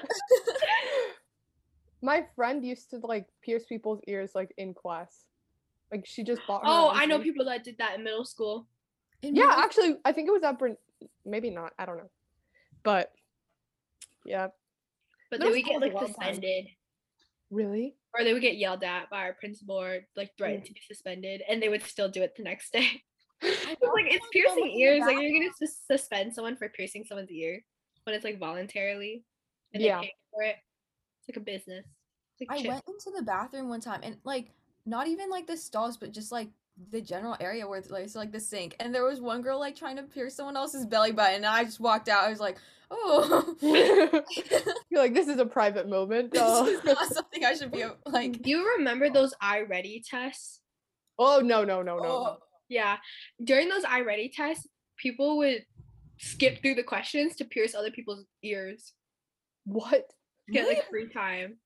My 2.01 2.25
friend 2.35 2.63
used 2.65 2.89
to 2.91 2.97
like 3.03 3.25
pierce 3.43 3.65
people's 3.65 4.01
ears 4.07 4.31
like 4.35 4.53
in 4.57 4.73
class. 4.73 5.25
Like 5.91 6.05
she 6.05 6.23
just 6.23 6.41
bought. 6.47 6.61
her 6.63 6.67
oh, 6.69 6.91
I 6.93 7.05
know 7.05 7.19
people 7.19 7.45
that 7.45 7.63
did 7.63 7.77
that 7.79 7.95
in 7.97 8.03
middle 8.03 8.25
school. 8.25 8.67
In 9.23 9.35
Yeah, 9.35 9.47
middle- 9.47 9.63
actually, 9.63 9.95
I 10.05 10.11
think 10.11 10.27
it 10.27 10.31
was 10.31 10.43
at 10.43 10.59
Bryn. 10.59 10.77
Maybe 11.25 11.49
not. 11.49 11.73
I 11.79 11.85
don't 11.85 11.97
know. 11.97 12.09
But 12.83 13.11
yeah, 14.25 14.47
But 15.31 15.39
Middle 15.39 15.53
they 15.53 15.59
would 15.59 15.65
get 15.65 15.81
like 15.81 15.91
a 15.91 15.95
wild 15.95 16.07
time. 16.07 16.15
suspended. 16.35 16.67
really. 17.49 17.95
Or 18.17 18.23
they 18.23 18.33
would 18.33 18.41
get 18.41 18.57
yelled 18.57 18.83
at 18.83 19.09
by 19.09 19.19
our 19.23 19.33
principal 19.33 19.79
or 19.81 19.99
like 20.15 20.31
threatened 20.37 20.65
to 20.65 20.73
be 20.73 20.81
suspended 20.87 21.41
and 21.47 21.61
they 21.61 21.69
would 21.69 21.83
still 21.83 22.09
do 22.09 22.21
it 22.21 22.33
the 22.35 22.43
next 22.43 22.73
day. 22.73 23.03
I 23.43 23.47
It's 23.47 23.81
know 23.81 23.91
like 23.93 24.05
it's 24.11 24.25
piercing 24.33 24.71
ears. 24.71 25.01
Like 25.01 25.17
you're 25.19 25.39
gonna 25.39 25.53
sus- 25.57 25.79
suspend 25.87 26.33
someone 26.33 26.57
for 26.57 26.67
piercing 26.69 27.05
someone's 27.07 27.31
ear 27.31 27.63
when 28.03 28.15
it's 28.15 28.25
like 28.25 28.39
voluntarily 28.39 29.23
and 29.73 29.81
Yeah. 29.83 29.99
they 30.01 30.07
pay 30.07 30.13
for 30.33 30.43
it. 30.43 30.55
It's 31.27 31.37
like 31.37 31.41
a 31.41 31.45
business. 31.45 31.85
It's 32.39 32.49
like 32.49 32.59
I 32.59 32.61
shit. 32.61 32.69
went 32.69 32.83
into 32.87 33.11
the 33.17 33.23
bathroom 33.23 33.69
one 33.69 33.81
time 33.81 34.01
and 34.03 34.17
like 34.23 34.51
not 34.85 35.07
even 35.07 35.29
like 35.29 35.47
the 35.47 35.57
stalls, 35.57 35.97
but 35.97 36.13
just 36.13 36.31
like 36.31 36.49
the 36.91 37.01
general 37.01 37.35
area 37.39 37.67
where 37.67 37.81
like 37.89 38.09
so, 38.09 38.19
like 38.19 38.31
the 38.31 38.39
sink, 38.39 38.75
and 38.79 38.93
there 38.93 39.03
was 39.03 39.19
one 39.19 39.41
girl 39.41 39.59
like 39.59 39.75
trying 39.75 39.97
to 39.97 40.03
pierce 40.03 40.35
someone 40.35 40.55
else's 40.55 40.85
belly 40.85 41.11
button, 41.11 41.37
and 41.37 41.45
I 41.45 41.63
just 41.63 41.79
walked 41.79 42.07
out. 42.07 42.23
I 42.23 42.29
was 42.29 42.39
like, 42.39 42.57
oh, 42.91 43.55
You're 44.89 45.01
like 45.01 45.13
this 45.13 45.27
is 45.27 45.39
a 45.39 45.45
private 45.45 45.89
moment. 45.89 46.31
this 46.31 46.41
uh, 46.41 46.65
is 46.67 46.83
not 46.83 47.11
something 47.11 47.43
I 47.43 47.53
should 47.55 47.71
be 47.71 47.83
like. 48.05 48.41
Do 48.41 48.49
you 48.49 48.75
remember 48.77 49.09
those 49.09 49.33
i-Ready 49.41 50.03
tests? 50.07 50.61
oh 51.19 51.41
no 51.43 51.63
no 51.63 51.81
no 51.81 51.97
no. 51.97 52.05
oh, 52.05 52.37
Yeah. 52.69 52.97
During 53.43 53.69
those 53.69 53.83
i-Ready 53.83 54.29
tests, 54.29 54.67
people 54.97 55.37
would 55.37 55.65
skip 56.19 56.61
through 56.61 56.75
the 56.75 56.83
questions 56.83 57.35
to 57.35 57.45
pierce 57.45 57.75
other 57.75 57.91
people's 57.91 58.25
ears 58.43 58.93
What? 59.65 60.05
Get 60.51 60.67
like 60.67 60.89
free 60.89 61.09
time 61.09 61.57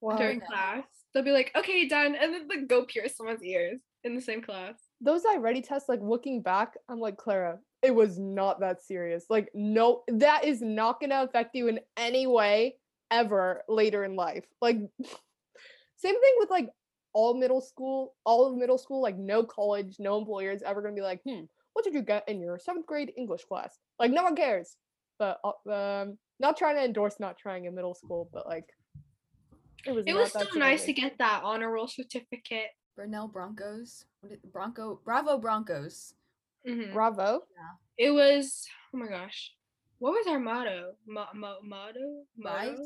Wow. 0.00 0.16
during 0.16 0.40
class. 0.40 0.84
They'll 1.12 1.24
be 1.24 1.32
like, 1.32 1.52
okay, 1.56 1.86
done, 1.86 2.14
and 2.14 2.32
then 2.32 2.48
like 2.48 2.68
go 2.68 2.84
pierce 2.84 3.16
someone's 3.16 3.42
ears 3.42 3.80
in 4.04 4.14
the 4.14 4.20
same 4.20 4.40
class. 4.42 4.74
Those 5.00 5.24
i-Ready 5.26 5.60
tests, 5.60 5.88
like 5.88 6.00
looking 6.02 6.40
back, 6.42 6.74
I'm 6.88 7.00
like 7.00 7.16
Clara. 7.16 7.58
It 7.82 7.94
was 7.94 8.18
not 8.18 8.60
that 8.60 8.82
serious. 8.82 9.26
Like 9.28 9.50
no, 9.54 10.02
that 10.08 10.44
is 10.44 10.62
not 10.62 11.00
gonna 11.00 11.22
affect 11.22 11.54
you 11.54 11.68
in 11.68 11.80
any 11.96 12.26
way 12.26 12.76
ever 13.10 13.62
later 13.68 14.04
in 14.04 14.16
life. 14.16 14.44
Like 14.62 14.76
same 15.96 16.14
thing 16.20 16.34
with 16.38 16.50
like 16.50 16.68
all 17.12 17.34
middle 17.34 17.60
school, 17.60 18.14
all 18.24 18.46
of 18.46 18.56
middle 18.56 18.78
school, 18.78 19.02
like 19.02 19.18
no 19.18 19.42
college, 19.42 19.96
no 19.98 20.18
employer 20.18 20.52
is 20.52 20.62
ever 20.62 20.80
gonna 20.80 20.94
be 20.94 21.02
like, 21.02 21.20
hmm, 21.28 21.42
what 21.72 21.84
did 21.84 21.94
you 21.94 22.02
get 22.02 22.28
in 22.28 22.40
your 22.40 22.58
seventh 22.58 22.86
grade 22.86 23.12
English 23.16 23.44
class? 23.44 23.78
Like 23.98 24.12
no 24.12 24.22
one 24.22 24.36
cares. 24.36 24.76
But 25.20 25.38
uh, 25.44 25.70
um, 25.70 26.18
not 26.40 26.56
trying 26.56 26.76
to 26.76 26.82
endorse 26.84 27.20
not 27.20 27.36
trying 27.38 27.66
in 27.66 27.74
middle 27.74 27.94
school, 27.94 28.28
but 28.32 28.46
like 28.48 28.64
it 29.86 29.92
was. 29.92 30.04
It 30.06 30.14
was 30.14 30.32
that 30.32 30.46
still 30.48 30.58
nice 30.58 30.84
to 30.86 30.92
get 30.94 31.18
that 31.18 31.42
honor 31.44 31.70
roll 31.70 31.86
certificate. 31.86 32.70
Bernal 32.96 33.28
Broncos. 33.28 34.04
What 34.22 34.42
Bronco 34.50 35.00
Bravo 35.04 35.38
Broncos. 35.38 36.14
Mhm. 36.66 36.92
Bravo. 36.92 37.42
It 37.98 38.10
was 38.12 38.66
oh 38.94 38.98
my 38.98 39.08
gosh, 39.08 39.52
what 39.98 40.12
was 40.12 40.26
our 40.26 40.40
motto? 40.40 40.94
Mo- 41.06 41.26
mo- 41.34 41.60
motto? 41.62 42.24
Rise? 42.42 42.70
Motto? 42.78 42.82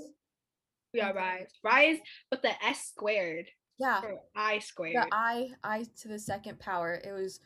Yeah, 0.93 1.11
Okay. 1.11 1.19
rise, 1.19 1.49
rise, 1.63 1.99
but 2.31 2.43
the 2.43 2.53
S 2.65 2.87
squared 2.89 3.47
Yeah, 3.79 4.01
or 4.05 4.21
I 4.37 4.59
squared. 4.59 4.97
the 4.97 5.09
I 5.13 5.51
I 5.63 5.85
to 6.03 6.09
the 6.09 6.19
second 6.19 6.59
power. 6.61 7.01
It 7.05 7.13
was 7.13 7.39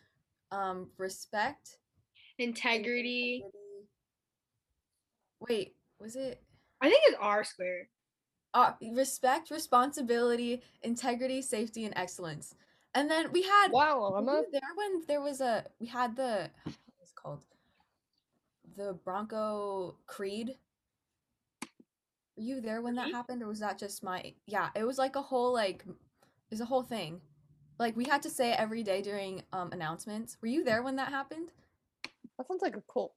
um 0.51 0.91
respect, 0.97 1.77
Integrity. 2.39 3.43
integrity- 3.45 3.45
Wait, 5.41 5.75
was 6.01 6.17
it? 6.17 6.43
I 6.81 6.89
think 6.89 7.01
it's 7.07 7.19
R 7.21 7.45
squared. 7.45 7.87
uh, 8.55 8.73
respect, 8.93 9.51
responsibility, 9.51 10.63
integrity, 10.83 11.43
safety, 11.43 11.85
and 11.85 11.95
excellence. 11.97 12.55
And 12.95 13.11
then 13.11 13.31
we 13.33 13.43
had 13.43 13.69
Wow, 13.73 14.11
were 14.11 14.19
Emma. 14.19 14.33
you 14.41 14.47
there 14.53 14.61
when 14.75 15.03
there 15.07 15.21
was 15.21 15.41
a 15.41 15.65
we 15.81 15.87
had 15.87 16.17
the 16.17 16.51
what 16.65 16.75
was 17.01 17.11
it 17.11 17.15
called 17.17 17.45
the 18.77 18.95
Bronco 19.05 19.97
Creed. 20.07 20.57
Were 22.37 22.43
you 22.43 22.61
there 22.61 22.81
when 22.83 22.95
that 22.97 23.11
happened, 23.11 23.43
or 23.43 23.49
was 23.49 23.61
that 23.61 23.79
just 23.79 24.03
my? 24.03 24.33
Yeah, 24.47 24.71
it 24.75 24.85
was 24.85 24.99
like 24.99 25.17
a 25.17 25.23
whole 25.23 25.53
like, 25.53 25.85
it 25.87 25.95
was 26.51 26.61
a 26.61 26.65
whole 26.65 26.83
thing. 26.83 27.21
Like 27.79 27.97
we 27.97 28.05
had 28.05 28.23
to 28.23 28.31
say 28.31 28.53
it 28.53 28.59
every 28.59 28.83
day 28.83 29.03
during 29.03 29.43
um 29.53 29.71
announcements. 29.73 30.37
Were 30.41 30.49
you 30.49 30.65
there 30.65 30.83
when 30.83 30.97
that 30.97 31.11
happened? 31.11 31.51
That 32.39 32.47
sounds 32.49 32.63
like 32.63 32.77
a 32.77 32.83
cult. 32.93 33.15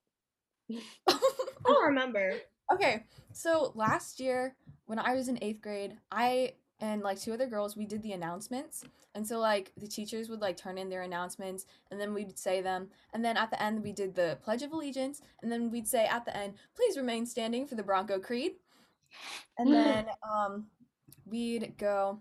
I 1.65 1.69
don't 1.69 1.85
remember. 1.85 2.33
Okay, 2.71 3.03
so 3.33 3.71
last 3.75 4.19
year 4.19 4.55
when 4.85 4.99
I 4.99 5.13
was 5.13 5.27
in 5.27 5.39
eighth 5.41 5.61
grade, 5.61 5.97
I 6.11 6.53
and 6.79 7.01
like 7.01 7.19
two 7.21 7.31
other 7.31 7.47
girls, 7.47 7.77
we 7.77 7.85
did 7.85 8.01
the 8.01 8.13
announcements. 8.13 8.83
And 9.13 9.27
so 9.27 9.39
like 9.39 9.71
the 9.77 9.87
teachers 9.87 10.29
would 10.29 10.41
like 10.41 10.57
turn 10.57 10.77
in 10.77 10.89
their 10.89 11.03
announcements 11.03 11.65
and 11.91 11.99
then 11.99 12.13
we'd 12.13 12.39
say 12.39 12.61
them. 12.61 12.89
And 13.13 13.23
then 13.23 13.37
at 13.37 13.51
the 13.51 13.61
end 13.61 13.83
we 13.83 13.91
did 13.91 14.15
the 14.15 14.37
Pledge 14.41 14.63
of 14.63 14.71
Allegiance 14.71 15.21
and 15.41 15.51
then 15.51 15.69
we'd 15.69 15.87
say 15.87 16.05
at 16.05 16.25
the 16.25 16.35
end, 16.35 16.53
please 16.75 16.97
remain 16.97 17.25
standing 17.25 17.67
for 17.67 17.75
the 17.75 17.83
Bronco 17.83 18.19
Creed. 18.19 18.53
And 19.57 19.71
then 19.71 20.05
um 20.29 20.67
we'd 21.25 21.77
go 21.77 22.19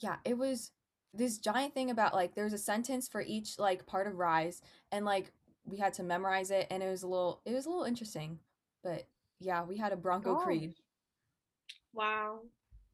Yeah, 0.00 0.16
it 0.24 0.38
was 0.38 0.70
this 1.12 1.38
giant 1.38 1.74
thing 1.74 1.90
about 1.90 2.14
like 2.14 2.34
there's 2.34 2.52
a 2.52 2.58
sentence 2.58 3.08
for 3.08 3.20
each 3.20 3.58
like 3.58 3.86
part 3.86 4.06
of 4.06 4.16
Rise 4.16 4.62
and 4.92 5.04
like 5.04 5.32
we 5.68 5.78
had 5.78 5.94
to 5.94 6.02
memorize 6.02 6.50
it 6.50 6.66
and 6.70 6.82
it 6.82 6.88
was 6.88 7.02
a 7.02 7.08
little 7.08 7.40
it 7.44 7.52
was 7.52 7.66
a 7.66 7.68
little 7.70 7.84
interesting. 7.84 8.38
But 8.82 9.06
yeah, 9.40 9.64
we 9.64 9.76
had 9.76 9.92
a 9.92 9.96
Bronco 9.96 10.34
Gosh. 10.34 10.44
Creed. 10.44 10.74
Wow. 11.92 12.40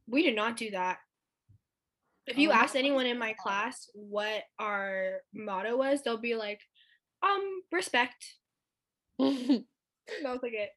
We 0.06 0.22
did 0.22 0.36
not 0.36 0.56
do 0.56 0.70
that. 0.72 0.98
If 2.26 2.38
you 2.38 2.50
Oh, 2.50 2.52
ask 2.52 2.74
anyone 2.74 3.06
in 3.06 3.18
my 3.18 3.34
class 3.34 3.88
what 3.94 4.44
our 4.58 5.20
motto 5.34 5.76
was, 5.76 6.02
they'll 6.02 6.16
be 6.16 6.34
like, 6.36 6.60
um, 7.22 7.62
respect. 7.70 8.36
I 9.20 9.64
That 10.22 10.32
was 10.32 10.40
like 10.42 10.54
it. 10.54 10.70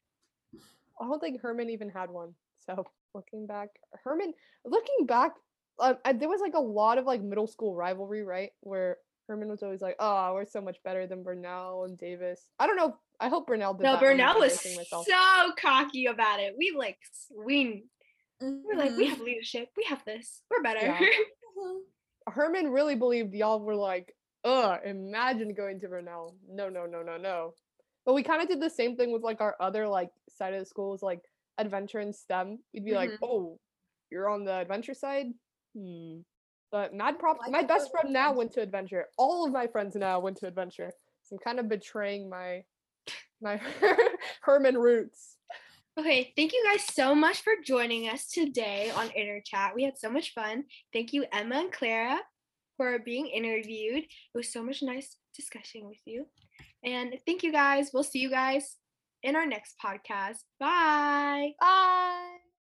I 1.00 1.04
don't 1.06 1.20
think 1.20 1.40
Herman 1.40 1.70
even 1.70 1.90
had 1.90 2.10
one. 2.10 2.34
So 2.66 2.84
looking 3.14 3.46
back, 3.46 3.68
Herman, 4.04 4.34
looking 4.64 5.06
back, 5.06 5.32
uh, 5.78 5.94
there 6.14 6.28
was 6.28 6.40
like 6.40 6.54
a 6.54 6.60
lot 6.60 6.98
of 6.98 7.06
like 7.06 7.22
middle 7.22 7.46
school 7.46 7.74
rivalry, 7.74 8.22
right? 8.22 8.50
Where 8.60 8.98
Herman 9.28 9.48
was 9.48 9.62
always 9.62 9.82
like, 9.82 9.96
"Oh, 9.98 10.32
we're 10.32 10.46
so 10.46 10.60
much 10.60 10.78
better 10.82 11.06
than 11.06 11.22
Bernal 11.22 11.84
and 11.84 11.96
Davis." 11.98 12.48
I 12.58 12.66
don't 12.66 12.76
know. 12.76 12.96
I 13.20 13.28
hope 13.28 13.46
Bernal 13.46 13.74
did. 13.74 13.82
No, 13.84 13.98
Bernal 13.98 14.38
was 14.40 14.58
so 14.60 15.52
cocky 15.60 16.06
about 16.06 16.40
it. 16.40 16.54
We 16.58 16.74
like 16.76 16.98
s- 17.12 17.30
we 17.36 17.84
we're 18.40 18.74
like 18.76 18.96
we 18.96 19.06
Mhm. 19.06 19.10
have 19.10 19.20
leadership. 19.20 19.68
We 19.76 19.84
have 19.84 20.04
this. 20.04 20.42
We're 20.50 20.62
better. 20.62 20.80
Yeah. 20.86 21.00
Herman 22.28 22.70
really 22.70 22.94
believed 22.94 23.34
y'all 23.34 23.60
were 23.60 23.74
like, 23.74 24.14
"Ugh, 24.44 24.80
imagine 24.84 25.54
going 25.54 25.80
to 25.80 25.88
Bernal." 25.88 26.36
No, 26.48 26.68
no, 26.68 26.86
no, 26.86 27.02
no, 27.02 27.16
no. 27.16 27.54
But 28.06 28.14
we 28.14 28.22
kind 28.22 28.40
of 28.42 28.48
did 28.48 28.60
the 28.60 28.70
same 28.70 28.96
thing 28.96 29.12
with 29.12 29.22
like 29.22 29.40
our 29.42 29.56
other 29.60 29.86
like 29.88 30.10
side 30.30 30.54
of 30.54 30.60
the 30.60 30.66
school 30.66 30.90
was 30.90 31.02
like 31.02 31.20
adventure 31.58 31.98
and 31.98 32.14
STEM. 32.14 32.58
We'd 32.72 32.84
be 32.84 32.92
like, 32.94 33.10
Mhm. 33.10 33.18
"Oh, 33.22 33.60
you're 34.10 34.28
on 34.28 34.44
the 34.44 34.54
adventure 34.54 34.94
side." 34.94 35.26
Hmm. 35.74 36.20
But 36.70 36.94
mad 36.94 37.18
props. 37.18 37.48
My 37.48 37.62
best 37.62 37.90
friend 37.90 38.12
now 38.12 38.32
went 38.32 38.52
to 38.52 38.60
adventure. 38.60 39.06
All 39.16 39.46
of 39.46 39.52
my 39.52 39.66
friends 39.66 39.94
now 39.96 40.20
went 40.20 40.36
to 40.38 40.46
adventure. 40.46 40.90
So 41.22 41.36
I'm 41.36 41.38
kind 41.38 41.58
of 41.58 41.68
betraying 41.68 42.28
my 42.28 42.62
my 43.40 43.60
Herman 44.42 44.76
roots. 44.76 45.36
Okay, 45.98 46.32
thank 46.36 46.52
you 46.52 46.62
guys 46.64 46.84
so 46.94 47.14
much 47.14 47.42
for 47.42 47.54
joining 47.64 48.08
us 48.08 48.28
today 48.28 48.92
on 48.94 49.10
Inner 49.10 49.40
Chat. 49.44 49.74
We 49.74 49.82
had 49.82 49.98
so 49.98 50.08
much 50.08 50.32
fun. 50.32 50.64
Thank 50.92 51.12
you, 51.12 51.24
Emma 51.32 51.56
and 51.56 51.72
Clara, 51.72 52.20
for 52.76 53.00
being 53.00 53.26
interviewed. 53.26 54.04
It 54.04 54.08
was 54.34 54.52
so 54.52 54.62
much 54.62 54.80
nice 54.80 55.16
discussing 55.34 55.88
with 55.88 55.98
you. 56.04 56.26
And 56.84 57.16
thank 57.26 57.42
you 57.42 57.50
guys. 57.50 57.90
We'll 57.92 58.04
see 58.04 58.20
you 58.20 58.30
guys 58.30 58.76
in 59.24 59.34
our 59.34 59.46
next 59.46 59.74
podcast. 59.84 60.38
Bye. 60.60 61.54
Bye. 61.60 62.47